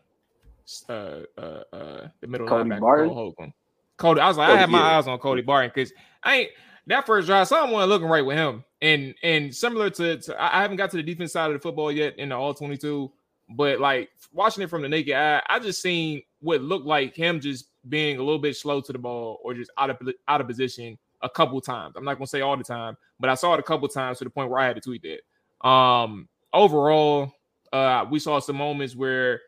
uh 0.89 0.91
uh, 1.37 1.63
uh 1.71 2.07
the 2.19 2.27
middle 2.27 2.45
Cody 2.45 2.69
linebacker 2.69 2.81
Barton? 2.81 3.09
Hogan. 3.09 3.53
Cody, 3.95 4.19
I 4.19 4.27
was 4.27 4.35
like, 4.35 4.49
oh, 4.49 4.53
I 4.53 4.57
had 4.57 4.69
my 4.69 4.79
yeah. 4.79 4.97
eyes 4.97 5.07
on 5.07 5.17
Cody 5.19 5.41
Barton 5.41 5.71
because 5.73 5.93
I 6.23 6.35
ain't 6.35 6.51
that 6.87 7.05
first 7.05 7.27
drive, 7.27 7.47
someone 7.47 7.87
looking 7.87 8.09
right 8.09 8.25
with 8.25 8.35
him. 8.35 8.65
And 8.81 9.15
and 9.23 9.55
similar 9.55 9.89
to, 9.91 10.17
to, 10.17 10.43
I 10.43 10.61
haven't 10.61 10.75
got 10.75 10.91
to 10.91 10.97
the 10.97 11.03
defense 11.03 11.31
side 11.31 11.47
of 11.47 11.53
the 11.53 11.59
football 11.59 11.89
yet 11.89 12.19
in 12.19 12.29
the 12.29 12.35
all 12.35 12.53
22, 12.53 13.09
but 13.55 13.79
like 13.79 14.09
watching 14.33 14.61
it 14.61 14.69
from 14.69 14.81
the 14.81 14.89
naked 14.89 15.15
eye, 15.15 15.41
I 15.47 15.59
just 15.59 15.81
seen 15.81 16.21
what 16.41 16.61
looked 16.61 16.85
like 16.85 17.15
him 17.15 17.39
just 17.39 17.69
being 17.89 18.17
a 18.17 18.23
little 18.23 18.39
bit 18.39 18.55
slow 18.55 18.81
to 18.81 18.91
the 18.91 18.99
ball 18.99 19.39
or 19.43 19.53
just 19.53 19.71
out 19.77 19.89
of 19.89 19.97
out 20.27 20.41
of 20.41 20.47
position 20.47 20.97
a 21.21 21.29
couple 21.29 21.59
times. 21.61 21.95
I'm 21.95 22.05
not 22.05 22.15
gonna 22.15 22.27
say 22.27 22.41
all 22.41 22.57
the 22.57 22.63
time, 22.63 22.97
but 23.19 23.29
I 23.29 23.35
saw 23.35 23.53
it 23.53 23.59
a 23.59 23.63
couple 23.63 23.87
times 23.87 24.19
to 24.19 24.23
the 24.23 24.29
point 24.29 24.49
where 24.49 24.59
I 24.59 24.67
had 24.67 24.75
to 24.75 24.81
tweet 24.81 25.03
that. 25.03 25.67
Um, 25.67 26.27
overall, 26.53 27.33
uh, 27.73 28.05
we 28.09 28.19
saw 28.19 28.39
some 28.39 28.55
moments 28.57 28.95
where 28.95 29.41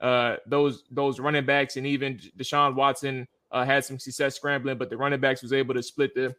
uh, 0.00 0.36
those 0.46 0.84
those 0.90 1.20
running 1.20 1.46
backs 1.46 1.76
and 1.76 1.86
even 1.86 2.18
Deshaun 2.38 2.74
Watson 2.74 3.26
uh, 3.50 3.64
had 3.64 3.84
some 3.84 3.98
success 3.98 4.36
scrambling, 4.36 4.78
but 4.78 4.90
the 4.90 4.96
running 4.96 5.20
backs 5.20 5.42
was 5.42 5.52
able 5.52 5.74
to 5.74 5.82
split 5.82 6.14
the 6.14 6.34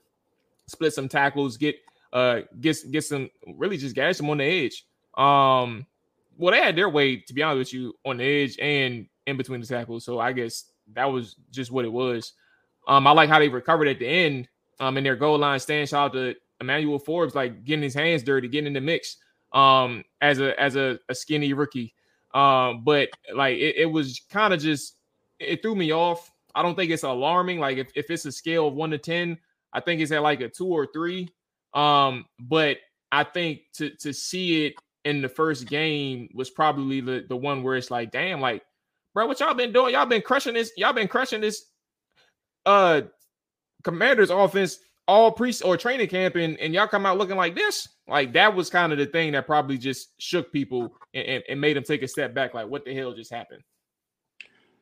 split 0.67 0.93
some 0.93 1.07
tackles, 1.09 1.57
get 1.57 1.75
uh 2.13 2.41
get 2.61 2.77
get 2.91 3.03
some 3.03 3.29
really 3.55 3.77
just 3.77 3.95
gash 3.95 4.17
them 4.17 4.29
on 4.29 4.37
the 4.37 4.43
edge. 4.43 4.85
Um, 5.17 5.85
well, 6.37 6.53
they 6.53 6.61
had 6.61 6.75
their 6.75 6.89
way 6.89 7.17
to 7.17 7.33
be 7.33 7.43
honest 7.43 7.71
with 7.71 7.73
you 7.73 7.93
on 8.05 8.17
the 8.17 8.23
edge 8.23 8.57
and 8.59 9.07
in 9.25 9.37
between 9.37 9.59
the 9.59 9.67
tackles. 9.67 10.05
So 10.05 10.19
I 10.19 10.31
guess 10.31 10.65
that 10.93 11.05
was 11.05 11.35
just 11.51 11.71
what 11.71 11.85
it 11.85 11.91
was. 11.91 12.33
Um, 12.87 13.07
I 13.07 13.11
like 13.11 13.29
how 13.29 13.39
they 13.39 13.49
recovered 13.49 13.87
at 13.87 13.99
the 13.99 14.07
end. 14.07 14.47
Um, 14.79 14.95
in 14.97 15.03
their 15.03 15.15
goal 15.15 15.39
line 15.39 15.59
stand. 15.59 15.89
Shout 15.89 16.05
out 16.05 16.13
to 16.13 16.35
Emmanuel 16.61 16.99
Forbes, 16.99 17.33
like 17.33 17.63
getting 17.63 17.81
his 17.81 17.95
hands 17.95 18.21
dirty, 18.21 18.47
getting 18.47 18.67
in 18.67 18.73
the 18.73 18.81
mix. 18.81 19.17
Um, 19.53 20.03
as 20.21 20.39
a 20.39 20.59
as 20.59 20.75
a, 20.75 20.99
a 21.09 21.15
skinny 21.15 21.53
rookie. 21.53 21.93
Um, 22.33 22.83
but 22.83 23.09
like 23.33 23.57
it, 23.57 23.75
it 23.77 23.85
was 23.85 24.21
kind 24.29 24.53
of 24.53 24.59
just 24.59 24.97
it 25.39 25.61
threw 25.61 25.75
me 25.75 25.91
off. 25.91 26.31
I 26.53 26.61
don't 26.61 26.75
think 26.75 26.91
it's 26.91 27.03
alarming. 27.03 27.59
Like 27.59 27.77
if, 27.77 27.91
if 27.95 28.11
it's 28.11 28.25
a 28.25 28.31
scale 28.31 28.67
of 28.67 28.75
one 28.75 28.91
to 28.91 28.97
ten, 28.97 29.37
I 29.73 29.79
think 29.79 30.01
it's 30.01 30.11
at 30.11 30.21
like 30.21 30.41
a 30.41 30.49
two 30.49 30.67
or 30.67 30.87
three. 30.87 31.29
Um, 31.73 32.25
but 32.39 32.77
I 33.11 33.23
think 33.23 33.61
to 33.75 33.89
to 33.97 34.13
see 34.13 34.65
it 34.65 34.75
in 35.05 35.21
the 35.21 35.29
first 35.29 35.67
game 35.67 36.29
was 36.33 36.49
probably 36.49 36.99
the, 36.99 37.25
the 37.27 37.37
one 37.37 37.63
where 37.63 37.77
it's 37.77 37.89
like, 37.89 38.11
damn, 38.11 38.41
like, 38.41 38.61
bro, 39.17 39.25
what 39.25 39.39
y'all 39.39 39.55
been 39.55 39.73
doing? 39.73 39.95
Y'all 39.95 40.05
been 40.05 40.21
crushing 40.21 40.53
this, 40.53 40.71
y'all 40.77 40.93
been 40.93 41.07
crushing 41.07 41.41
this 41.41 41.71
uh 42.67 43.01
commanders 43.83 44.29
offense 44.29 44.77
all 45.07 45.31
pre 45.31 45.51
or 45.65 45.75
training 45.75 46.07
camp 46.07 46.35
and, 46.35 46.55
and 46.59 46.71
y'all 46.71 46.85
come 46.85 47.03
out 47.03 47.17
looking 47.17 47.35
like 47.35 47.55
this. 47.55 47.89
Like 48.07 48.31
that 48.33 48.53
was 48.53 48.69
kind 48.69 48.91
of 48.91 48.99
the 48.99 49.07
thing 49.07 49.31
that 49.31 49.47
probably 49.47 49.79
just 49.79 50.09
shook 50.21 50.51
people 50.51 50.93
and, 51.15 51.25
and, 51.25 51.43
and 51.49 51.59
made 51.59 51.75
them 51.75 51.83
take 51.83 52.03
a 52.03 52.07
step 52.07 52.35
back. 52.35 52.53
Like, 52.53 52.67
what 52.67 52.85
the 52.85 52.93
hell 52.93 53.11
just 53.11 53.31
happened? 53.31 53.63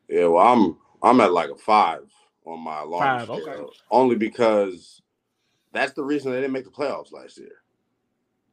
Yeah, 0.06 0.26
well, 0.26 0.46
I'm 0.46 0.76
I'm 1.02 1.18
at 1.22 1.32
like 1.32 1.48
a 1.48 1.56
five 1.56 2.02
on 2.44 2.60
my 2.60 2.80
alarm 2.80 3.20
Five, 3.20 3.30
okay. 3.30 3.64
only 3.90 4.16
because 4.16 5.00
that's 5.72 5.94
the 5.94 6.04
reason 6.04 6.30
they 6.30 6.42
didn't 6.42 6.52
make 6.52 6.64
the 6.64 6.70
playoffs 6.70 7.10
last 7.10 7.38
year. 7.38 7.62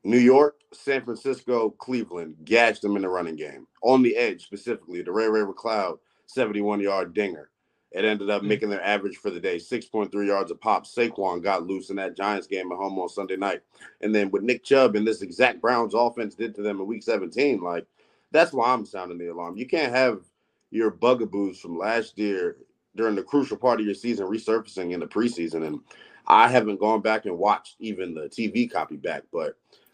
New 0.05 0.19
York, 0.19 0.57
San 0.73 1.03
Francisco, 1.05 1.71
Cleveland 1.71 2.37
gashed 2.45 2.83
them 2.83 2.97
in 2.97 3.03
the 3.03 3.09
running 3.09 3.37
game 3.37 3.67
on 3.83 4.03
the 4.03 4.17
edge 4.17 4.43
specifically. 4.45 5.03
The 5.03 5.13
Ray 5.13 5.29
Ray 5.29 5.43
McCloud 5.43 5.99
71 6.27 6.81
yard 6.81 7.13
dinger. 7.13 7.51
It 7.93 8.05
ended 8.05 8.31
up 8.31 8.43
Mhm. 8.43 8.47
making 8.49 8.71
their 8.71 8.83
average 8.83 9.17
for 9.17 9.31
the 9.31 9.41
day 9.41 9.59
6.3 9.59 10.27
yards 10.27 10.51
a 10.51 10.55
pop. 10.55 10.87
Saquon 10.87 11.43
got 11.43 11.67
loose 11.67 11.91
in 11.91 11.97
that 11.97 12.17
Giants 12.17 12.47
game 12.47 12.71
at 12.71 12.77
home 12.79 12.99
on 12.99 13.09
Sunday 13.09 13.37
night. 13.37 13.63
And 14.01 14.15
then 14.15 14.31
with 14.31 14.43
Nick 14.43 14.63
Chubb 14.65 14.95
and 14.97 15.07
this 15.07 15.21
exact 15.23 15.61
Browns 15.61 15.93
offense 15.95 16.35
did 16.35 16.55
to 16.55 16.63
them 16.63 16.81
in 16.81 16.87
week 16.87 17.03
17, 17.03 17.61
like 17.61 17.85
that's 18.31 18.53
why 18.53 18.73
I'm 18.73 18.87
sounding 18.87 19.19
the 19.19 19.27
alarm. 19.27 19.57
You 19.57 19.67
can't 19.67 19.93
have 19.93 20.23
your 20.71 20.91
bugaboos 20.91 21.59
from 21.59 21.77
last 21.77 22.17
year 22.17 22.57
during 22.95 23.15
the 23.17 23.23
crucial 23.23 23.57
part 23.57 23.81
of 23.81 23.87
your 23.87 23.95
season 23.95 24.27
resurfacing 24.27 24.93
in 24.93 25.01
the 25.01 25.07
preseason. 25.07 25.67
And 25.67 25.81
I 26.27 26.49
haven't 26.49 26.79
gone 26.79 27.01
back 27.01 27.27
and 27.27 27.37
watched 27.37 27.75
even 27.81 28.15
the 28.15 28.29
TV 28.29 28.71
copy 28.71 28.97
back, 28.97 29.25
but 29.33 29.49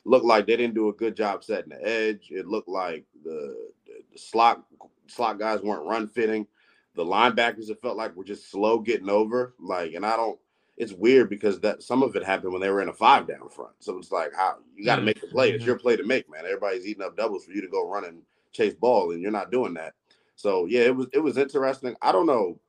looked 0.05 0.25
like 0.25 0.45
they 0.47 0.57
didn't 0.57 0.75
do 0.75 0.89
a 0.89 0.93
good 0.93 1.15
job 1.15 1.43
setting 1.43 1.69
the 1.69 1.87
edge. 1.87 2.29
It 2.31 2.47
looked 2.47 2.69
like 2.69 3.05
the, 3.23 3.69
the, 3.85 4.17
slot 4.17 4.63
slot 5.07 5.39
guys 5.39 5.61
weren't 5.61 5.85
run 5.85 6.07
fitting. 6.07 6.47
The 6.95 7.05
linebackers 7.05 7.69
it 7.69 7.81
felt 7.81 7.97
like 7.97 8.15
were 8.15 8.23
just 8.23 8.51
slow 8.51 8.79
getting 8.79 9.09
over. 9.09 9.53
Like, 9.59 9.93
and 9.93 10.05
I 10.05 10.15
don't. 10.15 10.39
It's 10.77 10.93
weird 10.93 11.29
because 11.29 11.59
that 11.59 11.83
some 11.83 12.03
of 12.03 12.15
it 12.15 12.23
happened 12.23 12.53
when 12.53 12.61
they 12.61 12.69
were 12.69 12.81
in 12.81 12.87
a 12.87 12.93
five 12.93 13.27
down 13.27 13.49
front. 13.49 13.73
So 13.79 13.97
it's 13.97 14.11
like 14.11 14.33
how 14.33 14.57
you 14.75 14.85
got 14.85 14.95
to 14.95 15.01
Mm, 15.01 15.05
make 15.05 15.19
the 15.21 15.27
play. 15.27 15.51
It's 15.51 15.63
mhm. 15.63 15.67
your 15.67 15.77
play 15.79 15.97
to 15.97 16.05
make, 16.05 16.29
man. 16.29 16.45
Everybody's 16.45 16.85
eating 16.85 17.03
up 17.03 17.17
doubles 17.17 17.43
for 17.45 17.51
you 17.51 17.61
to 17.61 17.67
go 17.67 17.89
run 17.89 18.05
and 18.05 18.21
chase 18.53 18.75
ball, 18.75 19.11
and 19.11 19.21
you're 19.21 19.31
not 19.31 19.51
doing 19.51 19.73
that. 19.73 19.93
So 20.35 20.65
yeah, 20.65 20.81
it 20.81 20.95
was 20.95 21.07
it 21.13 21.19
was 21.19 21.37
interesting. 21.37 21.95
I 22.01 22.13
don't 22.13 22.25
know 22.25 22.59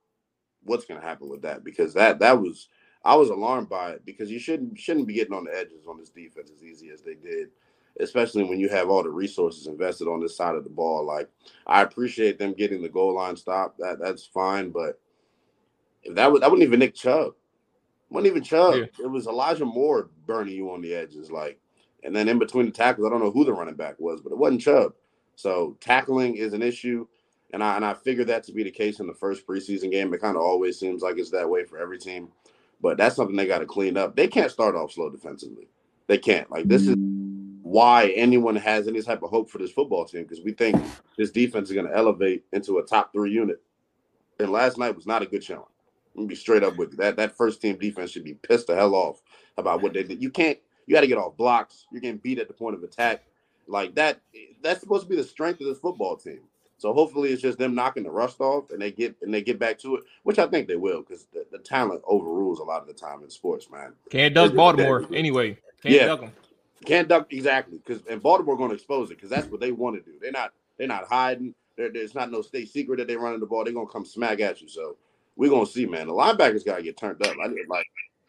what's 0.65 0.85
gonna 0.85 1.01
happen 1.01 1.29
with 1.29 1.43
that 1.43 1.63
because 1.63 1.95
that 1.95 2.19
that 2.19 2.41
was 2.41 2.69
I 3.05 3.17
was 3.17 3.31
alarmed 3.31 3.69
by 3.69 3.93
it 3.93 4.05
because 4.05 4.31
you 4.31 4.39
shouldn't 4.39 4.79
shouldn't 4.79 5.07
be 5.07 5.15
getting 5.15 5.35
on 5.35 5.45
the 5.45 5.57
edges 5.57 5.87
on 5.89 5.99
this 5.99 6.11
defense 6.11 6.51
as 6.55 6.63
easy 6.63 6.91
as 6.91 7.01
they 7.01 7.15
did, 7.15 7.49
especially 7.99 8.45
when 8.45 8.61
you 8.61 8.69
have 8.69 8.91
all 8.91 9.03
the 9.03 9.11
resources 9.11 9.67
invested 9.67 10.07
on 10.07 10.21
this 10.21 10.37
side 10.37 10.55
of 10.55 10.65
the 10.65 10.71
ball. 10.71 11.05
Like 11.05 11.29
I 11.67 11.83
appreciate 11.83 12.39
them 12.39 12.53
getting 12.53 12.83
the 12.83 12.89
goal 12.89 13.15
line 13.15 13.37
stop. 13.37 13.77
That 13.79 13.99
that's 13.99 14.27
fine, 14.27 14.71
but 14.71 15.01
if 16.03 16.15
that 16.15 16.31
was 16.31 16.41
that 16.41 16.51
wasn't 16.51 16.67
even 16.67 16.81
Nick 16.81 16.95
Chubb. 16.95 17.33
wasn't 18.11 18.31
even 18.31 18.43
Chubb. 18.43 18.75
Yeah. 18.75 18.85
It 19.05 19.11
was 19.11 19.27
Elijah 19.27 19.65
Moore 19.65 20.11
burning 20.27 20.55
you 20.55 20.71
on 20.71 20.83
the 20.83 20.95
edges, 20.95 21.31
like, 21.31 21.59
and 22.05 22.15
then 22.15 22.29
in 22.29 22.39
between 22.39 22.67
the 22.67 22.73
tackles, 22.73 23.07
I 23.07 23.11
don't 23.11 23.21
know 23.21 23.31
who 23.31 23.45
the 23.45 23.53
running 23.53 23.77
back 23.77 23.99
was, 23.99 24.21
but 24.21 24.33
it 24.33 24.39
wasn't 24.39 24.63
Chubb. 24.63 24.93
So 25.37 25.77
tackling 25.81 26.37
is 26.37 26.53
an 26.53 26.61
issue, 26.63 27.07
and 27.53 27.65
I 27.65 27.77
and 27.77 27.85
I 27.85 27.95
figured 27.95 28.27
that 28.27 28.45
to 28.45 28.53
be 28.53 28.63
the 28.63 28.71
case 28.71 29.01
in 29.01 29.07
the 29.07 29.15
first 29.15 29.47
preseason 29.47 29.91
game. 29.91 30.13
It 30.13 30.21
kind 30.21 30.37
of 30.37 30.43
always 30.43 30.79
seems 30.79 31.03
like 31.03 31.17
it's 31.17 31.31
that 31.31 31.49
way 31.49 31.65
for 31.65 31.79
every 31.79 31.99
team, 31.99 32.29
but 32.83 32.97
that's 32.97 33.17
something 33.17 33.37
they 33.37 33.47
got 33.47 33.59
to 33.59 33.67
clean 33.67 33.97
up. 33.97 34.17
They 34.17 34.29
can't 34.29 34.51
start 34.51 34.75
off 34.75 34.93
slow 34.93 35.11
defensively. 35.11 35.69
They 36.07 36.19
can't. 36.19 36.51
Like 36.51 36.67
this 36.67 36.87
is 36.87 36.97
why 37.63 38.09
anyone 38.17 38.57
has 38.57 38.89
any 38.89 39.03
type 39.03 39.23
of 39.23 39.31
hope 39.31 39.51
for 39.51 39.59
this 39.59 39.71
football 39.71 40.05
team 40.05 40.23
because 40.23 40.41
we 40.41 40.53
think 40.53 40.81
this 41.17 41.31
defense 41.31 41.69
is 41.69 41.75
going 41.75 41.87
to 41.87 41.97
elevate 41.97 42.45
into 42.53 42.79
a 42.79 42.83
top 42.85 43.13
three 43.13 43.33
unit. 43.33 43.63
And 44.39 44.51
last 44.51 44.79
night 44.79 44.97
was 44.97 45.07
not 45.07 45.23
a 45.23 45.27
good 45.27 45.45
showing. 45.45 45.63
Let 46.15 46.23
me 46.23 46.29
be 46.29 46.35
straight 46.35 46.65
up 46.65 46.77
with 46.77 46.93
you. 46.93 46.97
That 46.97 47.17
that 47.17 47.37
first 47.37 47.63
team 47.63 47.77
defense 47.77 48.11
should 48.11 48.25
be 48.25 48.35
pissed 48.35 48.67
the 48.67 48.75
hell 48.75 48.95
off 48.95 49.23
about 49.57 49.83
what 49.83 49.93
they 49.93 50.03
did. 50.03 50.23
You 50.23 50.31
can't. 50.31 50.59
You 50.87 50.95
got 50.95 51.03
to 51.03 51.07
get 51.07 51.19
off 51.19 51.37
blocks. 51.37 51.87
You're 51.93 52.01
getting 52.01 52.19
beat 52.19 52.41
at 52.41 52.49
the 52.49 52.55
point 52.55 52.75
of 52.75 52.83
attack. 52.83 53.23
Like 53.69 53.95
that. 53.95 54.21
That's 54.63 54.81
supposed 54.81 55.05
to 55.05 55.09
be 55.09 55.17
the 55.17 55.23
strength 55.23 55.61
of 55.61 55.69
this 55.69 55.79
football 55.79 56.17
team. 56.17 56.41
So 56.81 56.95
hopefully 56.95 57.31
it's 57.31 57.43
just 57.43 57.59
them 57.59 57.75
knocking 57.75 58.05
the 58.05 58.11
rust 58.11 58.41
off 58.41 58.71
and 58.71 58.81
they 58.81 58.91
get 58.91 59.15
and 59.21 59.33
they 59.33 59.43
get 59.43 59.59
back 59.59 59.79
to 59.81 59.97
it, 59.97 60.05
which 60.23 60.39
I 60.39 60.47
think 60.47 60.67
they 60.67 60.77
will 60.77 61.03
because 61.03 61.27
the, 61.27 61.45
the 61.53 61.59
talent 61.59 62.01
overrules 62.09 62.59
a 62.59 62.63
lot 62.65 62.81
of 62.81 62.87
the 62.87 62.95
time 62.95 63.23
in 63.23 63.29
sports, 63.29 63.71
man. 63.71 63.93
Can't 64.11 64.35
duck 64.35 64.55
Baltimore 64.55 65.07
anyway. 65.13 65.59
Can't 65.83 65.95
Yeah. 65.95 66.07
duck 66.07 66.21
them. 66.21 66.33
Can't 66.87 67.07
duck 67.07 67.31
exactly 67.31 67.77
because 67.85 68.03
and 68.09 68.23
Baltimore 68.23 68.57
going 68.57 68.71
to 68.71 68.75
expose 68.77 69.11
it 69.11 69.17
because 69.17 69.29
that's 69.29 69.47
what 69.49 69.61
they 69.61 69.73
want 69.73 70.03
to 70.03 70.11
do. 70.11 70.17
They're 70.23 70.33
not 70.33 70.55
they're 70.79 70.89
not 70.89 71.05
hiding. 71.05 71.55
There- 71.77 71.91
there's 71.93 72.15
not 72.15 72.31
no 72.31 72.41
state 72.41 72.71
secret 72.71 72.97
that 72.97 73.09
they're 73.09 73.19
running 73.19 73.41
the 73.41 73.47
ball. 73.47 73.63
They're 73.65 73.75
gonna 73.75 73.87
come 73.87 74.07
smack 74.07 74.41
at 74.41 74.63
you. 74.63 74.69
So 74.69 74.97
we're 75.37 75.51
gonna 75.51 75.67
see, 75.67 75.85
man. 75.85 76.07
The 76.07 76.15
linebackers 76.15 76.65
gotta 76.65 76.83
get 76.83 76.97
turned 76.97 77.25
up. 77.27 77.37
I 77.45 77.49
did 77.49 77.69
like 77.69 77.87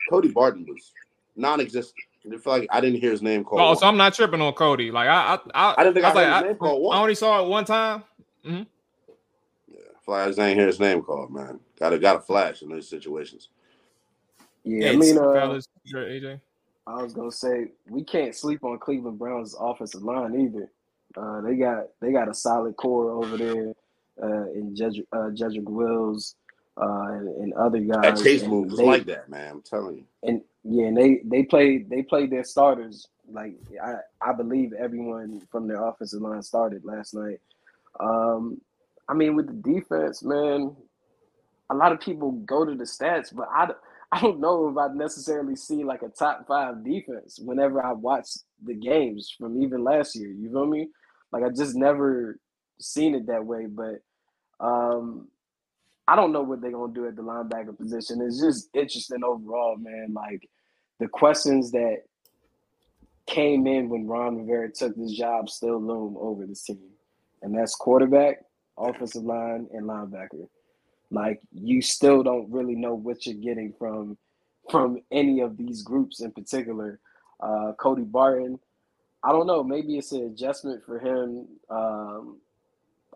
Cody 0.10 0.28
Barton 0.28 0.66
was 0.68 0.91
non-existent. 1.38 1.95
I 2.26 2.38
feel 2.38 2.54
like 2.54 2.68
I 2.72 2.82
didn't 2.82 2.99
hear 2.99 3.12
his 3.12 3.22
name 3.24 3.43
called. 3.43 3.62
Oh, 3.62 3.74
so 3.80 3.88
I'm 3.88 3.97
not 3.97 4.14
tripping 4.14 4.41
on 4.41 4.54
Cody. 4.54 4.91
Like 4.91 5.08
I, 5.08 5.36
I, 5.36 5.39
I, 5.56 5.74
I 5.78 5.84
didn't 5.84 5.95
think 5.95 6.06
I 6.06 6.10
heard 6.10 6.16
like, 6.16 6.43
his 6.43 6.49
name 6.49 6.58
called 6.58 6.93
I 6.93 7.02
only 7.02 7.16
saw 7.16 7.43
it 7.43 7.49
one 7.49 7.66
time. 7.66 8.04
Yeah, 8.44 8.64
I 9.76 10.06
feel 10.06 10.16
like 10.16 10.24
I 10.24 10.28
just 10.28 10.39
ain't 10.39 10.58
hear 10.58 10.68
his 10.68 10.80
name 10.80 11.02
called, 11.02 11.32
man. 11.32 11.60
Gotta 11.80 12.00
gotta 12.00 12.20
flash 12.20 12.62
in 12.62 12.70
those 12.70 12.89
situations. 12.89 13.50
Yeah, 14.64 14.92
I 14.92 14.96
mean, 14.96 15.18
uh, 15.18 15.34
fellas, 15.34 15.68
AJ. 15.94 16.39
I 16.88 17.02
was 17.02 17.14
gonna 17.14 17.32
say 17.32 17.68
we 17.89 18.04
can't 18.04 18.36
sleep 18.36 18.64
on 18.64 18.78
Cleveland 18.80 19.20
Browns 19.20 19.56
offensive 19.60 20.04
line 20.04 20.39
either. 20.39 20.70
Uh, 21.16 21.42
they 21.42 21.56
got 21.56 21.88
they 22.00 22.12
got 22.12 22.30
a 22.30 22.34
solid 22.34 22.76
core 22.78 23.12
over 23.12 23.38
there 23.38 23.74
uh, 24.22 24.50
in 24.52 24.76
Jedrick, 24.76 25.06
uh, 25.12 25.30
Jedrick 25.32 25.64
Wills 25.64 26.36
uh, 26.82 27.08
and, 27.12 27.28
and 27.28 27.54
other 27.54 27.80
guys. 27.80 28.02
That 28.02 28.24
chase 28.24 28.44
move 28.44 28.70
was 28.72 28.80
they- 28.80 28.86
like 28.86 29.06
that, 29.06 29.30
man. 29.30 29.52
I'm 29.52 29.62
telling 29.62 29.98
you. 29.98 30.06
and 30.24 30.42
yeah, 30.64 30.86
and 30.88 30.98
they 30.98 31.22
they 31.26 31.44
played 31.44 31.89
they 31.89 32.02
played 32.04 32.32
their 32.32 32.44
starters 32.44 33.08
like 33.32 33.56
I 33.84 33.96
I 34.22 34.34
believe 34.34 34.74
everyone 34.74 35.42
from 35.52 35.68
their 35.68 35.84
offensive 35.84 36.22
line 36.22 36.42
started 36.42 36.86
last 36.86 37.14
night. 37.14 37.39
Um, 38.00 38.62
I 39.08 39.14
mean, 39.14 39.36
with 39.36 39.48
the 39.48 39.74
defense, 39.74 40.24
man, 40.24 40.76
a 41.70 41.76
lot 41.76 41.92
of 41.92 42.00
people 42.00 42.32
go 42.32 42.66
to 42.66 42.76
the 42.76 42.84
stats, 42.84 43.34
but 43.34 43.48
I, 43.54 43.70
I 44.12 44.22
don't 44.22 44.39
know 44.39 44.70
if 44.70 44.78
I 44.78 44.94
necessarily 44.94 45.56
see 45.56 45.84
like 45.84 46.02
a 46.02 46.10
top 46.10 46.48
five 46.48 46.84
defense 46.84 47.39
whenever 47.44 47.84
I 47.84 47.94
watch 47.94 48.28
the 48.64 48.74
games 48.74 49.34
from 49.38 49.62
even 49.62 49.84
last 49.84 50.16
year. 50.16 50.30
You 50.30 50.52
feel 50.52 50.66
me? 50.66 50.89
Like 51.32 51.44
I 51.44 51.50
just 51.50 51.76
never 51.76 52.39
seen 52.80 53.16
it 53.16 53.28
that 53.28 53.46
way. 53.46 53.68
But 53.68 54.02
um, 54.60 55.30
I 56.08 56.16
don't 56.16 56.34
know 56.34 56.42
what 56.42 56.62
they're 56.62 56.72
gonna 56.72 56.94
do 56.94 57.08
at 57.08 57.16
the 57.16 57.22
linebacker 57.22 57.78
position. 57.78 58.22
It's 58.22 58.42
just 58.42 58.70
interesting 58.74 59.24
overall, 59.24 59.78
man. 59.78 60.14
Like 60.14 60.50
the 61.00 61.08
questions 61.08 61.72
that 61.72 62.04
came 63.28 63.66
in 63.66 63.89
when 63.89 64.08
Ron 64.08 64.38
Rivera 64.38 64.72
took 64.72 64.96
this 64.96 65.14
job 65.14 65.50
still 65.50 65.82
loom 65.82 66.18
over 66.20 66.46
this 66.46 66.64
team, 66.64 66.80
and 67.42 67.58
that's 67.58 67.76
quarterback, 67.76 68.44
offensive 68.78 69.24
line, 69.24 69.68
and 69.74 69.86
linebacker. 69.86 70.48
Like 71.10 71.42
you 71.52 71.82
still 71.82 72.24
don't 72.24 72.50
really 72.52 72.76
know 72.76 72.96
what 72.96 73.26
you're 73.26 73.36
getting 73.36 73.74
from 73.78 74.18
from 74.70 75.02
any 75.12 75.42
of 75.42 75.58
these 75.58 75.82
groups 75.82 76.22
in 76.22 76.32
particular. 76.32 77.00
Uh, 77.39 77.74
Cody 77.78 78.04
Barton, 78.04 78.60
I 79.24 79.32
don't 79.32 79.48
know. 79.48 79.64
Maybe 79.64 79.98
it's 79.98 80.12
an 80.12 80.26
adjustment 80.26 80.84
for 80.86 81.00
him. 81.00 81.48
Um, 81.70 82.38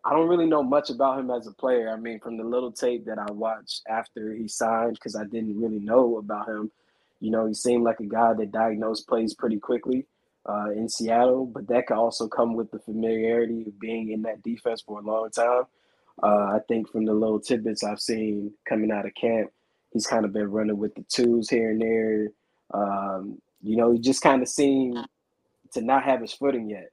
I 0.03 0.11
don't 0.11 0.27
really 0.27 0.45
know 0.47 0.63
much 0.63 0.89
about 0.89 1.19
him 1.19 1.31
as 1.31 1.47
a 1.47 1.51
player. 1.51 1.89
I 1.89 1.95
mean, 1.97 2.19
from 2.19 2.37
the 2.37 2.43
little 2.43 2.71
tape 2.71 3.05
that 3.05 3.17
I 3.17 3.31
watched 3.31 3.83
after 3.87 4.33
he 4.33 4.47
signed, 4.47 4.95
because 4.95 5.15
I 5.15 5.23
didn't 5.23 5.59
really 5.59 5.79
know 5.79 6.17
about 6.17 6.49
him. 6.49 6.71
You 7.21 7.31
know, 7.31 7.47
he 7.47 7.53
seemed 7.53 7.83
like 7.83 7.99
a 8.01 8.05
guy 8.05 8.33
that 8.33 8.51
diagnosed 8.51 9.07
plays 9.07 9.33
pretty 9.33 9.59
quickly 9.59 10.05
uh, 10.47 10.71
in 10.71 10.87
Seattle, 10.89 11.45
but 11.45 11.67
that 11.67 11.87
could 11.87 11.97
also 11.97 12.27
come 12.27 12.53
with 12.55 12.71
the 12.71 12.79
familiarity 12.79 13.63
of 13.67 13.79
being 13.79 14.11
in 14.11 14.21
that 14.23 14.43
defense 14.43 14.81
for 14.81 14.99
a 14.99 15.03
long 15.03 15.29
time. 15.31 15.63
Uh, 16.21 16.55
I 16.55 16.59
think 16.67 16.89
from 16.89 17.05
the 17.05 17.13
little 17.13 17.39
tidbits 17.39 17.83
I've 17.83 17.99
seen 17.99 18.53
coming 18.67 18.91
out 18.91 19.05
of 19.05 19.13
camp, 19.15 19.51
he's 19.91 20.07
kind 20.07 20.25
of 20.25 20.33
been 20.33 20.51
running 20.51 20.77
with 20.77 20.95
the 20.95 21.03
twos 21.11 21.49
here 21.49 21.71
and 21.71 21.81
there. 21.81 22.27
Um, 22.73 23.41
you 23.61 23.75
know, 23.75 23.91
he 23.91 23.99
just 23.99 24.21
kind 24.21 24.41
of 24.41 24.47
seemed 24.47 24.97
to 25.73 25.81
not 25.81 26.03
have 26.03 26.21
his 26.21 26.33
footing 26.33 26.69
yet. 26.69 26.91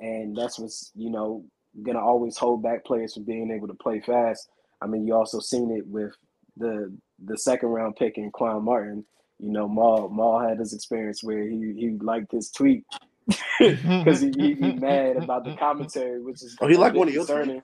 And 0.00 0.36
that's 0.36 0.58
what's, 0.58 0.90
you 0.94 1.10
know, 1.10 1.44
going 1.82 1.96
to 1.96 2.02
always 2.02 2.36
hold 2.36 2.62
back 2.62 2.84
players 2.84 3.14
from 3.14 3.24
being 3.24 3.50
able 3.50 3.68
to 3.68 3.74
play 3.74 4.00
fast. 4.00 4.48
I 4.80 4.86
mean, 4.86 5.06
you 5.06 5.14
also 5.14 5.40
seen 5.40 5.70
it 5.70 5.86
with 5.86 6.12
the 6.56 6.92
the 7.24 7.38
second 7.38 7.68
round 7.68 7.96
pick 7.96 8.18
in 8.18 8.30
Quan 8.30 8.64
Martin. 8.64 9.04
You 9.38 9.50
know, 9.50 9.68
Mual 9.68 10.10
Mual 10.12 10.48
had 10.48 10.58
his 10.58 10.72
experience 10.72 11.22
where 11.22 11.42
he 11.42 11.74
he 11.76 11.90
liked 12.00 12.32
his 12.32 12.50
tweet 12.50 12.84
because 13.58 14.20
he, 14.20 14.32
he, 14.36 14.54
he 14.54 14.72
mad 14.74 15.16
about 15.16 15.44
the 15.44 15.54
commentary, 15.56 16.20
which 16.22 16.42
is 16.42 16.56
Oh, 16.60 16.68
he 16.68 16.76
liked 16.76 16.96
one 16.96 17.08
of 17.08 17.14
your 17.14 17.24
concerning. 17.26 17.62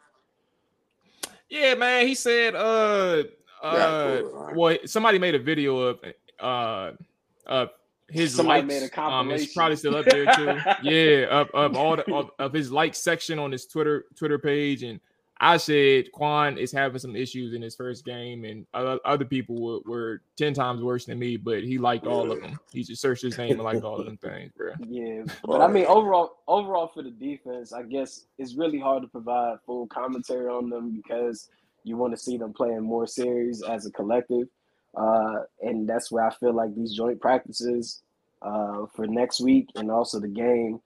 Yeah, 1.48 1.74
man. 1.74 2.06
He 2.06 2.14
said, 2.14 2.54
uh, 2.54 2.58
uh, 2.58 3.22
Yeah, 3.62 4.18
cool, 4.20 4.30
all 4.36 4.44
right. 4.46 4.56
well, 4.56 4.78
somebody 4.86 5.18
made 5.18 5.34
a 5.34 5.38
video 5.38 5.78
of, 5.78 6.00
uh, 6.38 6.92
uh, 7.46 7.66
his 8.08 8.34
Somebody 8.34 8.62
likes. 8.62 8.68
made 8.80 8.90
a 8.90 9.02
um, 9.02 9.30
it's 9.30 9.52
probably 9.52 9.76
still 9.76 9.96
up 9.96 10.04
there 10.06 10.26
too. 10.34 10.58
yeah, 10.82 11.26
up 11.26 11.48
up 11.54 11.74
all 11.76 11.96
the 11.96 12.12
of, 12.12 12.30
of 12.38 12.52
his 12.52 12.72
like 12.72 12.94
section 12.94 13.38
on 13.38 13.52
his 13.52 13.66
Twitter 13.66 14.06
Twitter 14.16 14.38
page, 14.38 14.82
and 14.82 14.98
I 15.42 15.56
said 15.56 16.12
Quan 16.12 16.58
is 16.58 16.70
having 16.70 16.98
some 16.98 17.16
issues 17.16 17.54
in 17.54 17.62
his 17.62 17.74
first 17.74 18.04
game, 18.04 18.44
and 18.44 18.66
other, 18.74 18.98
other 19.06 19.24
people 19.24 19.60
were, 19.60 19.80
were 19.86 20.22
ten 20.36 20.52
times 20.52 20.82
worse 20.82 21.06
than 21.06 21.18
me, 21.18 21.38
but 21.38 21.64
he 21.64 21.78
liked 21.78 22.06
all 22.06 22.30
of 22.30 22.42
them. 22.42 22.60
He 22.72 22.84
just 22.84 23.00
searched 23.00 23.22
his 23.22 23.38
name 23.38 23.52
and 23.52 23.62
liked 23.62 23.82
all 23.82 23.98
of 23.98 24.04
them 24.04 24.18
things, 24.18 24.52
bro. 24.54 24.72
Yeah, 24.88 25.22
but 25.44 25.62
I 25.62 25.66
mean, 25.66 25.86
overall, 25.86 26.36
overall 26.46 26.88
for 26.88 27.02
the 27.02 27.10
defense, 27.10 27.72
I 27.72 27.84
guess 27.84 28.26
it's 28.36 28.54
really 28.54 28.78
hard 28.78 29.02
to 29.02 29.08
provide 29.08 29.56
full 29.64 29.86
commentary 29.86 30.48
on 30.48 30.68
them 30.68 30.92
because 30.92 31.48
you 31.84 31.96
want 31.96 32.12
to 32.12 32.18
see 32.18 32.36
them 32.36 32.52
playing 32.52 32.82
more 32.82 33.06
series 33.06 33.62
as 33.62 33.86
a 33.86 33.90
collective, 33.92 34.46
uh, 34.94 35.36
and 35.62 35.88
that's 35.88 36.12
where 36.12 36.26
I 36.26 36.34
feel 36.34 36.52
like 36.52 36.74
these 36.74 36.94
joint 36.94 37.18
practices 37.18 38.02
uh, 38.42 38.84
for 38.94 39.06
next 39.06 39.40
week 39.40 39.68
and 39.76 39.90
also 39.90 40.20
the 40.20 40.28
game 40.28 40.80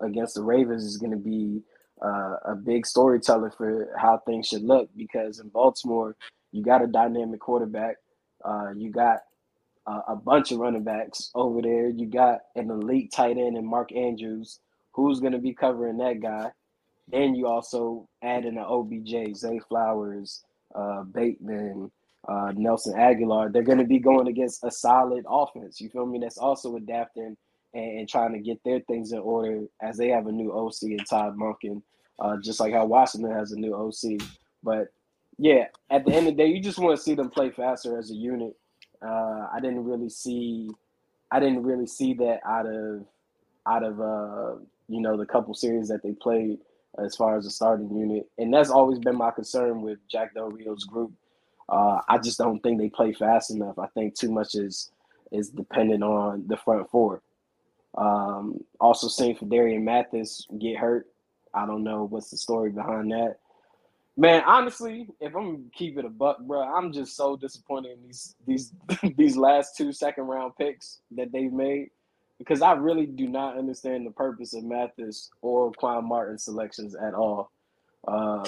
against 0.00 0.34
the 0.34 0.42
Ravens 0.42 0.84
is 0.84 0.96
going 0.96 1.12
to 1.12 1.16
be 1.16 1.62
uh, 2.02 2.36
a 2.46 2.54
big 2.54 2.86
storyteller 2.86 3.50
for 3.50 3.94
how 3.98 4.18
things 4.18 4.48
should 4.48 4.62
look 4.62 4.88
because 4.96 5.38
in 5.38 5.48
Baltimore 5.48 6.16
you 6.52 6.62
got 6.62 6.82
a 6.82 6.86
dynamic 6.86 7.40
quarterback, 7.40 7.96
uh, 8.44 8.70
you 8.76 8.90
got 8.90 9.20
a 10.08 10.14
bunch 10.14 10.52
of 10.52 10.58
running 10.58 10.84
backs 10.84 11.30
over 11.34 11.62
there. 11.62 11.88
You 11.88 12.06
got 12.06 12.40
an 12.54 12.70
elite 12.70 13.12
tight 13.12 13.38
end 13.38 13.56
in 13.56 13.66
Mark 13.66 13.92
Andrews, 13.92 14.60
who's 14.92 15.20
going 15.20 15.32
to 15.32 15.38
be 15.38 15.54
covering 15.54 15.98
that 15.98 16.20
guy. 16.20 16.50
Then 17.08 17.34
you 17.34 17.46
also 17.48 18.08
add 18.22 18.44
in 18.44 18.56
an 18.56 18.64
OBJ, 18.64 19.36
Zay 19.36 19.60
Flowers, 19.68 20.44
uh, 20.74 21.02
Bateman, 21.02 21.90
uh, 22.28 22.52
Nelson 22.54 22.94
Agholor. 22.94 23.52
They're 23.52 23.62
going 23.62 23.78
to 23.78 23.84
be 23.84 23.98
going 23.98 24.28
against 24.28 24.62
a 24.64 24.70
solid 24.70 25.24
offense. 25.28 25.80
You 25.80 25.88
feel 25.88 26.06
me? 26.06 26.18
That's 26.20 26.38
also 26.38 26.76
adapting 26.76 27.36
and, 27.74 28.00
and 28.00 28.08
trying 28.08 28.32
to 28.32 28.38
get 28.38 28.62
their 28.64 28.80
things 28.80 29.12
in 29.12 29.18
order 29.18 29.64
as 29.80 29.96
they 29.96 30.08
have 30.08 30.26
a 30.26 30.32
new 30.32 30.52
OC 30.52 30.82
and 30.82 31.06
Todd 31.06 31.36
Monken, 31.36 31.82
uh, 32.18 32.36
just 32.42 32.60
like 32.60 32.72
how 32.72 32.86
Washington 32.86 33.32
has 33.32 33.52
a 33.52 33.56
new 33.56 33.74
OC. 33.74 34.20
But 34.62 34.88
yeah, 35.38 35.66
at 35.90 36.04
the 36.04 36.12
end 36.12 36.28
of 36.28 36.36
the 36.36 36.42
day, 36.42 36.48
you 36.48 36.60
just 36.60 36.78
want 36.78 36.96
to 36.96 37.02
see 37.02 37.14
them 37.14 37.30
play 37.30 37.50
faster 37.50 37.98
as 37.98 38.10
a 38.10 38.14
unit. 38.14 38.56
Uh, 39.02 39.48
I 39.52 39.58
didn't 39.60 39.84
really 39.84 40.10
see, 40.10 40.70
I 41.30 41.40
didn't 41.40 41.62
really 41.62 41.86
see 41.86 42.14
that 42.14 42.40
out 42.46 42.66
of, 42.66 43.06
out 43.66 43.82
of 43.82 44.00
uh, 44.00 44.60
you 44.88 45.00
know 45.00 45.16
the 45.16 45.26
couple 45.26 45.54
series 45.54 45.88
that 45.88 46.02
they 46.02 46.12
played 46.12 46.58
as 46.98 47.14
far 47.16 47.36
as 47.36 47.44
the 47.44 47.50
starting 47.50 47.96
unit, 47.96 48.28
and 48.38 48.52
that's 48.52 48.70
always 48.70 48.98
been 48.98 49.16
my 49.16 49.30
concern 49.30 49.82
with 49.82 49.98
Jack 50.08 50.34
Del 50.34 50.50
Rio's 50.50 50.84
group. 50.84 51.12
Uh, 51.68 52.00
I 52.08 52.18
just 52.18 52.36
don't 52.36 52.60
think 52.60 52.80
they 52.80 52.88
play 52.88 53.12
fast 53.12 53.50
enough. 53.52 53.78
I 53.78 53.86
think 53.88 54.14
too 54.14 54.30
much 54.30 54.54
is 54.54 54.90
is 55.30 55.50
dependent 55.50 56.02
on 56.02 56.44
the 56.48 56.56
front 56.56 56.90
four. 56.90 57.22
Um, 57.96 58.64
also, 58.80 59.08
seeing 59.08 59.36
Darian 59.48 59.84
Mathis 59.84 60.46
get 60.58 60.76
hurt. 60.76 61.06
I 61.52 61.66
don't 61.66 61.82
know 61.82 62.04
what's 62.04 62.30
the 62.30 62.36
story 62.36 62.70
behind 62.70 63.10
that. 63.12 63.38
Man, 64.16 64.42
honestly, 64.46 65.08
if 65.20 65.34
I'm 65.34 65.52
gonna 65.52 65.58
keep 65.72 65.96
it 65.96 66.04
a 66.04 66.08
buck, 66.08 66.40
bro, 66.40 66.60
I'm 66.60 66.92
just 66.92 67.16
so 67.16 67.36
disappointed 67.36 67.92
in 67.92 68.02
these 68.06 68.34
these 68.46 68.72
these 69.16 69.36
last 69.36 69.76
two 69.76 69.92
second 69.92 70.24
round 70.24 70.52
picks 70.56 71.00
that 71.12 71.32
they've 71.32 71.52
made 71.52 71.90
because 72.38 72.62
I 72.62 72.72
really 72.72 73.06
do 73.06 73.28
not 73.28 73.58
understand 73.58 74.06
the 74.06 74.10
purpose 74.10 74.54
of 74.54 74.64
Mathis 74.64 75.30
or 75.42 75.72
Quan 75.72 76.08
Martin 76.08 76.38
selections 76.38 76.94
at 76.94 77.14
all. 77.14 77.50
Um, 78.08 78.44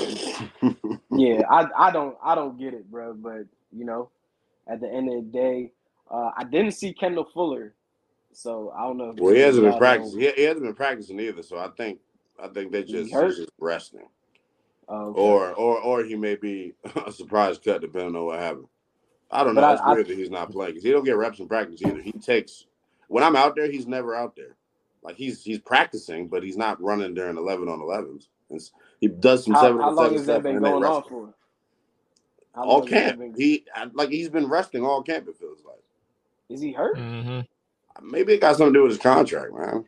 yeah, 1.10 1.42
I 1.50 1.66
I 1.76 1.90
don't 1.90 2.16
I 2.22 2.34
don't 2.34 2.58
get 2.58 2.74
it, 2.74 2.90
bro. 2.90 3.14
But 3.14 3.46
you 3.70 3.84
know, 3.84 4.10
at 4.66 4.80
the 4.80 4.90
end 4.90 5.08
of 5.08 5.14
the 5.16 5.30
day, 5.30 5.72
uh, 6.10 6.30
I 6.36 6.44
didn't 6.44 6.72
see 6.72 6.92
Kendall 6.92 7.28
Fuller, 7.32 7.74
so 8.32 8.72
I 8.76 8.82
don't 8.82 8.96
know. 8.96 9.10
if 9.10 9.16
Well, 9.18 9.34
he 9.34 9.40
hasn't 9.40 9.64
been 9.64 9.78
practicing. 9.78 10.20
He, 10.20 10.30
he 10.32 10.42
hasn't 10.42 10.64
been 10.64 10.74
practicing 10.74 11.20
either. 11.20 11.42
So 11.42 11.58
I 11.58 11.68
think 11.76 12.00
I 12.42 12.48
think 12.48 12.72
they 12.72 12.82
just, 12.82 13.12
hurt? 13.12 13.28
he's 13.28 13.36
just 13.38 13.50
resting, 13.58 14.08
Oh, 14.88 15.06
okay. 15.10 15.20
or 15.20 15.52
or 15.52 15.78
or 15.80 16.04
he 16.04 16.16
may 16.16 16.34
be 16.36 16.72
a 17.06 17.12
surprise 17.12 17.58
cut 17.58 17.80
depending 17.80 18.16
on 18.16 18.24
what 18.26 18.38
happened. 18.40 18.66
I 19.30 19.44
don't 19.44 19.54
know. 19.54 19.60
But 19.62 19.66
I- 19.68 19.72
It's 19.74 19.82
I- 19.82 19.92
weird 19.92 20.08
that 20.08 20.16
he's 20.18 20.30
not 20.30 20.50
playing 20.50 20.72
because 20.72 20.84
he 20.84 20.90
don't 20.90 21.04
get 21.04 21.16
reps 21.16 21.38
in 21.40 21.48
practice 21.48 21.80
either. 21.82 22.00
He 22.02 22.12
takes 22.12 22.66
when 23.08 23.22
I'm 23.24 23.36
out 23.36 23.54
there, 23.56 23.70
he's 23.70 23.86
never 23.86 24.14
out 24.14 24.34
there. 24.36 24.56
Like 25.02 25.16
he's 25.16 25.42
he's 25.42 25.58
practicing, 25.58 26.28
but 26.28 26.42
he's 26.42 26.56
not 26.56 26.80
running 26.82 27.14
during 27.14 27.36
eleven 27.36 27.68
on 27.68 27.80
elevens. 27.80 28.28
It's- 28.50 28.72
He 29.00 29.08
does 29.08 29.44
some 29.44 29.54
how, 29.54 29.62
seven 29.62 29.80
how 29.80 29.88
on 29.88 29.94
long 29.96 30.04
seven 30.06 30.18
has 30.18 30.26
that 30.26 30.42
been 30.42 30.60
going 30.60 30.84
on 30.84 31.02
for? 31.04 31.34
How 32.54 32.64
All 32.64 32.78
long 32.80 32.86
camp. 32.88 33.18
been- 33.18 33.34
He 33.34 33.64
like 33.94 34.10
he's 34.10 34.28
been 34.28 34.46
resting 34.48 34.84
all 34.84 35.02
camp. 35.02 35.26
It 35.28 35.36
feels 35.38 35.62
like. 35.66 35.82
is 36.50 36.60
he 36.60 36.72
hurt? 36.72 36.98
hmm 36.98 37.40
Maybe 38.04 38.34
it 38.34 38.40
got 38.40 38.56
something 38.56 38.72
to 38.72 38.78
do 38.78 38.82
with 38.82 38.92
his 38.92 39.00
contract, 39.00 39.52
man. 39.54 39.84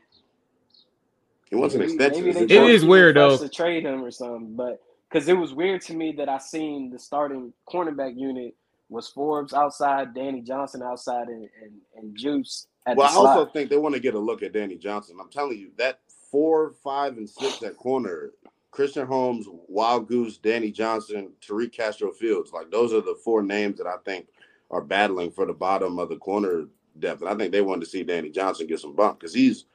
He 1.50 1.56
wants 1.56 1.74
an 1.74 1.80
Maybe- 1.80 1.92
extension. 1.94 2.24
maybe 2.24 2.38
it 2.40 2.50
It 2.50 2.70
is 2.70 2.84
weird, 2.84 3.16
though. 3.16 3.36
To 3.36 3.48
trade 3.48 3.84
him 3.84 4.02
or 4.04 4.10
something, 4.10 4.54
but 4.56 4.82
because 5.08 5.28
it 5.28 5.34
was 5.34 5.52
weird 5.54 5.82
to 5.82 5.94
me 5.94 6.12
that 6.12 6.28
I 6.28 6.38
seen 6.38 6.90
the 6.90 6.98
starting 6.98 7.52
cornerback 7.68 8.18
unit 8.18 8.54
was 8.88 9.08
Forbes 9.08 9.52
outside, 9.54 10.14
Danny 10.14 10.40
Johnson 10.40 10.82
outside, 10.82 11.28
and 11.28 11.48
and, 11.62 11.72
and 11.96 12.16
Juice 12.16 12.66
at 12.86 12.96
Well, 12.96 13.08
I 13.08 13.14
also 13.14 13.50
think 13.50 13.70
they 13.70 13.76
want 13.76 13.94
to 13.94 14.00
get 14.00 14.14
a 14.14 14.18
look 14.18 14.42
at 14.42 14.52
Danny 14.52 14.76
Johnson. 14.76 15.16
I'm 15.20 15.30
telling 15.30 15.58
you, 15.58 15.70
that 15.76 16.00
four, 16.30 16.74
five, 16.82 17.16
and 17.16 17.28
six 17.30 17.62
at 17.62 17.76
corner, 17.76 18.32
Christian 18.72 19.06
Holmes, 19.06 19.46
Wildgoose, 19.72 20.42
Danny 20.42 20.70
Johnson, 20.72 21.32
Tariq 21.40 21.72
Castro 21.72 22.10
Fields, 22.10 22.52
like 22.52 22.70
those 22.70 22.92
are 22.92 23.00
the 23.00 23.16
four 23.24 23.42
names 23.42 23.78
that 23.78 23.86
I 23.86 23.96
think 24.04 24.26
are 24.70 24.82
battling 24.82 25.30
for 25.30 25.46
the 25.46 25.52
bottom 25.52 25.98
of 26.00 26.08
the 26.08 26.16
corner 26.16 26.66
depth. 26.99 27.20
And 27.20 27.30
I 27.30 27.34
think 27.34 27.53
they 27.53 27.62
wanted 27.62 27.84
to 27.84 27.90
see 27.90 28.03
Danny 28.03 28.30
Johnson 28.30 28.66
get 28.66 28.80
some 28.80 28.95
bump 28.95 29.20
because 29.20 29.34
he's 29.34 29.66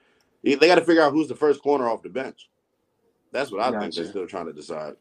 he, 0.43 0.55
they 0.55 0.67
got 0.67 0.75
to 0.75 0.85
figure 0.85 1.01
out 1.01 1.11
who's 1.11 1.27
the 1.27 1.35
first 1.35 1.61
corner 1.61 1.89
off 1.89 2.01
the 2.01 2.09
bench. 2.09 2.49
That's 3.31 3.51
what 3.51 3.61
I 3.61 3.77
think 3.79 3.93
they're 3.93 4.05
still 4.05 4.27
trying 4.27 4.47
to 4.47 4.53
decide. 4.53 4.95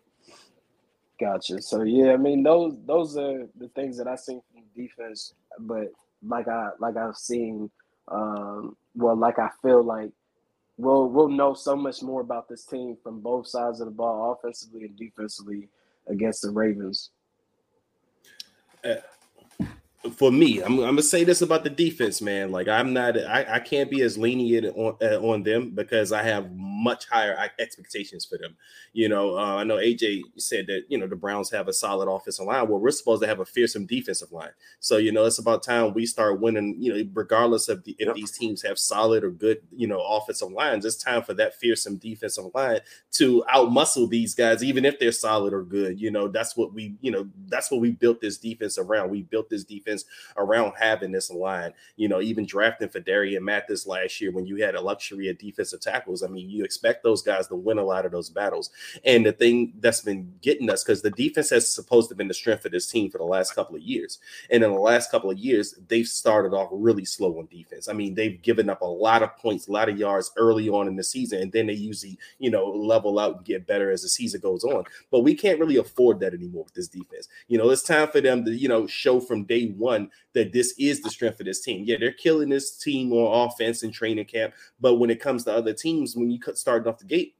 Gotcha. 1.21 1.61
So 1.62 1.83
yeah, 1.83 2.12
I 2.12 2.16
mean 2.16 2.43
those 2.43 2.77
those 2.87 3.16
are 3.16 3.49
the 3.59 3.69
things 3.75 3.97
that 3.99 4.07
I 4.07 4.16
seen 4.16 4.41
from 4.53 4.62
defense, 4.77 5.35
but 5.61 5.89
like 6.23 6.47
I 6.47 6.71
like 6.79 6.97
I've 6.97 7.16
seen, 7.16 7.71
um, 8.09 8.77
well, 8.95 9.16
like 9.16 9.39
I 9.39 9.49
feel 9.62 9.83
like 9.83 10.11
we'll 10.77 11.09
we'll 11.09 11.29
know 11.29 11.55
so 11.55 11.75
much 11.75 12.03
more 12.03 12.21
about 12.21 12.49
this 12.49 12.64
team 12.64 12.97
from 13.03 13.21
both 13.21 13.49
sides 13.49 13.81
of 13.81 13.87
the 13.87 13.93
ball, 13.93 14.39
offensively 14.39 14.85
and 14.85 14.97
defensively, 14.97 15.69
against 16.07 16.43
the 16.43 16.51
Ravens. 16.51 17.11
For 20.13 20.31
me, 20.31 20.61
I'm, 20.63 20.75
I'm 20.79 20.87
gonna 20.91 21.03
say 21.03 21.25
this 21.25 21.43
about 21.43 21.65
the 21.65 21.71
defense, 21.71 22.23
man. 22.23 22.53
Like 22.53 22.69
I'm 22.69 22.93
not, 22.93 23.19
I, 23.19 23.47
I 23.55 23.59
can't 23.59 23.91
be 23.91 24.03
as 24.03 24.17
lenient 24.17 24.67
on 24.77 24.97
uh, 25.03 25.19
on 25.21 25.43
them 25.43 25.71
because 25.75 26.13
I 26.13 26.23
have 26.23 26.53
much 26.53 27.09
higher 27.09 27.37
expectations 27.59 28.25
for 28.25 28.39
them. 28.39 28.57
You 28.93 29.09
know, 29.09 29.37
uh, 29.37 29.57
I 29.57 29.65
know 29.65 29.77
AJ 29.77 30.23
said 30.37 30.69
that 30.69 30.85
you 30.89 30.99
know 30.99 31.09
the 31.09 31.17
Browns 31.17 31.51
have 31.51 31.67
a 31.67 31.73
solid 31.73 32.09
offensive 32.09 32.47
line. 32.47 32.69
Well, 32.69 32.79
we're 32.79 32.93
supposed 32.93 33.23
to 33.23 33.29
have 33.29 33.41
a 33.41 33.45
fearsome 33.45 33.87
defensive 33.87 34.31
line. 34.31 34.53
So 34.79 34.99
you 34.99 35.11
know, 35.11 35.25
it's 35.25 35.39
about 35.41 35.65
time 35.65 35.93
we 35.95 36.07
start 36.07 36.41
winning. 36.41 36.77
You 36.79 36.95
know, 36.95 37.11
regardless 37.13 37.69
of 37.69 37.83
the, 37.83 37.97
if 37.99 38.07
Yep. 38.07 38.15
these 38.15 38.31
teams 38.31 38.63
have 38.63 38.79
solid 38.79 39.25
or 39.25 39.31
good, 39.31 39.59
you 39.75 39.89
know, 39.89 40.01
offensive 40.01 40.53
lines, 40.53 40.85
it's 40.85 40.97
time 41.03 41.23
for 41.23 41.35
that 41.35 41.57
fearsome 41.57 41.97
defensive 41.97 42.47
line 42.55 42.81
to 43.13 43.45
outmuscle 43.53 44.09
these 44.09 44.35
guys, 44.35 44.63
even 44.63 44.85
if 44.85 44.99
they're 44.99 45.13
solid 45.13 45.53
or 45.53 45.65
good. 45.65 46.01
You 46.01 46.11
know, 46.13 46.29
that's 46.29 46.57
what 46.57 46.73
we, 46.73 46.95
you 47.01 47.11
know, 47.11 47.29
that's 47.49 47.71
what 47.71 47.81
we 47.81 47.91
built 47.91 48.21
this 48.21 48.39
defense 48.39 48.79
around. 48.79 49.11
We 49.11 49.23
built 49.23 49.51
this 49.51 49.65
defense 49.65 49.88
around 50.36 50.72
having 50.78 51.12
this 51.12 51.30
line. 51.30 51.72
You 51.97 52.09
know, 52.09 52.20
even 52.20 52.47
drafting 52.47 52.89
for 52.89 53.01
Darian 53.01 53.45
Mathis 53.45 53.86
last 53.86 54.20
year 54.20 54.30
when 54.30 54.47
you 54.47 54.62
had 54.62 54.74
a 54.74 54.80
luxury 54.80 55.28
of 55.28 55.39
defensive 55.39 55.80
tackles. 55.80 56.22
I 56.22 56.28
mean, 56.28 56.51
you 56.51 56.64
expect 56.64 57.03
those 57.03 57.22
guys 57.22 57.47
to 57.49 57.57
win 57.57 57.78
a 57.78 57.84
lot 57.84 58.07
of 58.07 58.12
those 58.12 58.30
battles. 58.30 58.70
And 59.05 59.24
the 59.24 59.32
thing 59.32 59.74
that's 59.80 60.01
been 60.01 60.32
getting 60.43 60.70
us, 60.70 60.84
because 60.84 61.03
the 61.03 61.11
defense 61.11 61.51
has 61.51 61.68
supposed 61.68 62.09
to 62.09 62.12
have 62.12 62.18
been 62.18 62.28
the 62.28 62.34
strength 62.34 62.64
of 62.64 62.72
this 62.72 62.86
team 62.86 63.11
for 63.11 63.18
the 63.18 63.24
last 63.24 63.55
couple 63.55 63.76
of 63.76 63.82
years. 63.82 64.18
And 64.51 64.62
in 64.62 64.72
the 64.72 64.78
last 64.78 65.11
couple 65.11 65.30
of 65.30 65.39
years, 65.39 65.74
they've 65.89 66.07
started 66.07 66.55
off 66.55 66.68
really 66.72 67.05
slow 67.05 67.39
on 67.39 67.47
defense. 67.51 67.89
I 67.89 67.93
mean, 67.93 68.14
they've 68.14 68.41
given 68.43 68.68
up 68.68 68.82
a 68.82 68.86
lot 68.86 69.22
of 69.22 69.36
points, 69.36 69.68
a 69.68 69.72
lot 69.72 69.89
of 69.89 69.99
yards 69.99 70.32
early 70.36 70.68
on 70.68 70.89
in 70.89 70.97
the 70.97 71.05
season, 71.05 71.43
and 71.43 71.53
then 71.53 71.66
they 71.66 71.74
usually, 71.74 72.18
you 72.39 72.51
know, 72.51 72.66
level 72.66 73.18
out 73.18 73.36
and 73.36 73.45
get 73.45 73.66
better 73.66 73.91
as 73.91 74.03
the 74.03 74.09
season 74.09 74.41
goes 74.41 74.64
on. 74.64 74.84
But 75.11 75.20
we 75.20 75.34
can't 75.34 75.61
really 75.61 75.76
afford 75.76 76.20
that 76.20 76.34
anymore 76.34 76.64
with 76.64 76.74
this 76.74 76.89
defense. 76.89 77.28
You 77.49 77.59
know, 77.59 77.70
it's 77.70 77.82
time 77.82 78.09
for 78.09 78.20
them 78.20 78.45
to, 78.45 78.51
you 78.51 78.68
know, 78.68 78.86
show 78.86 79.20
from 79.20 79.45
day 79.45 79.74
one 79.79 80.11
that 80.35 80.53
this 80.53 80.74
is 80.79 81.01
the 81.01 81.11
strength 81.11 81.41
of 81.41 81.47
this 81.47 81.61
team. 81.61 81.85
Yeah, 81.87 81.97
they're 81.99 82.12
killing 82.12 82.49
this 82.49 82.76
team 82.76 83.12
on 83.12 83.49
offense 83.49 83.83
in 83.83 83.91
training 83.91 84.26
camp, 84.26 84.55
but 84.81 84.97
when 84.97 85.11
it 85.11 85.20
comes 85.20 85.45
to 85.45 85.53
other 85.53 85.72
teams, 85.72 86.16
when 86.16 86.31
you 86.31 86.39
starting 86.55 86.93
off 86.93 86.99
the 86.99 87.05
gate, 87.05 87.37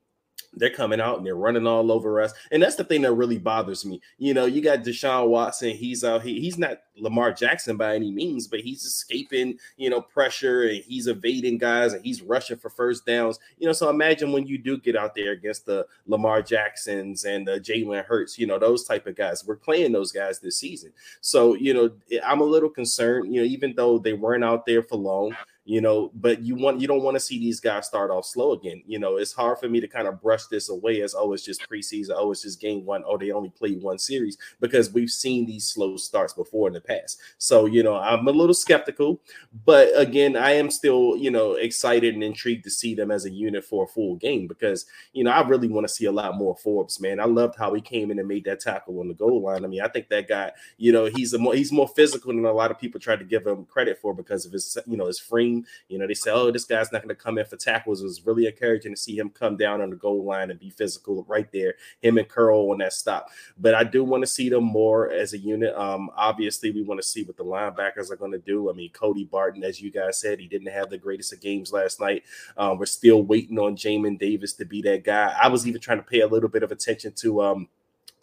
they're 0.55 0.71
coming 0.71 1.01
out 1.01 1.19
and 1.19 1.27
they're 1.27 1.35
running 1.35 1.67
all 1.67 1.93
over 1.93 2.21
us. 2.21 2.33
And 2.51 2.63
that's 2.63 2.77
the 2.77 2.85
thing 2.85 3.03
that 3.03 3.13
really 3.13 3.39
bothers 3.39 3.85
me. 3.85 4.01
You 4.19 4.35
know, 4.35 4.47
you 4.47 4.63
got 4.63 4.81
Deshaun 4.81 5.29
Watson, 5.29 5.71
he's 5.71 6.05
out 6.05 6.23
he, 6.23 6.41
he's 6.41 6.59
not 6.59 6.79
Lamar 6.97 7.33
Jackson 7.33 7.77
by 7.77 7.95
any 7.95 8.11
means, 8.11 8.47
but 8.47 8.61
he's 8.61 8.85
escaping, 8.85 9.59
you 9.77 9.91
know, 9.91 10.01
pressure 10.01 10.63
and 10.63 10.83
he's 10.83 11.07
evading 11.07 11.59
guys 11.59 11.93
and 11.93 12.05
he's 12.05 12.23
rushing 12.23 12.57
for 12.57 12.71
first 12.71 13.07
downs. 13.07 13.39
You 13.59 13.67
know, 13.67 13.73
so 13.73 13.89
imagine 13.91 14.33
when 14.33 14.47
you 14.47 14.59
do 14.59 14.79
get 14.79 14.97
out 14.97 15.15
there 15.15 15.33
against 15.33 15.67
the 15.67 15.87
Lamar 16.07 16.43
Jacksons 16.43 17.25
and 17.25 17.47
the 17.47 17.61
Jalen 17.61 18.05
Hurts, 18.05 18.39
you 18.39 18.47
know, 18.47 18.59
those 18.59 18.85
type 18.85 19.07
of 19.07 19.17
guys. 19.17 19.47
We're 19.47 19.57
playing 19.57 19.93
those 19.93 20.13
guys 20.13 20.41
this 20.41 20.57
season. 20.57 20.93
So, 21.21 21.55
you 21.55 21.75
know, 21.75 21.91
I'm 22.25 22.41
a 22.41 22.45
little 22.45 22.71
concerned, 22.71 23.33
you 23.35 23.41
know, 23.41 23.47
even 23.47 23.75
though 23.75 23.99
they 23.99 24.13
weren't 24.13 24.45
out 24.45 24.67
there 24.67 24.83
for 24.83 24.97
long, 24.97 25.37
you 25.69 25.83
know, 25.83 26.11
but 26.15 26.41
you 26.41 26.55
want 26.55 26.81
you 26.81 26.89
don't 26.89 27.03
want 27.03 27.15
to 27.15 27.21
see 27.21 27.39
these 27.39 27.61
guys 27.61 27.87
start 27.87 28.11
off 28.11 28.25
slow 28.25 28.53
again. 28.53 28.83
You 28.87 28.99
know, 28.99 29.19
it's 29.19 29.35
hard 29.35 29.59
for 29.59 29.69
me 29.69 29.81
to 29.81 29.87
kind 29.87 30.09
of 30.09 30.23
brush 30.23 30.47
this 30.47 30.71
away 30.71 31.03
as 31.03 31.15
oh, 31.15 31.35
it's 31.35 31.45
just 31.45 31.69
preseason, 31.69 32.13
oh, 32.17 32.33
it's 32.33 32.41
just 32.41 32.59
game 32.59 32.87
one, 32.87 33.05
oh, 33.07 33.19
they 33.19 33.33
only 33.33 33.51
played 33.51 33.83
one 33.83 33.99
series 33.99 34.39
because 34.61 34.91
we've 34.95 35.11
seen 35.11 35.45
these 35.45 35.69
slow 35.69 35.99
starts 35.99 36.33
before 36.33 36.69
in 36.69 36.73
the 36.73 36.81
past. 36.81 37.21
So, 37.37 37.67
you 37.67 37.83
know, 37.83 37.97
I'm 37.97 38.27
a 38.27 38.31
little 38.31 38.55
skeptical, 38.55 39.21
but 39.67 39.91
again, 39.95 40.37
I 40.37 40.53
am 40.53 40.71
still, 40.71 41.19
you 41.19 41.31
know, 41.31 41.53
excited 41.53 42.15
and 42.15 42.25
intrigued 42.25 42.65
to 42.65 42.71
see 42.71 42.95
them 42.95 43.11
as 43.11 43.27
a 43.27 43.31
unit 43.31 43.63
for 43.63 43.85
a 43.85 43.89
full 43.89 44.17
game 44.17 44.47
because 44.47 44.87
you 45.13 45.23
know, 45.23 45.33
I 45.33 45.47
really 45.47 45.69
want 45.69 45.87
to 45.87 45.93
see 45.93 46.07
a 46.07 46.13
lot 46.13 46.37
more 46.37 46.57
Forbes, 46.57 46.99
man. 46.99 47.21
I 47.21 47.25
loved 47.25 47.59
how 47.59 47.75
he 47.75 47.83
came 47.83 48.11
in 48.11 48.19
and 48.19 48.29
made 48.29 48.45
that 48.45 48.61
tackle 48.61 49.01
on 49.01 49.09
the 49.09 49.15
goal 49.15 49.43
line. 49.43 49.67
I 49.67 49.69
mean, 49.69 49.83
I 49.83 49.89
think 49.89 50.09
that 50.09 50.29
guy, 50.29 50.53
you 50.79 50.93
know, 50.93 51.07
he's 51.07 51.35
a 51.35 51.39
more 51.39 51.55
he's 51.55 51.73
more 51.73 51.89
physical 51.89 52.33
than 52.33 52.47
a 52.47 52.53
lot 52.53 52.71
of 52.71 52.79
people 52.79 53.01
tried 53.01 53.19
to 53.19 53.25
give 53.27 53.47
him 53.47 53.67
credit 53.67 53.99
for 54.01 54.15
because 54.15 54.47
of 54.47 54.53
his, 54.53 54.79
you 54.87 54.97
know, 54.97 55.07
his 55.07 55.19
frame 55.19 55.58
you 55.89 55.99
know, 55.99 56.07
they 56.07 56.15
say, 56.15 56.31
oh, 56.31 56.51
this 56.51 56.65
guy's 56.65 56.93
not 56.93 57.03
going 57.03 57.15
to 57.15 57.23
come 57.23 57.39
in 57.39 57.47
for 57.47 57.57
tackles. 57.57 58.01
It 58.01 58.05
was 58.05 58.27
really 58.27 58.47
encouraging 58.47 58.95
to 58.95 59.01
see 59.01 59.17
him 59.19 59.31
come 59.31 59.57
down 59.57 59.81
on 59.81 59.91
the 59.91 59.97
goal 59.97 60.25
line 60.25 60.51
and 60.51 60.59
be 60.59 60.71
physical 60.71 61.25
right 61.29 61.51
there, 61.53 61.75
him 62.01 62.19
and 62.19 62.29
Curl 62.29 62.71
on 62.71 62.79
that 62.79 62.93
stop. 62.93 63.31
But 63.59 63.75
I 63.75 63.85
do 63.85 64.05
want 64.05 64.23
to 64.23 64.27
see 64.27 64.49
them 64.49 64.65
more 64.65 65.11
as 65.11 65.33
a 65.33 65.39
unit. 65.39 65.75
Um, 65.75 66.11
obviously, 66.17 66.71
we 66.71 66.83
want 66.83 67.01
to 67.01 67.07
see 67.07 67.25
what 67.25 67.37
the 67.37 67.45
linebackers 67.45 68.11
are 68.11 68.17
going 68.17 68.33
to 68.33 68.39
do. 68.39 68.71
I 68.71 68.73
mean, 68.73 68.91
Cody 68.93 69.25
Barton, 69.25 69.65
as 69.65 69.81
you 69.81 69.91
guys 69.91 70.21
said, 70.21 70.41
he 70.41 70.47
didn't 70.47 70.73
have 70.73 70.91
the 70.91 70.99
greatest 70.99 71.33
of 71.33 71.41
games 71.41 71.73
last 71.73 72.01
night. 72.01 72.25
Um, 72.57 72.79
we're 72.79 72.87
still 72.87 73.23
waiting 73.23 73.59
on 73.59 73.77
Jamin 73.77 74.19
Davis 74.19 74.53
to 74.55 74.65
be 74.65 74.83
that 74.83 75.05
guy. 75.05 75.35
I 75.41 75.49
was 75.49 75.67
even 75.67 75.81
trying 75.81 75.99
to 75.99 76.05
pay 76.05 76.21
a 76.21 76.27
little 76.27 76.49
bit 76.49 76.63
of 76.63 76.73
attention 76.73 77.13
to 77.17 77.43
um 77.43 77.69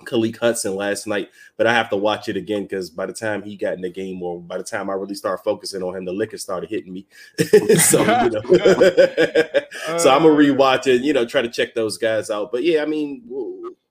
Khaleke 0.05 0.37
Hudson 0.37 0.75
last 0.75 1.07
night, 1.07 1.29
but 1.57 1.67
I 1.67 1.73
have 1.73 1.89
to 1.89 1.97
watch 1.97 2.29
it 2.29 2.37
again 2.37 2.63
because 2.63 2.89
by 2.89 3.05
the 3.05 3.13
time 3.13 3.43
he 3.43 3.55
got 3.55 3.73
in 3.73 3.81
the 3.81 3.89
game, 3.89 4.21
or 4.21 4.39
by 4.39 4.57
the 4.57 4.63
time 4.63 4.89
I 4.89 4.93
really 4.93 5.15
started 5.15 5.43
focusing 5.43 5.83
on 5.83 5.95
him, 5.95 6.05
the 6.05 6.13
liquor 6.13 6.37
started 6.37 6.69
hitting 6.69 6.93
me. 6.93 7.07
so 7.77 7.99
you 8.01 8.29
know, 8.29 8.41
so 9.97 10.11
I'm 10.11 10.23
gonna 10.23 10.33
uh. 10.33 10.37
rewatch 10.37 10.87
it. 10.87 11.01
You 11.01 11.13
know, 11.13 11.25
try 11.25 11.41
to 11.41 11.49
check 11.49 11.73
those 11.73 11.97
guys 11.97 12.29
out. 12.29 12.51
But 12.51 12.63
yeah, 12.63 12.81
I 12.81 12.85
mean, 12.85 13.23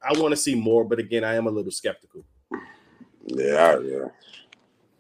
I 0.03 0.19
want 0.19 0.33
to 0.33 0.37
see 0.37 0.55
more, 0.55 0.85
but 0.85 0.99
again, 0.99 1.25
I 1.25 1.35
am 1.35 1.47
a 1.47 1.51
little 1.51 1.73
skeptical. 1.73 2.25
Yeah, 3.27 3.79
yeah. 3.81 4.05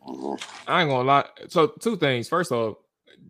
Uh-huh. 0.07 0.37
I 0.67 0.83
ain't 0.83 0.91
gonna 0.91 1.09
lie. 1.09 1.27
So 1.49 1.69
two 1.69 1.97
things. 1.97 2.29
First 2.29 2.53
off, 2.53 2.77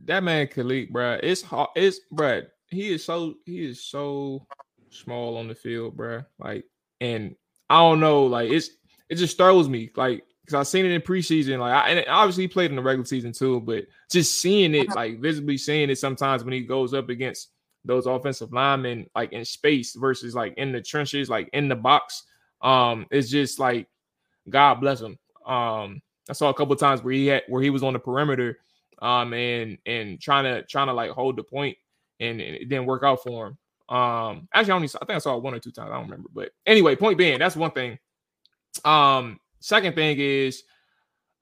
that 0.06 0.22
man 0.22 0.46
Khaleke, 0.46 0.90
bro, 0.90 1.18
it's 1.22 1.42
hard. 1.42 1.70
It's 1.76 2.00
bro. 2.10 2.42
He 2.68 2.92
is 2.92 3.04
so 3.04 3.34
he 3.44 3.64
is 3.64 3.82
so 3.82 4.46
small 4.90 5.36
on 5.36 5.48
the 5.48 5.54
field, 5.54 5.96
bro. 5.96 6.22
Like, 6.38 6.64
and 7.00 7.34
I 7.70 7.78
don't 7.78 8.00
know, 8.00 8.24
like 8.24 8.50
it's 8.50 8.70
it 9.08 9.16
just 9.16 9.36
throws 9.36 9.68
me, 9.68 9.90
like 9.96 10.24
because 10.44 10.54
I've 10.54 10.66
seen 10.66 10.84
it 10.84 10.92
in 10.92 11.00
preseason, 11.00 11.58
like 11.58 11.72
I, 11.72 11.88
and 11.90 12.04
obviously 12.08 12.44
he 12.44 12.48
played 12.48 12.70
in 12.70 12.76
the 12.76 12.82
regular 12.82 13.06
season 13.06 13.32
too, 13.32 13.60
but 13.60 13.86
just 14.10 14.40
seeing 14.40 14.74
it, 14.74 14.94
like 14.94 15.18
visibly 15.20 15.56
seeing 15.56 15.88
it 15.88 15.98
sometimes 15.98 16.44
when 16.44 16.52
he 16.52 16.60
goes 16.60 16.92
up 16.92 17.08
against 17.08 17.50
those 17.84 18.06
offensive 18.06 18.52
linemen, 18.52 19.06
like 19.14 19.32
in 19.32 19.44
space 19.44 19.94
versus 19.94 20.34
like 20.34 20.54
in 20.58 20.72
the 20.72 20.82
trenches, 20.82 21.30
like 21.30 21.48
in 21.52 21.68
the 21.68 21.76
box, 21.76 22.24
um, 22.60 23.06
it's 23.10 23.30
just 23.30 23.58
like 23.58 23.88
God 24.48 24.74
bless 24.76 25.00
him. 25.00 25.18
Um, 25.46 26.02
I 26.28 26.32
saw 26.32 26.48
a 26.50 26.54
couple 26.54 26.76
times 26.76 27.02
where 27.02 27.14
he 27.14 27.26
had 27.26 27.42
where 27.48 27.62
he 27.62 27.70
was 27.70 27.82
on 27.82 27.92
the 27.92 27.98
perimeter, 27.98 28.58
um, 29.00 29.32
and 29.32 29.78
and 29.86 30.20
trying 30.20 30.44
to 30.44 30.62
trying 30.64 30.88
to 30.88 30.92
like 30.92 31.10
hold 31.10 31.36
the 31.36 31.42
point, 31.42 31.76
and, 32.20 32.40
and 32.40 32.54
it 32.56 32.68
didn't 32.68 32.86
work 32.86 33.02
out 33.02 33.22
for 33.22 33.48
him. 33.48 33.58
Um, 33.88 34.48
actually, 34.54 34.72
I 34.72 34.76
only 34.76 34.88
I 34.88 35.04
think 35.04 35.16
I 35.16 35.18
saw 35.18 35.36
it 35.36 35.42
one 35.42 35.54
or 35.54 35.58
two 35.58 35.70
times. 35.70 35.90
I 35.90 35.94
don't 35.94 36.04
remember, 36.04 36.28
but 36.34 36.50
anyway, 36.66 36.96
point 36.96 37.18
being, 37.18 37.38
that's 37.38 37.56
one 37.56 37.72
thing. 37.72 37.98
Um, 38.84 39.38
second 39.60 39.94
thing 39.94 40.18
is, 40.18 40.62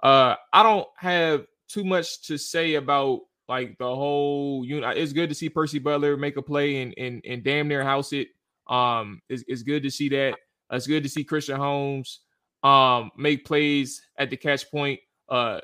uh, 0.02 0.34
I 0.52 0.62
don't 0.62 0.88
have 0.96 1.46
too 1.68 1.84
much 1.84 2.22
to 2.22 2.36
say 2.36 2.74
about 2.74 3.20
like 3.48 3.76
the 3.78 3.84
whole 3.84 4.64
you 4.64 4.80
know 4.80 4.90
it's 4.90 5.12
good 5.12 5.28
to 5.28 5.34
see 5.34 5.48
Percy 5.48 5.78
Butler 5.78 6.16
make 6.16 6.36
a 6.36 6.42
play 6.42 6.82
and 6.82 6.94
and, 6.96 7.22
and 7.24 7.44
damn 7.44 7.68
near 7.68 7.84
house 7.84 8.12
it. 8.12 8.28
Um, 8.68 9.20
it's, 9.28 9.44
it's 9.46 9.62
good 9.62 9.82
to 9.82 9.90
see 9.90 10.08
that. 10.10 10.36
It's 10.70 10.86
good 10.86 11.02
to 11.02 11.08
see 11.08 11.24
Christian 11.24 11.56
Holmes 11.56 12.20
um 12.62 13.10
make 13.16 13.44
plays 13.44 14.00
at 14.18 14.30
the 14.30 14.36
catch 14.36 14.70
point, 14.70 15.00
uh 15.28 15.60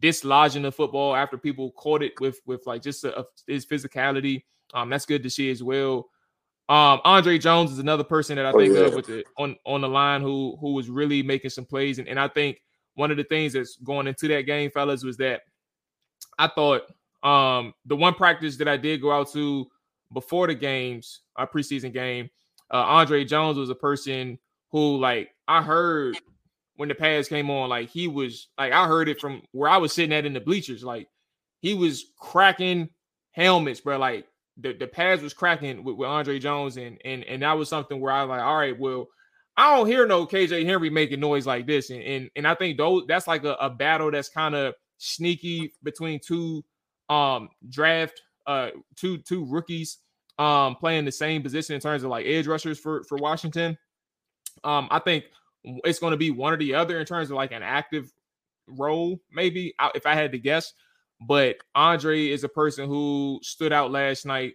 dislodging 0.00 0.62
the 0.62 0.72
football 0.72 1.14
after 1.16 1.36
people 1.36 1.72
caught 1.72 2.02
it 2.02 2.12
with 2.20 2.40
with 2.46 2.66
like 2.66 2.82
just 2.82 3.04
a, 3.04 3.20
a, 3.20 3.24
his 3.46 3.66
physicality. 3.66 4.44
Um, 4.74 4.90
that's 4.90 5.06
good 5.06 5.22
to 5.22 5.30
see 5.30 5.50
as 5.50 5.62
well. 5.62 6.08
Um, 6.68 7.00
Andre 7.04 7.36
Jones 7.36 7.72
is 7.72 7.80
another 7.80 8.04
person 8.04 8.36
that 8.36 8.46
I 8.46 8.52
oh, 8.52 8.58
think 8.58 8.76
oh, 8.76 8.80
yeah. 8.80 8.86
of 8.86 8.94
with 8.94 9.06
the 9.06 9.24
on 9.36 9.56
on 9.66 9.80
the 9.80 9.88
line 9.88 10.22
who 10.22 10.56
who 10.60 10.72
was 10.74 10.88
really 10.88 11.22
making 11.22 11.50
some 11.50 11.64
plays, 11.64 11.98
and, 11.98 12.06
and 12.06 12.18
I 12.18 12.28
think 12.28 12.62
one 12.94 13.10
of 13.10 13.16
the 13.16 13.24
things 13.24 13.54
that's 13.54 13.76
going 13.76 14.06
into 14.06 14.28
that 14.28 14.42
game, 14.42 14.70
fellas, 14.70 15.02
was 15.02 15.16
that 15.16 15.42
I 16.38 16.46
thought 16.46 16.82
um 17.22 17.74
the 17.86 17.96
one 17.96 18.14
practice 18.14 18.56
that 18.58 18.68
I 18.68 18.76
did 18.76 19.02
go 19.02 19.10
out 19.10 19.32
to 19.32 19.66
before 20.12 20.46
the 20.46 20.54
games, 20.54 21.22
a 21.36 21.46
preseason 21.46 21.92
game, 21.92 22.30
uh, 22.72 22.76
Andre 22.76 23.24
Jones 23.24 23.58
was 23.58 23.70
a 23.70 23.74
person 23.74 24.38
who 24.70 24.96
like 24.98 25.30
I 25.48 25.62
heard 25.62 26.18
when 26.76 26.88
the 26.88 26.94
pass 26.94 27.26
came 27.26 27.50
on, 27.50 27.68
like 27.68 27.88
he 27.90 28.06
was 28.06 28.48
like 28.56 28.72
I 28.72 28.86
heard 28.86 29.08
it 29.08 29.20
from 29.20 29.42
where 29.50 29.68
I 29.68 29.78
was 29.78 29.92
sitting 29.92 30.14
at 30.14 30.24
in 30.24 30.34
the 30.34 30.40
bleachers, 30.40 30.84
like 30.84 31.08
he 31.60 31.74
was 31.74 32.06
cracking 32.16 32.90
helmets, 33.32 33.80
bro. 33.80 33.98
Like 33.98 34.26
the, 34.60 34.72
the 34.72 34.86
pads 34.86 35.22
was 35.22 35.34
cracking 35.34 35.84
with, 35.84 35.96
with 35.96 36.08
Andre 36.08 36.38
Jones, 36.38 36.76
and 36.76 36.98
and 37.04 37.24
and 37.24 37.42
that 37.42 37.56
was 37.58 37.68
something 37.68 38.00
where 38.00 38.12
I 38.12 38.22
was 38.22 38.30
like, 38.30 38.42
all 38.42 38.56
right, 38.56 38.78
well, 38.78 39.08
I 39.56 39.76
don't 39.76 39.86
hear 39.86 40.06
no 40.06 40.26
KJ 40.26 40.64
Henry 40.64 40.90
making 40.90 41.20
noise 41.20 41.46
like 41.46 41.66
this, 41.66 41.90
and 41.90 42.02
and, 42.02 42.30
and 42.36 42.46
I 42.46 42.54
think 42.54 42.78
those 42.78 43.04
that's 43.06 43.26
like 43.26 43.44
a, 43.44 43.54
a 43.54 43.70
battle 43.70 44.10
that's 44.10 44.28
kind 44.28 44.54
of 44.54 44.74
sneaky 44.98 45.72
between 45.82 46.20
two 46.24 46.64
um 47.08 47.48
draft 47.68 48.20
uh 48.46 48.68
two 48.94 49.18
two 49.18 49.44
rookies 49.46 49.98
um 50.38 50.76
playing 50.76 51.04
the 51.04 51.10
same 51.12 51.42
position 51.42 51.74
in 51.74 51.80
terms 51.80 52.04
of 52.04 52.10
like 52.10 52.26
edge 52.26 52.46
rushers 52.46 52.78
for 52.78 53.02
for 53.04 53.18
Washington. 53.18 53.76
Um, 54.62 54.88
I 54.90 54.98
think 54.98 55.24
it's 55.64 55.98
going 55.98 56.12
to 56.12 56.16
be 56.16 56.30
one 56.30 56.52
or 56.52 56.56
the 56.56 56.74
other 56.74 56.98
in 56.98 57.06
terms 57.06 57.30
of 57.30 57.36
like 57.36 57.52
an 57.52 57.62
active 57.62 58.12
role, 58.66 59.20
maybe 59.32 59.74
if 59.94 60.06
I 60.06 60.14
had 60.14 60.32
to 60.32 60.38
guess. 60.38 60.72
But 61.20 61.56
Andre 61.74 62.28
is 62.28 62.44
a 62.44 62.48
person 62.48 62.88
who 62.88 63.40
stood 63.42 63.72
out 63.72 63.90
last 63.90 64.24
night. 64.24 64.54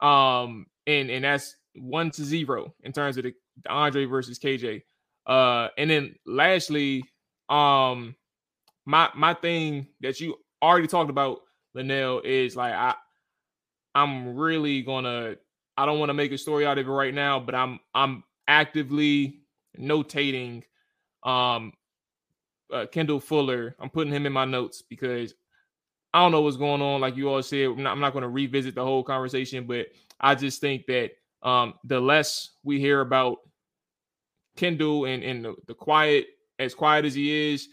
Um, 0.00 0.66
and 0.86 1.10
and 1.10 1.24
that's 1.24 1.56
one 1.74 2.10
to 2.12 2.24
zero 2.24 2.74
in 2.82 2.92
terms 2.92 3.16
of 3.16 3.24
the, 3.24 3.34
the 3.62 3.70
Andre 3.70 4.04
versus 4.06 4.38
KJ. 4.38 4.82
Uh, 5.26 5.68
and 5.78 5.90
then 5.90 6.14
lastly, 6.26 7.04
um, 7.48 8.16
my 8.86 9.10
my 9.14 9.34
thing 9.34 9.86
that 10.00 10.20
you 10.20 10.36
already 10.62 10.88
talked 10.88 11.10
about, 11.10 11.40
Lynnell, 11.76 12.24
is 12.24 12.56
like 12.56 12.74
I 12.74 12.94
I'm 13.94 14.36
really 14.36 14.82
gonna 14.82 15.36
I 15.76 15.86
don't 15.86 15.98
want 15.98 16.10
to 16.10 16.14
make 16.14 16.32
a 16.32 16.38
story 16.38 16.66
out 16.66 16.78
of 16.78 16.86
it 16.86 16.90
right 16.90 17.14
now, 17.14 17.38
but 17.40 17.54
I'm 17.54 17.80
I'm 17.94 18.24
actively 18.48 19.42
notating 19.78 20.64
um 21.22 21.72
uh, 22.72 22.86
Kendall 22.86 23.20
Fuller. 23.20 23.76
I'm 23.78 23.90
putting 23.90 24.12
him 24.12 24.26
in 24.26 24.32
my 24.32 24.44
notes 24.44 24.82
because 24.82 25.34
I 26.12 26.20
don't 26.20 26.32
know 26.32 26.42
what's 26.42 26.56
going 26.56 26.82
on. 26.82 27.00
Like 27.00 27.16
you 27.16 27.28
all 27.28 27.42
said, 27.42 27.66
I'm 27.66 27.82
not, 27.82 27.98
not 27.98 28.12
going 28.12 28.22
to 28.22 28.28
revisit 28.28 28.74
the 28.74 28.84
whole 28.84 29.04
conversation, 29.04 29.66
but 29.66 29.86
I 30.20 30.34
just 30.34 30.60
think 30.60 30.86
that 30.86 31.12
um, 31.42 31.74
the 31.84 32.00
less 32.00 32.50
we 32.64 32.80
hear 32.80 33.00
about 33.00 33.38
Kendall 34.56 35.04
and, 35.04 35.22
and 35.22 35.44
the, 35.44 35.54
the 35.66 35.74
quiet, 35.74 36.26
as 36.58 36.74
quiet 36.74 37.04
as 37.04 37.14
he 37.14 37.52
is, 37.52 37.68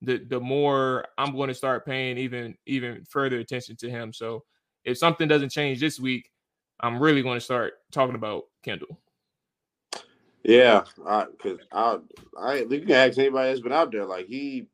the 0.00 0.18
the 0.18 0.40
more 0.40 1.04
I'm 1.16 1.36
going 1.36 1.48
to 1.48 1.54
start 1.54 1.86
paying 1.86 2.18
even 2.18 2.56
even 2.66 3.04
further 3.04 3.38
attention 3.38 3.76
to 3.76 3.90
him. 3.90 4.12
So 4.12 4.42
if 4.84 4.98
something 4.98 5.28
doesn't 5.28 5.50
change 5.50 5.78
this 5.78 6.00
week, 6.00 6.28
I'm 6.80 7.00
really 7.00 7.22
going 7.22 7.36
to 7.36 7.44
start 7.44 7.74
talking 7.92 8.16
about 8.16 8.44
Kendall. 8.64 8.98
Yeah, 10.42 10.82
because 10.96 11.60
I, 11.70 11.98
I, 12.36 12.52
I, 12.52 12.54
you 12.62 12.80
can 12.80 12.90
ask 12.90 13.16
anybody 13.16 13.50
that's 13.50 13.60
been 13.60 13.72
out 13.72 13.92
there. 13.92 14.04
Like 14.04 14.26
he, 14.26 14.66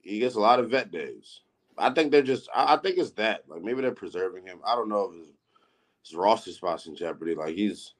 he 0.00 0.20
gets 0.20 0.36
a 0.36 0.40
lot 0.40 0.60
of 0.60 0.70
vet 0.70 0.92
days. 0.92 1.40
I 1.78 1.90
think 1.90 2.10
they're 2.10 2.22
just. 2.22 2.48
I, 2.54 2.74
I, 2.74 2.76
think 2.78 2.98
it's 2.98 3.12
that. 3.12 3.44
Like 3.48 3.62
maybe 3.62 3.82
they're 3.82 3.92
preserving 3.92 4.46
him. 4.46 4.58
I 4.66 4.74
don't 4.74 4.88
know 4.88 5.10
if 5.10 5.18
his, 5.18 5.28
his 6.04 6.14
roster 6.14 6.52
spot's 6.52 6.86
in 6.86 6.96
jeopardy. 6.96 7.34
Like 7.34 7.54
he's 7.54 7.94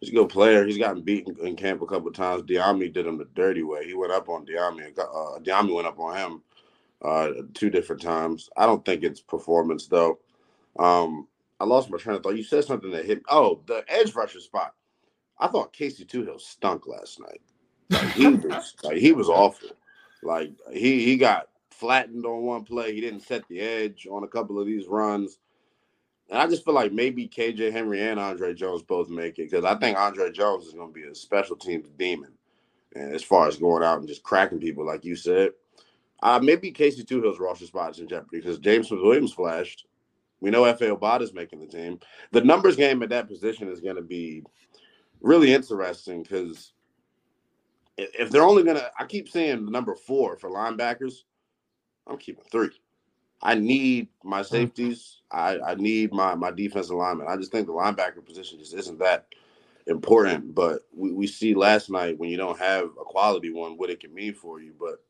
he's 0.00 0.10
a 0.10 0.14
good 0.14 0.28
player. 0.28 0.66
He's 0.66 0.78
gotten 0.78 1.02
beaten 1.02 1.36
in 1.44 1.56
camp 1.56 1.82
a 1.82 1.86
couple 1.86 2.10
times. 2.12 2.42
Dyami 2.42 2.92
did 2.92 3.06
him 3.06 3.18
the 3.18 3.28
dirty 3.34 3.62
way. 3.62 3.86
He 3.86 3.94
went 3.94 4.12
up 4.12 4.28
on 4.28 4.46
Dyami. 4.46 4.98
Uh, 4.98 5.38
Dyami 5.40 5.74
went 5.74 5.86
up 5.86 5.98
on 5.98 6.16
him 6.16 6.42
uh, 7.02 7.30
two 7.54 7.70
different 7.70 8.02
times. 8.02 8.50
I 8.56 8.66
don't 8.66 8.84
think 8.84 9.02
it's 9.02 9.20
performance 9.20 9.86
though. 9.86 10.18
Um, 10.78 11.26
I 11.60 11.64
lost 11.64 11.90
my 11.90 11.98
train 11.98 12.16
of 12.16 12.22
thought. 12.22 12.36
You 12.36 12.44
said 12.44 12.64
something 12.64 12.90
that 12.92 13.04
hit. 13.04 13.22
Oh, 13.28 13.60
the 13.66 13.84
edge 13.88 14.14
rusher 14.14 14.40
spot. 14.40 14.74
I 15.38 15.48
thought 15.48 15.72
Casey 15.72 16.04
Toohill 16.04 16.40
stunk 16.40 16.86
last 16.86 17.20
night. 17.20 17.40
Like 17.90 18.12
he 18.12 18.28
was 18.28 18.74
like 18.82 18.98
he 18.98 19.12
was 19.12 19.28
awful. 19.28 19.70
Like 20.22 20.52
he 20.72 21.04
he 21.04 21.16
got 21.16 21.48
flattened 21.78 22.26
on 22.26 22.42
one 22.42 22.64
play. 22.64 22.94
He 22.94 23.00
didn't 23.00 23.20
set 23.20 23.46
the 23.48 23.60
edge 23.60 24.06
on 24.10 24.24
a 24.24 24.28
couple 24.28 24.58
of 24.58 24.66
these 24.66 24.86
runs. 24.88 25.38
And 26.28 26.38
I 26.38 26.46
just 26.46 26.64
feel 26.64 26.74
like 26.74 26.92
maybe 26.92 27.28
KJ 27.28 27.72
Henry 27.72 28.02
and 28.02 28.20
Andre 28.20 28.52
Jones 28.52 28.82
both 28.82 29.08
make 29.08 29.38
it 29.38 29.50
because 29.50 29.64
I 29.64 29.76
think 29.76 29.96
Andre 29.96 30.30
Jones 30.30 30.66
is 30.66 30.74
going 30.74 30.92
to 30.92 30.94
be 30.94 31.06
a 31.06 31.14
special 31.14 31.56
teams 31.56 31.88
demon. 31.98 32.32
And 32.94 33.14
as 33.14 33.22
far 33.22 33.46
as 33.48 33.56
going 33.56 33.82
out 33.82 33.98
and 33.98 34.08
just 34.08 34.22
cracking 34.22 34.58
people, 34.60 34.84
like 34.84 35.04
you 35.04 35.16
said, 35.16 35.50
uh, 36.22 36.40
maybe 36.42 36.72
Casey 36.72 37.04
Toohill's 37.04 37.38
roster 37.38 37.66
spot 37.66 37.92
is 37.92 38.00
in 38.00 38.08
jeopardy 38.08 38.40
because 38.40 38.58
James 38.58 38.90
Williams 38.90 39.32
flashed. 39.32 39.86
We 40.40 40.50
know 40.50 40.62
Efe 40.62 40.96
Obada's 40.96 41.32
making 41.32 41.60
the 41.60 41.66
team. 41.66 42.00
The 42.32 42.42
numbers 42.42 42.76
game 42.76 43.02
at 43.02 43.08
that 43.10 43.28
position 43.28 43.68
is 43.68 43.80
going 43.80 43.96
to 43.96 44.02
be 44.02 44.42
really 45.20 45.54
interesting 45.54 46.22
because 46.22 46.72
if 47.96 48.30
they're 48.30 48.44
only 48.44 48.62
going 48.62 48.76
to, 48.76 48.90
I 48.98 49.04
keep 49.04 49.28
saying 49.28 49.70
number 49.70 49.94
four 49.94 50.36
for 50.36 50.50
linebackers, 50.50 51.22
I'm 52.08 52.18
keeping 52.18 52.44
three. 52.50 52.70
I 53.42 53.54
need 53.54 54.08
my 54.24 54.38
hmm. 54.38 54.44
safeties. 54.44 55.20
I, 55.30 55.58
I 55.60 55.74
need 55.74 56.12
my 56.12 56.34
my 56.34 56.50
defensive 56.50 56.96
lineman. 56.96 57.28
I 57.28 57.36
just 57.36 57.52
think 57.52 57.66
the 57.66 57.72
linebacker 57.72 58.24
position 58.24 58.58
just 58.58 58.74
isn't 58.74 58.98
that 58.98 59.26
important. 59.86 60.54
But 60.54 60.82
we, 60.94 61.12
we 61.12 61.26
see 61.26 61.54
last 61.54 61.90
night 61.90 62.18
when 62.18 62.30
you 62.30 62.36
don't 62.36 62.58
have 62.58 62.84
a 62.84 63.04
quality 63.04 63.50
one, 63.50 63.76
what 63.76 63.90
it 63.90 64.00
can 64.00 64.14
mean 64.14 64.34
for 64.34 64.60
you. 64.60 64.72
But 64.78 65.02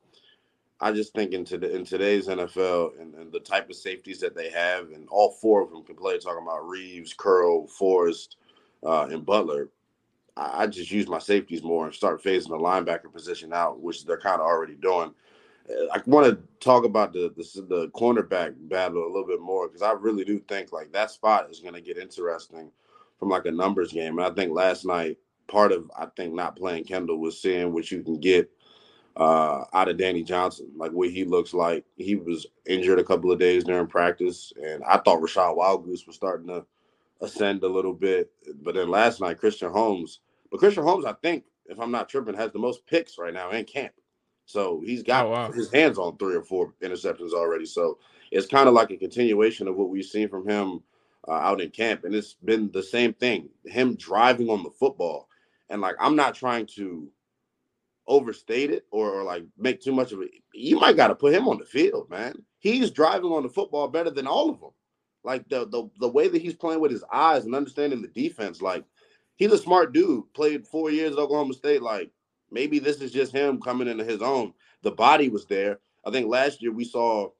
I 0.80 0.92
just 0.92 1.12
think 1.12 1.32
in, 1.32 1.44
to, 1.46 1.74
in 1.74 1.84
today's 1.84 2.28
NFL 2.28 3.00
and, 3.00 3.14
and, 3.14 3.32
the 3.32 3.40
type 3.40 3.68
of 3.68 3.74
safeties 3.74 4.20
that 4.20 4.36
they 4.36 4.48
have, 4.50 4.90
and 4.90 5.08
all 5.10 5.32
four 5.32 5.60
of 5.62 5.70
them 5.70 5.82
can 5.82 5.96
play. 5.96 6.18
Talking 6.18 6.44
about 6.44 6.68
Reaves, 6.68 7.12
Curl, 7.12 7.66
Forrest, 7.66 8.36
uh, 8.84 9.08
and 9.10 9.26
Butler. 9.26 9.70
I, 10.36 10.62
I, 10.62 10.66
just 10.68 10.92
use 10.92 11.08
my 11.08 11.18
safeties 11.18 11.64
more 11.64 11.86
and 11.86 11.94
start 11.94 12.22
phasing 12.22 12.48
the 12.48 12.58
linebacker 12.58 13.12
position 13.12 13.52
out, 13.52 13.80
which 13.80 14.04
they're 14.04 14.20
kind 14.20 14.40
of 14.40 14.46
already 14.46 14.76
doing. 14.76 15.12
Uh, 15.70 15.86
I 15.92 16.00
want 16.06 16.26
to 16.26 16.38
talk 16.60 16.84
about 16.84 17.12
the, 17.12 17.32
the 17.36 17.62
the 17.62 17.88
cornerback 17.88 18.54
battle 18.68 19.04
a 19.04 19.06
little 19.06 19.26
bit 19.26 19.40
more 19.40 19.68
because 19.68 19.82
I 19.82 19.92
really 19.92 20.24
do 20.24 20.38
think 20.40 20.72
like 20.72 20.92
that 20.92 21.10
spot 21.10 21.50
is 21.50 21.60
going 21.60 21.74
to 21.74 21.80
get 21.80 21.98
interesting 21.98 22.70
from 23.18 23.28
like 23.28 23.46
a 23.46 23.50
numbers 23.50 23.92
game. 23.92 24.18
And 24.18 24.26
I 24.26 24.30
think 24.30 24.52
last 24.52 24.84
night 24.84 25.18
part 25.48 25.72
of 25.72 25.90
I 25.98 26.06
think 26.16 26.34
not 26.34 26.56
playing 26.56 26.84
Kendall 26.84 27.18
was 27.18 27.40
seeing 27.40 27.72
what 27.72 27.90
you 27.90 28.02
can 28.02 28.20
get 28.20 28.50
uh, 29.16 29.64
out 29.72 29.88
of 29.88 29.96
Danny 29.96 30.22
Johnson, 30.22 30.70
like 30.76 30.92
what 30.92 31.10
he 31.10 31.24
looks 31.24 31.52
like. 31.52 31.84
He 31.96 32.14
was 32.14 32.46
injured 32.66 33.00
a 33.00 33.04
couple 33.04 33.32
of 33.32 33.38
days 33.38 33.64
during 33.64 33.88
practice, 33.88 34.52
and 34.62 34.82
I 34.84 34.98
thought 34.98 35.20
Rachad 35.20 35.56
Wildgoose 35.56 36.06
was 36.06 36.14
starting 36.14 36.46
to 36.48 36.64
ascend 37.20 37.64
a 37.64 37.68
little 37.68 37.92
bit. 37.92 38.30
But 38.62 38.76
then 38.76 38.88
last 38.88 39.20
night, 39.20 39.38
Christian 39.38 39.72
Holmes, 39.72 40.20
but 40.50 40.60
Christian 40.60 40.84
Holmes, 40.84 41.04
I 41.04 41.14
think, 41.14 41.44
if 41.66 41.80
I'm 41.80 41.90
not 41.90 42.08
tripping, 42.08 42.36
has 42.36 42.52
the 42.52 42.60
most 42.60 42.86
picks 42.86 43.18
right 43.18 43.34
now 43.34 43.50
in 43.50 43.64
camp. 43.64 43.92
So 44.48 44.80
he's 44.82 45.02
got 45.02 45.26
oh, 45.26 45.30
wow. 45.30 45.52
his 45.52 45.70
hands 45.70 45.98
on 45.98 46.16
three 46.16 46.34
or 46.34 46.42
four 46.42 46.72
interceptions 46.82 47.32
already. 47.32 47.66
So 47.66 47.98
it's 48.30 48.46
kind 48.46 48.66
of 48.66 48.72
like 48.72 48.90
a 48.90 48.96
continuation 48.96 49.68
of 49.68 49.76
what 49.76 49.90
we've 49.90 50.06
seen 50.06 50.26
from 50.30 50.48
him 50.48 50.80
uh, 51.28 51.32
out 51.32 51.60
in 51.60 51.68
camp, 51.68 52.04
and 52.04 52.14
it's 52.14 52.32
been 52.32 52.70
the 52.72 52.82
same 52.82 53.12
thing. 53.12 53.50
Him 53.66 53.94
driving 53.96 54.48
on 54.48 54.62
the 54.62 54.70
football, 54.70 55.28
and 55.68 55.82
like 55.82 55.96
I'm 56.00 56.16
not 56.16 56.34
trying 56.34 56.64
to 56.76 57.10
overstate 58.06 58.70
it 58.70 58.86
or, 58.90 59.20
or 59.20 59.22
like 59.22 59.44
make 59.58 59.82
too 59.82 59.92
much 59.92 60.12
of 60.12 60.22
it, 60.22 60.30
you 60.54 60.80
might 60.80 60.96
got 60.96 61.08
to 61.08 61.14
put 61.14 61.34
him 61.34 61.46
on 61.46 61.58
the 61.58 61.66
field, 61.66 62.08
man. 62.08 62.34
He's 62.58 62.90
driving 62.90 63.30
on 63.30 63.42
the 63.42 63.50
football 63.50 63.86
better 63.88 64.10
than 64.10 64.26
all 64.26 64.48
of 64.48 64.60
them. 64.60 64.70
Like 65.24 65.46
the, 65.50 65.66
the 65.68 65.90
the 66.00 66.08
way 66.08 66.26
that 66.26 66.40
he's 66.40 66.54
playing 66.54 66.80
with 66.80 66.90
his 66.90 67.04
eyes 67.12 67.44
and 67.44 67.54
understanding 67.54 68.00
the 68.00 68.08
defense, 68.08 68.62
like 68.62 68.86
he's 69.36 69.52
a 69.52 69.58
smart 69.58 69.92
dude. 69.92 70.32
Played 70.32 70.66
four 70.66 70.90
years 70.90 71.12
at 71.12 71.18
Oklahoma 71.18 71.52
State. 71.52 71.82
Like 71.82 72.10
maybe 72.50 72.78
this 72.78 73.00
is 73.00 73.12
just 73.12 73.32
him 73.32 73.60
coming 73.60 73.88
into 73.88 74.04
his 74.04 74.22
own. 74.22 74.54
The 74.82 74.90
body 74.90 75.28
was 75.28 75.46
there. 75.46 75.78
I 76.04 76.10
think 76.10 76.28
last 76.28 76.62
year 76.62 76.72
we 76.72 76.84
saw 76.84 77.30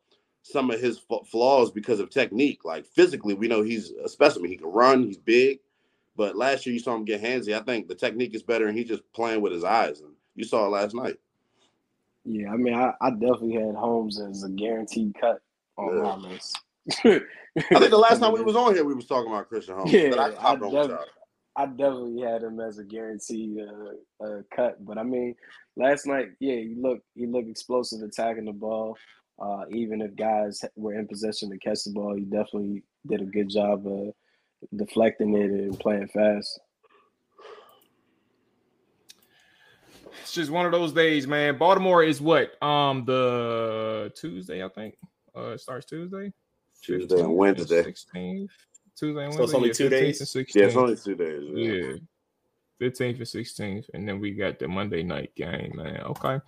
some 0.43 0.71
of 0.71 0.81
his 0.81 1.01
flaws 1.27 1.71
because 1.71 2.01
of 2.01 2.11
technique. 2.11 2.65
Like 2.65 2.87
physically, 2.87 3.35
we 3.35 3.49
know 3.49 3.63
he's 3.63 3.91
a 3.91 4.09
specimen. 4.09 4.51
He 4.51 4.57
can 4.57 4.69
run. 4.69 5.05
He's 5.05 5.19
big. 5.19 5.61
But 6.17 6.37
last 6.37 6.67
year 6.67 6.73
you 6.73 6.81
saw 6.81 6.95
him 6.95 7.05
get 7.05 7.23
handsy. 7.23 7.55
I 7.55 7.63
think 7.63 7.87
the 7.87 7.95
technique 7.95 8.35
is 8.35 8.43
better, 8.43 8.67
and 8.67 8.77
he's 8.77 8.89
just 8.89 9.11
playing 9.13 9.41
with 9.41 9.53
his 9.53 9.65
eyes. 9.65 10.01
And 10.01 10.11
you 10.35 10.45
saw 10.45 10.67
it 10.67 10.71
last 10.71 10.95
night. 10.95 11.17
Yeah, 12.25 12.53
I 12.53 12.57
mean, 12.57 12.75
I, 12.75 12.93
I 13.01 13.11
definitely 13.11 13.55
had 13.55 13.75
Holmes 13.75 14.21
as 14.21 14.43
a 14.43 14.49
guaranteed 14.49 15.15
cut 15.19 15.41
on 15.77 15.97
yeah. 15.97 16.03
my 16.03 16.17
list. 16.17 16.59
I 17.05 17.79
think 17.79 17.91
the 17.91 17.99
last 17.99 18.21
time 18.21 18.33
we 18.33 18.43
was 18.43 18.57
on 18.57 18.75
here, 18.75 18.85
we 18.85 18.95
was 18.95 19.07
talking 19.07 19.31
about 19.31 19.49
Christian 19.49 19.77
Holmes. 19.77 19.93
Yeah, 19.93 20.15
I, 20.17 20.53
I, 20.53 20.57
definitely, 20.57 20.97
I, 21.59 21.67
definitely 21.67 22.23
had 22.23 22.43
him 22.43 22.61
as 22.61 22.79
a 22.79 22.85
guaranteed 22.85 23.59
uh, 23.59 24.25
uh, 24.25 24.43
cut. 24.55 24.85
But 24.85 24.99
I 24.99 25.03
mean, 25.03 25.35
last 25.77 26.07
night, 26.07 26.29
yeah, 26.41 26.57
he 26.57 26.75
looked 26.79 27.05
he 27.15 27.27
looked 27.27 27.49
explosive 27.49 28.03
attacking 28.03 28.47
the 28.47 28.53
ball. 28.53 28.97
Uh, 29.41 29.65
even 29.71 30.01
if 30.03 30.17
guys 30.17 30.65
were 30.77 30.95
in 30.95 31.07
possession 31.07 31.51
to 31.51 31.59
catch 31.59 31.85
the 31.85 31.93
ball, 31.93 32.15
he 32.15 32.25
definitely 32.25 32.83
did 33.07 33.21
a 33.21 33.25
good 33.25 33.49
job 33.49 33.87
of 33.87 34.13
deflecting 34.77 35.37
it 35.37 35.51
and 35.51 35.79
playing 35.79 36.09
fast. 36.09 36.61
it's 40.29 40.35
just 40.35 40.51
one 40.51 40.67
of 40.67 40.73
those 40.73 40.93
days, 40.93 41.27
man. 41.27 41.57
Baltimore 41.57 42.03
is 42.03 42.21
what? 42.21 42.63
Um, 42.63 43.05
the 43.07 44.13
Tuesday, 44.15 44.63
I 44.63 44.69
think. 44.69 44.95
Uh, 45.35 45.53
it 45.53 45.61
starts 45.61 45.87
Tuesday. 45.87 46.33
Tuesday 46.83 47.21
and 47.21 47.35
Wednesday. 47.35 47.83
16th. 47.83 48.49
Tuesday 48.99 49.25
and 49.25 49.35
Wednesday. 49.35 49.37
So 49.39 49.45
it's 49.45 49.55
only 49.55 49.69
yeah, 49.69 49.75
two 49.75 49.89
days. 49.89 50.21
And 50.21 50.29
16th. 50.29 50.55
Yeah, 50.55 50.65
it's 50.65 50.77
only 50.77 50.97
two 50.97 51.15
days. 51.15 51.43
Yeah. 51.55 51.73
yeah. 51.73 51.97
15th 52.81 53.17
and 53.17 53.21
16th, 53.21 53.91
and 53.95 54.09
then 54.09 54.21
we 54.21 54.33
got 54.33 54.59
the 54.59 54.69
Monday 54.69 55.03
night 55.03 55.35
game, 55.35 55.73
man. 55.75 56.01
Okay. 56.01 56.41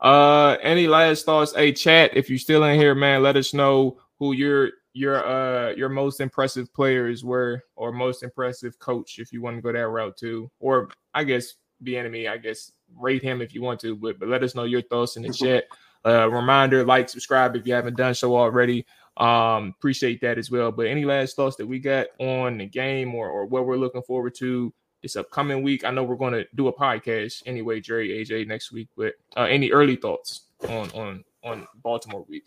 Uh, 0.00 0.56
any 0.62 0.88
last 0.88 1.24
thoughts? 1.24 1.54
Hey, 1.54 1.72
chat, 1.72 2.16
if 2.16 2.28
you're 2.28 2.38
still 2.38 2.64
in 2.64 2.78
here, 2.78 2.94
man, 2.94 3.22
let 3.22 3.36
us 3.36 3.54
know 3.54 3.98
who 4.18 4.32
your 4.32 4.70
your 4.94 5.24
uh 5.24 5.70
your 5.74 5.88
most 5.88 6.20
impressive 6.20 6.72
players 6.74 7.22
were, 7.22 7.62
or 7.76 7.92
most 7.92 8.24
impressive 8.24 8.78
coach, 8.80 9.18
if 9.18 9.32
you 9.32 9.40
want 9.40 9.56
to 9.56 9.62
go 9.62 9.70
that 9.70 9.86
route 9.86 10.16
too, 10.16 10.50
or 10.58 10.88
I 11.14 11.22
guess 11.24 11.54
Bieniemy, 11.84 12.28
I 12.28 12.38
guess 12.38 12.72
rate 12.96 13.22
him 13.22 13.40
if 13.40 13.54
you 13.54 13.62
want 13.62 13.80
to, 13.80 13.94
but, 13.94 14.18
but 14.18 14.28
let 14.28 14.42
us 14.42 14.54
know 14.54 14.64
your 14.64 14.82
thoughts 14.82 15.16
in 15.16 15.22
the 15.22 15.32
chat. 15.32 15.64
Uh, 16.04 16.28
reminder, 16.30 16.84
like, 16.84 17.08
subscribe 17.08 17.56
if 17.56 17.66
you 17.66 17.74
haven't 17.74 17.96
done 17.96 18.14
so 18.14 18.36
already. 18.36 18.86
Um, 19.18 19.74
appreciate 19.76 20.20
that 20.20 20.38
as 20.38 20.50
well. 20.50 20.70
But 20.70 20.86
any 20.86 21.04
last 21.04 21.36
thoughts 21.36 21.56
that 21.56 21.66
we 21.66 21.78
got 21.80 22.06
on 22.18 22.58
the 22.58 22.66
game 22.66 23.14
or, 23.14 23.28
or 23.28 23.46
what 23.46 23.66
we're 23.66 23.76
looking 23.76 24.02
forward 24.02 24.34
to 24.36 24.72
this 25.02 25.16
upcoming 25.16 25.62
week? 25.62 25.84
I 25.84 25.90
know 25.90 26.04
we're 26.04 26.16
going 26.16 26.34
to 26.34 26.46
do 26.54 26.68
a 26.68 26.72
podcast 26.72 27.42
anyway, 27.46 27.80
Jerry, 27.80 28.10
AJ, 28.10 28.46
next 28.46 28.72
week. 28.72 28.88
But 28.96 29.14
uh, 29.36 29.42
any 29.42 29.72
early 29.72 29.96
thoughts 29.96 30.46
on 30.68 30.90
on 30.90 31.24
on 31.42 31.66
Baltimore 31.82 32.24
week? 32.28 32.44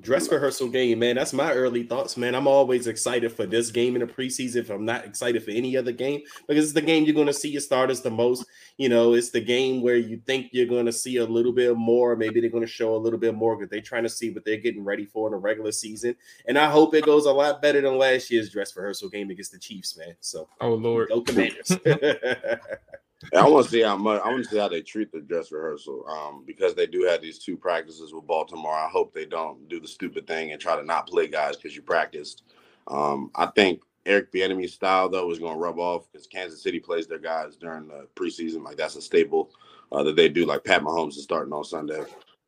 Dress 0.00 0.32
rehearsal 0.32 0.68
game, 0.68 1.00
man. 1.00 1.16
That's 1.16 1.34
my 1.34 1.52
early 1.52 1.82
thoughts, 1.82 2.16
man. 2.16 2.34
I'm 2.34 2.46
always 2.46 2.86
excited 2.86 3.30
for 3.30 3.44
this 3.44 3.70
game 3.70 3.94
in 3.96 4.00
the 4.00 4.06
preseason. 4.06 4.56
If 4.56 4.70
I'm 4.70 4.86
not 4.86 5.04
excited 5.04 5.44
for 5.44 5.50
any 5.50 5.76
other 5.76 5.92
game, 5.92 6.22
because 6.48 6.64
it's 6.64 6.72
the 6.72 6.80
game 6.80 7.04
you're 7.04 7.14
going 7.14 7.26
to 7.26 7.34
see 7.34 7.50
your 7.50 7.60
starters 7.60 8.00
the 8.00 8.10
most. 8.10 8.46
You 8.78 8.88
know, 8.88 9.12
it's 9.12 9.28
the 9.28 9.42
game 9.42 9.82
where 9.82 9.96
you 9.96 10.22
think 10.26 10.48
you're 10.52 10.64
going 10.64 10.86
to 10.86 10.92
see 10.92 11.18
a 11.18 11.26
little 11.26 11.52
bit 11.52 11.76
more. 11.76 12.16
Maybe 12.16 12.40
they're 12.40 12.48
going 12.48 12.64
to 12.64 12.70
show 12.70 12.94
a 12.94 12.96
little 12.96 13.18
bit 13.18 13.34
more 13.34 13.56
because 13.56 13.70
they're 13.70 13.82
trying 13.82 14.04
to 14.04 14.08
see 14.08 14.30
what 14.30 14.46
they're 14.46 14.56
getting 14.56 14.84
ready 14.84 15.04
for 15.04 15.28
in 15.28 15.32
the 15.32 15.38
regular 15.38 15.70
season. 15.70 16.16
And 16.48 16.58
I 16.58 16.70
hope 16.70 16.94
it 16.94 17.04
goes 17.04 17.26
a 17.26 17.32
lot 17.32 17.60
better 17.60 17.82
than 17.82 17.98
last 17.98 18.30
year's 18.30 18.48
dress 18.48 18.74
rehearsal 18.74 19.10
game 19.10 19.28
against 19.28 19.52
the 19.52 19.58
Chiefs, 19.58 19.98
man. 19.98 20.14
So, 20.20 20.48
oh 20.62 20.74
lord, 20.74 21.10
go 21.10 21.20
Commanders. 21.20 21.72
I 23.32 23.48
want 23.48 23.64
to 23.66 23.70
see 23.70 23.82
how 23.82 23.96
much. 23.96 24.20
I 24.22 24.28
want 24.28 24.44
to 24.44 24.50
see 24.50 24.58
how 24.58 24.68
they 24.68 24.82
treat 24.82 25.12
the 25.12 25.20
dress 25.20 25.52
rehearsal. 25.52 26.04
Um, 26.08 26.44
because 26.46 26.74
they 26.74 26.86
do 26.86 27.02
have 27.04 27.22
these 27.22 27.38
two 27.38 27.56
practices 27.56 28.12
with 28.12 28.26
Baltimore. 28.26 28.74
I 28.74 28.88
hope 28.88 29.12
they 29.12 29.26
don't 29.26 29.68
do 29.68 29.80
the 29.80 29.88
stupid 29.88 30.26
thing 30.26 30.52
and 30.52 30.60
try 30.60 30.76
to 30.76 30.84
not 30.84 31.06
play 31.06 31.28
guys 31.28 31.56
because 31.56 31.74
you 31.74 31.82
practiced. 31.82 32.42
Um, 32.88 33.30
I 33.34 33.46
think 33.46 33.80
Eric 34.06 34.32
Bieniemy's 34.32 34.74
style 34.74 35.08
though 35.08 35.30
is 35.30 35.38
going 35.38 35.54
to 35.54 35.58
rub 35.58 35.78
off 35.78 36.06
because 36.10 36.26
Kansas 36.26 36.62
City 36.62 36.78
plays 36.78 37.06
their 37.06 37.18
guys 37.18 37.56
during 37.56 37.88
the 37.88 38.06
preseason. 38.14 38.62
Like 38.62 38.76
that's 38.76 38.96
a 38.96 39.02
staple 39.02 39.50
uh, 39.92 40.02
that 40.02 40.16
they 40.16 40.28
do. 40.28 40.44
Like 40.44 40.64
Pat 40.64 40.82
Mahomes 40.82 41.16
is 41.16 41.22
starting 41.22 41.52
on 41.52 41.64
Sunday. 41.64 42.02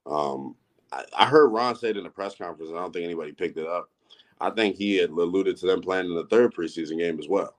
Um, 0.05 0.55
I, 0.93 1.05
I, 1.16 1.27
heard 1.27 1.49
Ron 1.49 1.74
say 1.74 1.91
it 1.91 1.97
in 1.97 2.05
the 2.05 2.11
press 2.11 2.37
conference, 2.37 2.70
and 2.70 2.79
I 2.79 2.83
don't 2.83 2.93
think 2.93 3.05
anybody 3.05 3.33
picked 3.33 3.59
it 3.59 3.66
up. 3.66 3.91
I 4.41 4.51
think 4.51 4.77
he 4.77 4.97
had 4.97 5.11
alluded 5.11 5.57
to 5.57 5.66
them 5.66 5.81
playing 5.81 6.07
in 6.07 6.14
the 6.14 6.27
third 6.27 6.55
preseason 6.55 6.99
game 6.99 7.18
as 7.18 7.29
well. 7.29 7.57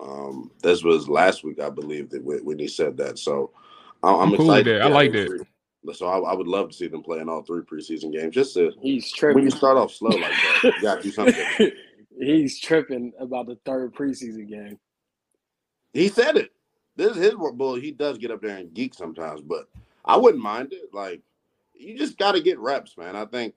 Um, 0.00 0.50
this 0.62 0.82
was 0.82 1.08
last 1.08 1.44
week, 1.44 1.60
I 1.60 1.70
believe, 1.70 2.10
that 2.10 2.22
when 2.24 2.58
he 2.58 2.68
said 2.68 2.96
that. 2.96 3.18
So 3.18 3.50
I'm, 4.02 4.16
I'm 4.16 4.36
cool 4.36 4.50
excited. 4.52 4.82
I 4.82 4.88
like 4.88 5.12
that. 5.12 5.46
So 5.94 6.06
I, 6.06 6.30
I, 6.30 6.34
would 6.34 6.46
love 6.46 6.70
to 6.70 6.76
see 6.76 6.86
them 6.86 7.02
play 7.02 7.18
in 7.18 7.28
all 7.28 7.42
three 7.42 7.62
preseason 7.62 8.12
games. 8.12 8.34
Just 8.34 8.54
to 8.54 8.72
he's 8.80 9.10
tripping. 9.12 9.36
when 9.36 9.44
you 9.44 9.50
start 9.50 9.76
off 9.76 9.92
slow 9.92 10.10
like 10.10 10.30
that, 10.30 10.62
you 10.76 10.82
got 10.82 10.96
to 10.96 11.02
do 11.02 11.10
something. 11.10 11.72
he's 12.20 12.60
tripping 12.60 13.12
about 13.18 13.46
the 13.46 13.58
third 13.64 13.92
preseason 13.94 14.48
game. 14.48 14.78
He 15.92 16.08
said 16.08 16.36
it. 16.36 16.52
This 16.96 17.16
is 17.16 17.16
his 17.16 17.34
bull. 17.34 17.74
He 17.74 17.90
does 17.90 18.18
get 18.18 18.30
up 18.30 18.42
there 18.42 18.56
and 18.56 18.72
geek 18.72 18.94
sometimes, 18.94 19.40
but 19.40 19.68
I 20.04 20.16
wouldn't 20.16 20.42
mind 20.42 20.72
it. 20.72 20.92
Like 20.92 21.22
you 21.74 21.96
just 21.96 22.18
got 22.18 22.32
to 22.32 22.40
get 22.40 22.58
reps, 22.58 22.96
man. 22.96 23.16
I 23.16 23.24
think 23.24 23.54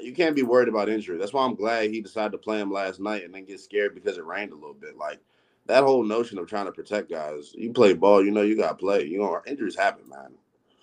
you 0.00 0.12
can't 0.12 0.36
be 0.36 0.42
worried 0.42 0.68
about 0.68 0.88
injury. 0.88 1.18
That's 1.18 1.32
why 1.32 1.44
I'm 1.44 1.54
glad 1.54 1.90
he 1.90 2.00
decided 2.00 2.32
to 2.32 2.38
play 2.38 2.60
him 2.60 2.70
last 2.70 3.00
night 3.00 3.24
and 3.24 3.34
then 3.34 3.44
get 3.44 3.60
scared 3.60 3.94
because 3.94 4.18
it 4.18 4.24
rained 4.24 4.52
a 4.52 4.56
little 4.56 4.74
bit. 4.74 4.96
Like 4.96 5.20
that 5.66 5.84
whole 5.84 6.02
notion 6.02 6.38
of 6.38 6.48
trying 6.48 6.66
to 6.66 6.72
protect 6.72 7.10
guys. 7.10 7.52
You 7.54 7.72
play 7.72 7.94
ball, 7.94 8.24
you 8.24 8.30
know 8.30 8.42
you 8.42 8.56
got 8.56 8.70
to 8.70 8.74
play. 8.74 9.04
You 9.04 9.18
know 9.18 9.40
injuries 9.46 9.76
happen, 9.76 10.08
man. 10.08 10.34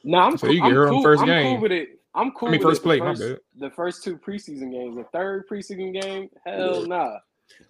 No, 0.03 0.19
I'm, 0.19 0.37
so 0.37 0.47
you 0.47 0.63
I'm 0.63 0.73
cool. 0.89 1.03
First 1.03 1.21
I'm 1.21 1.27
game. 1.27 1.53
cool 1.53 1.61
with 1.61 1.71
it. 1.71 1.99
I'm 2.15 2.31
cool. 2.31 2.49
I 2.49 2.51
mean, 2.53 2.61
first 2.61 2.83
play. 2.83 2.99
The 2.99 3.05
first, 3.05 3.41
the 3.57 3.69
first, 3.69 4.03
two 4.03 4.17
preseason 4.17 4.71
games. 4.71 4.95
The 4.95 5.05
third 5.13 5.47
preseason 5.47 5.99
game, 5.99 6.29
hell 6.45 6.81
yeah. 6.81 6.87
nah. 6.87 7.17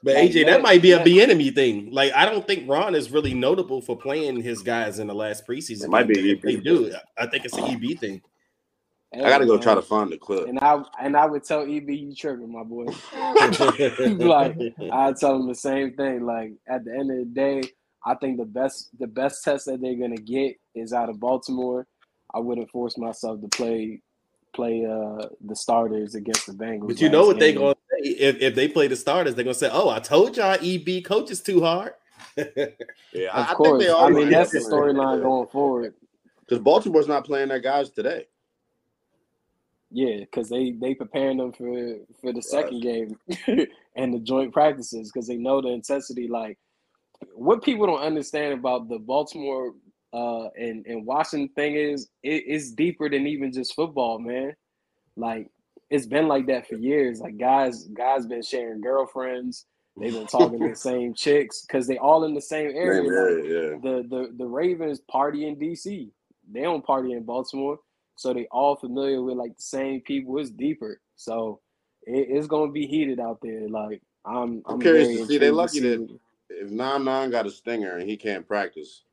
But 0.04 0.16
like, 0.16 0.32
AJ, 0.32 0.46
that, 0.46 0.52
that, 0.52 0.62
might 0.62 0.82
be 0.82 0.92
a 0.92 1.00
Bieniemy 1.00 1.56
thing. 1.56 1.92
Like, 1.92 2.12
I 2.14 2.26
don't 2.26 2.46
think 2.46 2.70
Ron 2.70 2.96
is 2.96 3.12
really 3.12 3.34
notable 3.34 3.82
for 3.82 3.98
playing 3.98 4.42
his 4.42 4.62
guys 4.62 5.00
in 5.00 5.08
the 5.08 5.16
last 5.16 5.48
preseason. 5.48 5.86
It 5.86 5.90
might 5.90 6.08
be. 6.08 6.36
They 6.36 6.58
do. 6.58 6.94
I 7.18 7.28
think 7.28 7.46
it's 7.46 7.58
an 7.58 7.66
EB 7.66 7.98
thing. 7.98 8.22
Hey, 9.12 9.24
I 9.24 9.30
gotta 9.30 9.46
go 9.48 9.54
man. 9.54 9.62
try 9.62 9.76
to 9.76 9.82
find 9.82 10.12
the 10.12 10.18
clip. 10.18 10.48
And 10.48 10.60
I 10.60 10.84
and 11.02 11.18
I 11.18 11.26
would 11.26 11.44
tell 11.44 11.64
EB 11.64 11.90
you 11.90 12.14
tripping, 12.14 12.52
my 12.52 12.64
boy. 12.64 12.86
like 14.20 14.56
I 14.92 15.14
tell 15.14 15.36
him 15.36 15.48
the 15.48 15.56
same 15.56 15.94
thing. 15.94 16.26
Like 16.26 16.54
at 16.68 16.86
the 16.86 16.92
end 16.92 17.12
of 17.12 17.18
the 17.18 17.26
day, 17.26 17.64
I 18.06 18.16
think 18.16 18.38
the 18.38 18.46
best 18.46 18.90
the 19.00 19.08
best 19.08 19.44
test 19.44 19.66
that 19.66 19.82
they're 19.82 19.96
gonna 19.96 20.16
get 20.16 20.58
is 20.76 20.94
out 20.94 21.10
of 21.10 21.20
Baltimore. 21.20 21.88
I 22.34 22.40
wouldn't 22.40 22.70
force 22.70 22.98
myself 22.98 23.42
to 23.42 23.48
play 23.48 24.02
play 24.54 24.86
uh 24.86 25.28
the 25.44 25.56
starters 25.56 26.14
against 26.14 26.46
the 26.46 26.54
Bengals. 26.54 26.88
But 26.88 27.02
you 27.02 27.10
know 27.10 27.26
what 27.26 27.40
they're 27.40 27.54
gonna 27.54 27.76
say 27.90 28.10
if, 28.10 28.36
if 28.38 28.54
they 28.54 28.68
play 28.68 28.88
the 28.88 28.96
starters, 28.96 29.34
they're 29.34 29.44
gonna 29.44 29.56
say, 29.56 29.70
"Oh, 29.72 29.90
I 29.90 30.00
told 30.00 30.38
y'all 30.38 30.58
EB 30.62 31.04
coaches 31.04 31.42
too 31.42 31.62
hard." 31.62 31.94
yeah, 32.38 32.46
of 33.34 33.50
I 33.50 33.54
course. 33.56 33.84
I 33.90 34.10
mean, 34.10 34.30
that's 34.30 34.52
the 34.52 34.60
storyline 34.60 35.24
going 35.24 35.48
forward. 35.48 35.96
Because 36.42 36.60
Baltimore's 36.60 37.08
not 37.08 37.26
playing 37.26 37.50
their 37.50 37.60
guys 37.60 37.90
today. 37.90 38.26
Yeah, 39.92 40.18
because 40.20 40.50
they 40.50 40.72
they 40.72 40.94
preparing 40.94 41.38
them 41.38 41.52
for 41.52 41.96
for 42.22 42.32
the 42.32 42.42
second 42.42 42.82
game 42.82 43.18
and 43.96 44.14
the 44.14 44.20
joint 44.20 44.54
practices 44.54 45.12
because 45.12 45.28
they 45.28 45.38
know 45.38 45.62
the 45.62 45.70
intensity. 45.70 46.28
Like 46.28 46.60
what 47.34 47.64
people 47.64 47.88
don't 47.88 48.02
understand 48.02 48.54
about 48.54 48.88
the 48.88 49.00
Baltimore 49.00 49.74
uh 50.14 50.50
and 50.58 50.86
and 50.86 51.06
Washington 51.06 51.50
thing 51.56 51.76
is 51.76 52.10
it, 52.24 52.44
it's 52.48 52.72
deeper 52.72 53.10
than 53.10 53.26
even 53.26 53.52
just 53.52 53.76
football, 53.76 54.20
man. 54.20 54.56
Like 55.16 55.50
it's 55.90 56.06
been 56.06 56.28
like 56.28 56.46
that 56.48 56.68
for 56.68 56.76
years. 56.76 57.20
Like 57.20 57.38
guys 57.38 57.86
guys 57.86 58.28
been 58.28 58.44
sharing 58.44 58.82
girlfriends. 58.82 59.66
They've 60.00 60.14
been 60.14 60.28
talking 60.28 60.60
to 60.60 60.70
the 60.70 60.76
same 60.90 61.16
chicks 61.16 61.64
because 61.64 61.88
they 61.88 61.98
all 61.98 62.26
in 62.26 62.36
the 62.36 62.42
same 62.42 62.72
area. 62.76 63.04
Yeah, 63.04 63.20
like, 63.22 63.44
yeah. 63.44 63.70
The 63.82 64.08
the 64.08 64.34
the 64.38 64.46
Ravens 64.46 65.00
party 65.00 65.48
in 65.48 65.56
DC. 65.56 66.12
They 66.52 66.62
don't 66.62 66.86
party 66.86 67.14
in 67.14 67.24
Baltimore, 67.24 67.80
so 68.20 68.34
they 68.34 68.48
all 68.52 68.76
familiar 68.76 69.22
with 69.22 69.38
like 69.38 69.56
the 69.56 69.62
same 69.62 70.02
people. 70.02 70.38
It's 70.40 70.50
deeper, 70.50 71.00
so 71.16 71.62
it, 72.04 72.28
it's 72.30 72.48
gonna 72.48 72.70
be 72.70 72.86
heated 72.86 73.18
out 73.18 73.40
there. 73.42 73.70
Like 73.70 74.02
I'm, 74.26 74.62
I'm, 74.66 74.74
I'm 74.74 74.82
curious 74.82 75.22
to 75.22 75.26
see. 75.26 75.38
They 75.38 75.52
lucky 75.52 75.80
that 75.80 76.20
if 76.50 76.70
Nine 76.70 77.06
Nine 77.06 77.32
got 77.32 77.46
a 77.46 77.50
stinger 77.50 77.96
and 77.96 78.10
he 78.10 78.18
can't 78.18 78.46
practice, 78.46 79.04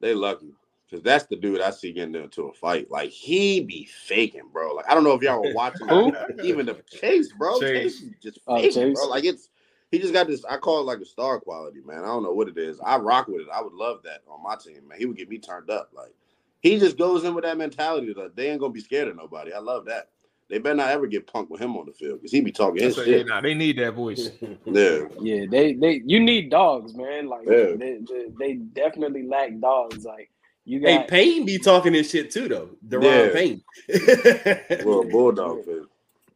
they 0.00 0.12
lucky. 0.12 0.52
Cause 0.90 1.00
that's 1.02 1.24
the 1.24 1.36
dude 1.36 1.62
I 1.62 1.70
see 1.70 1.92
getting 1.92 2.16
into 2.16 2.48
a 2.48 2.52
fight. 2.52 2.90
Like 2.90 3.08
he 3.10 3.60
be 3.60 3.86
faking, 3.86 4.50
bro. 4.52 4.74
Like 4.74 4.90
I 4.90 4.94
don't 4.94 5.04
know 5.04 5.14
if 5.14 5.22
y'all 5.22 5.42
were 5.42 5.54
watching 5.54 5.88
even 6.44 6.66
the 6.66 6.82
chase, 6.86 7.32
bro. 7.32 7.58
Chase, 7.60 8.00
chase 8.00 8.10
just 8.20 8.40
oh, 8.46 8.60
faking, 8.60 8.92
bro. 8.92 9.06
Like 9.06 9.24
it's 9.24 9.48
he 9.90 9.98
just 9.98 10.12
got 10.12 10.26
this. 10.26 10.44
I 10.44 10.58
call 10.58 10.80
it 10.80 10.84
like 10.84 10.98
a 10.98 11.06
star 11.06 11.40
quality, 11.40 11.80
man. 11.86 12.02
I 12.02 12.08
don't 12.08 12.24
know 12.24 12.34
what 12.34 12.48
it 12.48 12.58
is. 12.58 12.78
I 12.84 12.98
rock 12.98 13.28
with 13.28 13.40
it. 13.40 13.48
I 13.54 13.62
would 13.62 13.72
love 13.72 14.02
that 14.02 14.20
on 14.28 14.42
my 14.42 14.56
team, 14.56 14.86
man. 14.86 14.98
He 14.98 15.06
would 15.06 15.16
get 15.16 15.30
me 15.30 15.38
turned 15.38 15.70
up. 15.70 15.92
Like 15.96 16.12
he 16.60 16.78
just 16.78 16.98
goes 16.98 17.24
in 17.24 17.34
with 17.34 17.44
that 17.44 17.58
mentality 17.58 18.12
that 18.14 18.36
they 18.36 18.50
ain't 18.50 18.60
gonna 18.60 18.72
be 18.72 18.80
scared 18.80 19.08
of 19.08 19.16
nobody. 19.16 19.52
I 19.52 19.58
love 19.58 19.86
that. 19.86 20.08
They 20.48 20.58
better 20.58 20.74
not 20.74 20.90
ever 20.90 21.06
get 21.06 21.28
punked 21.28 21.48
with 21.48 21.60
him 21.60 21.76
on 21.76 21.86
the 21.86 21.92
field 21.92 22.18
because 22.18 22.32
he 22.32 22.40
be 22.40 22.50
talking 22.50 22.82
his 22.82 22.96
shit. 22.96 23.28
Nah, 23.28 23.40
they 23.40 23.54
need 23.54 23.78
that 23.78 23.92
voice. 23.92 24.30
yeah, 24.64 25.06
yeah. 25.20 25.46
They 25.48 25.74
they 25.74 26.02
you 26.04 26.18
need 26.18 26.50
dogs, 26.50 26.94
man. 26.94 27.28
Like 27.28 27.46
yeah. 27.46 27.76
they, 27.76 28.00
they, 28.04 28.26
they 28.38 28.54
definitely 28.54 29.22
lack 29.22 29.58
dogs. 29.60 30.04
Like 30.04 30.30
you 30.64 30.80
got. 30.80 30.88
Hey, 30.88 31.06
Payne 31.08 31.46
be 31.46 31.58
talking 31.58 31.94
his 31.94 32.10
shit 32.10 32.32
too, 32.32 32.48
though. 32.48 32.70
Daron 32.86 33.02
yeah. 33.04 33.32
Payne. 33.32 34.84
well, 34.84 35.04
bulldog 35.04 35.64
fan. 35.64 35.86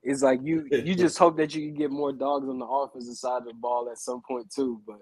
It's 0.04 0.22
like 0.22 0.40
you 0.42 0.68
you 0.70 0.94
just 0.94 1.18
hope 1.18 1.36
that 1.38 1.54
you 1.54 1.62
can 1.66 1.74
get 1.74 1.90
more 1.90 2.12
dogs 2.12 2.48
on 2.48 2.58
the 2.60 2.66
offensive 2.66 3.16
side 3.16 3.38
of 3.38 3.46
the 3.46 3.54
ball 3.54 3.88
at 3.90 3.98
some 3.98 4.22
point 4.22 4.48
too, 4.50 4.80
but 4.86 5.00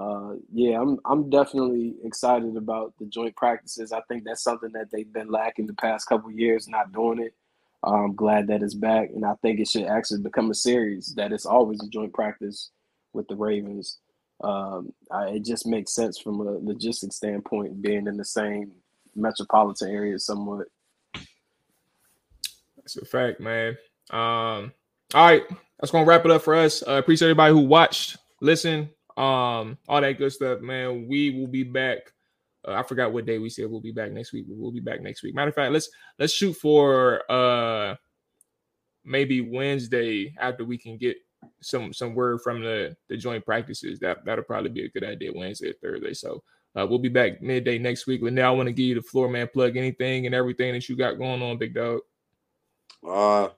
uh, 0.00 0.34
yeah, 0.50 0.80
I'm 0.80 0.98
I'm 1.04 1.28
definitely 1.28 1.94
excited 2.04 2.56
about 2.56 2.94
the 2.98 3.04
joint 3.04 3.36
practices. 3.36 3.92
I 3.92 4.00
think 4.08 4.24
that's 4.24 4.42
something 4.42 4.72
that 4.72 4.90
they've 4.90 5.12
been 5.12 5.30
lacking 5.30 5.66
the 5.66 5.74
past 5.74 6.08
couple 6.08 6.30
years, 6.30 6.68
not 6.68 6.92
doing 6.92 7.20
it. 7.20 7.34
I'm 7.84 8.14
glad 8.14 8.46
that 8.46 8.62
it's 8.62 8.72
back, 8.74 9.10
and 9.14 9.26
I 9.26 9.34
think 9.42 9.60
it 9.60 9.68
should 9.68 9.84
actually 9.84 10.22
become 10.22 10.50
a 10.50 10.54
series 10.54 11.14
that 11.16 11.32
it's 11.32 11.44
always 11.44 11.82
a 11.82 11.88
joint 11.88 12.14
practice 12.14 12.70
with 13.12 13.28
the 13.28 13.36
Ravens. 13.36 13.98
Um, 14.42 14.94
I, 15.10 15.32
it 15.32 15.44
just 15.44 15.66
makes 15.66 15.94
sense 15.94 16.18
from 16.18 16.40
a 16.40 16.44
logistics 16.44 17.16
standpoint, 17.16 17.82
being 17.82 18.06
in 18.06 18.16
the 18.16 18.24
same 18.24 18.72
metropolitan 19.14 19.90
area 19.90 20.18
somewhat. 20.18 20.68
That's 22.78 22.96
a 22.96 23.04
fact, 23.04 23.38
man. 23.38 23.76
Um, 24.08 24.72
all 25.14 25.26
right, 25.26 25.42
that's 25.78 25.92
gonna 25.92 26.06
wrap 26.06 26.24
it 26.24 26.30
up 26.30 26.40
for 26.40 26.54
us. 26.54 26.82
Uh, 26.86 26.92
appreciate 26.92 27.28
everybody 27.28 27.52
who 27.52 27.60
watched, 27.60 28.16
listened, 28.40 28.88
um, 29.20 29.76
all 29.86 30.00
that 30.00 30.16
good 30.16 30.32
stuff, 30.32 30.60
man. 30.60 31.06
We 31.06 31.30
will 31.30 31.46
be 31.46 31.62
back. 31.62 31.98
Uh, 32.66 32.72
I 32.72 32.82
forgot 32.82 33.12
what 33.12 33.26
day 33.26 33.38
we 33.38 33.50
said 33.50 33.70
we'll 33.70 33.80
be 33.80 33.92
back 33.92 34.12
next 34.12 34.32
week. 34.32 34.46
We'll 34.48 34.72
be 34.72 34.80
back 34.80 35.02
next 35.02 35.22
week. 35.22 35.34
Matter 35.34 35.50
of 35.50 35.54
fact, 35.54 35.72
let's 35.72 35.90
let's 36.18 36.32
shoot 36.32 36.54
for 36.54 37.22
uh 37.30 37.96
maybe 39.04 39.42
Wednesday 39.42 40.34
after 40.38 40.64
we 40.64 40.78
can 40.78 40.96
get 40.96 41.16
some 41.60 41.92
some 41.92 42.14
word 42.14 42.40
from 42.42 42.62
the 42.62 42.96
the 43.08 43.16
joint 43.16 43.44
practices. 43.44 43.98
That 44.00 44.24
that'll 44.24 44.44
probably 44.44 44.70
be 44.70 44.84
a 44.84 44.90
good 44.90 45.04
idea. 45.04 45.32
Wednesday 45.34 45.70
or 45.70 45.74
Thursday. 45.74 46.14
So 46.14 46.42
uh, 46.74 46.86
we'll 46.88 46.98
be 46.98 47.08
back 47.10 47.42
midday 47.42 47.78
next 47.78 48.06
week. 48.06 48.22
But 48.22 48.32
now 48.32 48.52
I 48.52 48.56
want 48.56 48.68
to 48.68 48.72
give 48.72 48.86
you 48.86 48.94
the 48.94 49.02
floor, 49.02 49.28
man. 49.28 49.48
Plug 49.52 49.76
anything 49.76 50.24
and 50.24 50.34
everything 50.34 50.72
that 50.72 50.88
you 50.88 50.96
got 50.96 51.18
going 51.18 51.42
on, 51.42 51.58
big 51.58 51.74
dog. 51.74 52.00
Uh, 53.06 53.48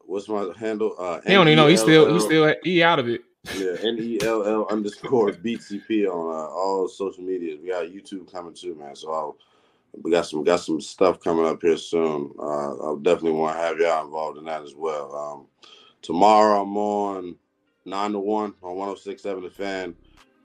what's 0.00 0.28
my 0.28 0.50
handle? 0.58 0.94
Uh, 0.98 1.20
he 1.26 1.32
don't 1.34 1.48
even 1.48 1.56
know. 1.56 1.66
He's 1.66 1.80
still 1.80 2.10
he's 2.12 2.24
still 2.24 2.54
he 2.62 2.82
out 2.82 2.98
of 2.98 3.08
it. 3.08 3.22
Yeah, 3.54 3.76
N 3.82 3.96
E 3.98 4.18
L 4.22 4.44
L 4.44 4.66
underscore 4.70 5.30
BTP 5.30 6.06
on 6.06 6.34
uh, 6.34 6.48
all 6.48 6.88
social 6.88 7.22
media. 7.22 7.56
We 7.60 7.68
got 7.68 7.86
YouTube 7.86 8.30
coming 8.30 8.54
too, 8.54 8.74
man. 8.74 8.96
So 8.96 9.12
I'll, 9.12 9.36
we 10.02 10.10
got 10.10 10.26
some 10.26 10.42
got 10.44 10.60
some 10.60 10.80
stuff 10.80 11.20
coming 11.20 11.46
up 11.46 11.62
here 11.62 11.76
soon. 11.76 12.32
Uh, 12.38 12.76
I'll 12.76 12.96
definitely 12.96 13.38
want 13.38 13.56
to 13.56 13.62
have 13.62 13.78
y'all 13.78 14.04
involved 14.04 14.38
in 14.38 14.44
that 14.44 14.62
as 14.62 14.74
well. 14.74 15.14
Um, 15.14 15.46
tomorrow 16.02 16.62
I'm 16.62 16.76
on 16.76 17.36
nine 17.84 18.12
to 18.12 18.18
one 18.18 18.54
on 18.62 18.76
106.7 18.76 19.42
The 19.42 19.50
Fan. 19.50 19.94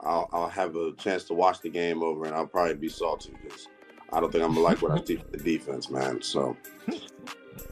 I'll, 0.00 0.28
I'll 0.32 0.48
have 0.48 0.74
a 0.76 0.92
chance 0.92 1.24
to 1.24 1.34
watch 1.34 1.60
the 1.60 1.68
game 1.68 2.02
over, 2.02 2.24
and 2.24 2.34
I'll 2.34 2.46
probably 2.46 2.74
be 2.74 2.88
salty 2.88 3.32
because 3.42 3.68
I 4.12 4.20
don't 4.20 4.32
think 4.32 4.44
I'm 4.44 4.50
gonna 4.50 4.60
like 4.60 4.82
what 4.82 4.92
I 4.92 5.04
see 5.04 5.16
from 5.16 5.30
the 5.32 5.38
defense, 5.38 5.90
man. 5.90 6.22
So 6.22 6.56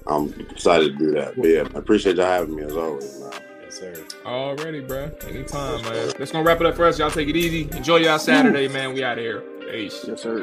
I'm 0.06 0.28
excited 0.50 0.98
to 0.98 0.98
do 0.98 1.12
that. 1.12 1.36
But 1.36 1.46
yeah, 1.46 1.68
I 1.74 1.78
appreciate 1.78 2.16
y'all 2.16 2.26
having 2.26 2.54
me 2.54 2.62
as 2.62 2.76
always, 2.76 3.20
man. 3.20 3.49
Yes, 3.70 3.78
sir. 3.78 4.04
Already, 4.26 4.80
bro. 4.80 5.12
Anytime, 5.28 5.80
man. 5.82 6.12
That's 6.18 6.32
gonna 6.32 6.42
wrap 6.42 6.60
it 6.60 6.66
up 6.66 6.74
for 6.74 6.86
us. 6.86 6.98
Y'all 6.98 7.08
take 7.08 7.28
it 7.28 7.36
easy. 7.36 7.68
Enjoy 7.76 7.98
y'all 7.98 8.18
Saturday, 8.18 8.66
man. 8.66 8.92
We 8.92 9.04
out 9.04 9.16
of 9.16 9.22
here. 9.22 9.42
Peace. 9.70 10.04
Yes, 10.08 10.22
sir. 10.22 10.42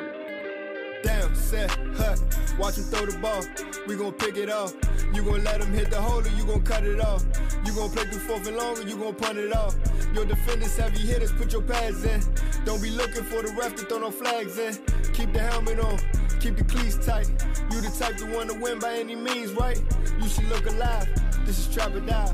Damn, 1.03 1.36
set, 1.36 1.69
hut. 1.97 2.21
Watch 2.57 2.78
him 2.78 2.86
throw 2.86 3.05
the 3.05 3.17
ball. 3.19 3.43
We 3.86 3.97
gon' 3.97 4.13
pick 4.13 4.38
it 4.38 4.49
off. 4.49 4.73
You 5.13 5.23
gon' 5.23 5.43
let 5.43 5.59
him 5.59 5.73
hit 5.73 5.91
the 5.91 6.01
hole 6.01 6.21
or 6.21 6.30
you 6.30 6.45
gon' 6.45 6.63
cut 6.63 6.86
it 6.86 7.01
off. 7.01 7.25
You 7.65 7.73
gon' 7.73 7.89
play 7.89 8.05
through 8.05 8.19
fourth 8.19 8.47
and 8.47 8.55
long 8.55 8.78
or 8.78 8.84
you 8.84 8.95
gon' 8.95 9.13
punt 9.13 9.38
it 9.38 9.53
off. 9.53 9.75
Your 10.13 10.23
defenders, 10.23 10.78
heavy 10.78 10.99
hitters, 10.99 11.34
put 11.34 11.51
your 11.51 11.63
pads 11.63 12.05
in. 12.05 12.21
Don't 12.63 12.82
be 12.82 12.91
looking 12.91 13.25
for 13.25 13.41
the 13.41 13.53
ref 13.59 13.75
to 13.75 13.84
throw 13.88 13.99
no 13.99 14.09
flags 14.09 14.57
in. 14.57 14.73
Keep 15.13 15.34
the 15.34 15.39
helmet 15.39 15.80
on. 15.82 15.99
Keep 16.39 16.55
the 16.55 16.63
cleats 16.63 17.05
tight. 17.05 17.28
You 17.71 17.82
the 17.82 17.93
type 17.99 18.15
to 18.19 18.34
want 18.34 18.51
to 18.51 18.57
win 18.57 18.80
by 18.80 18.93
any 18.93 19.17
means, 19.17 19.51
right? 19.51 19.82
You 20.17 20.30
should 20.30 20.47
look 20.47 20.65
alive. 20.65 21.09
This 21.45 21.59
is 21.59 21.75
Trap 21.75 21.93
or 21.93 21.99
Dive. 21.99 22.34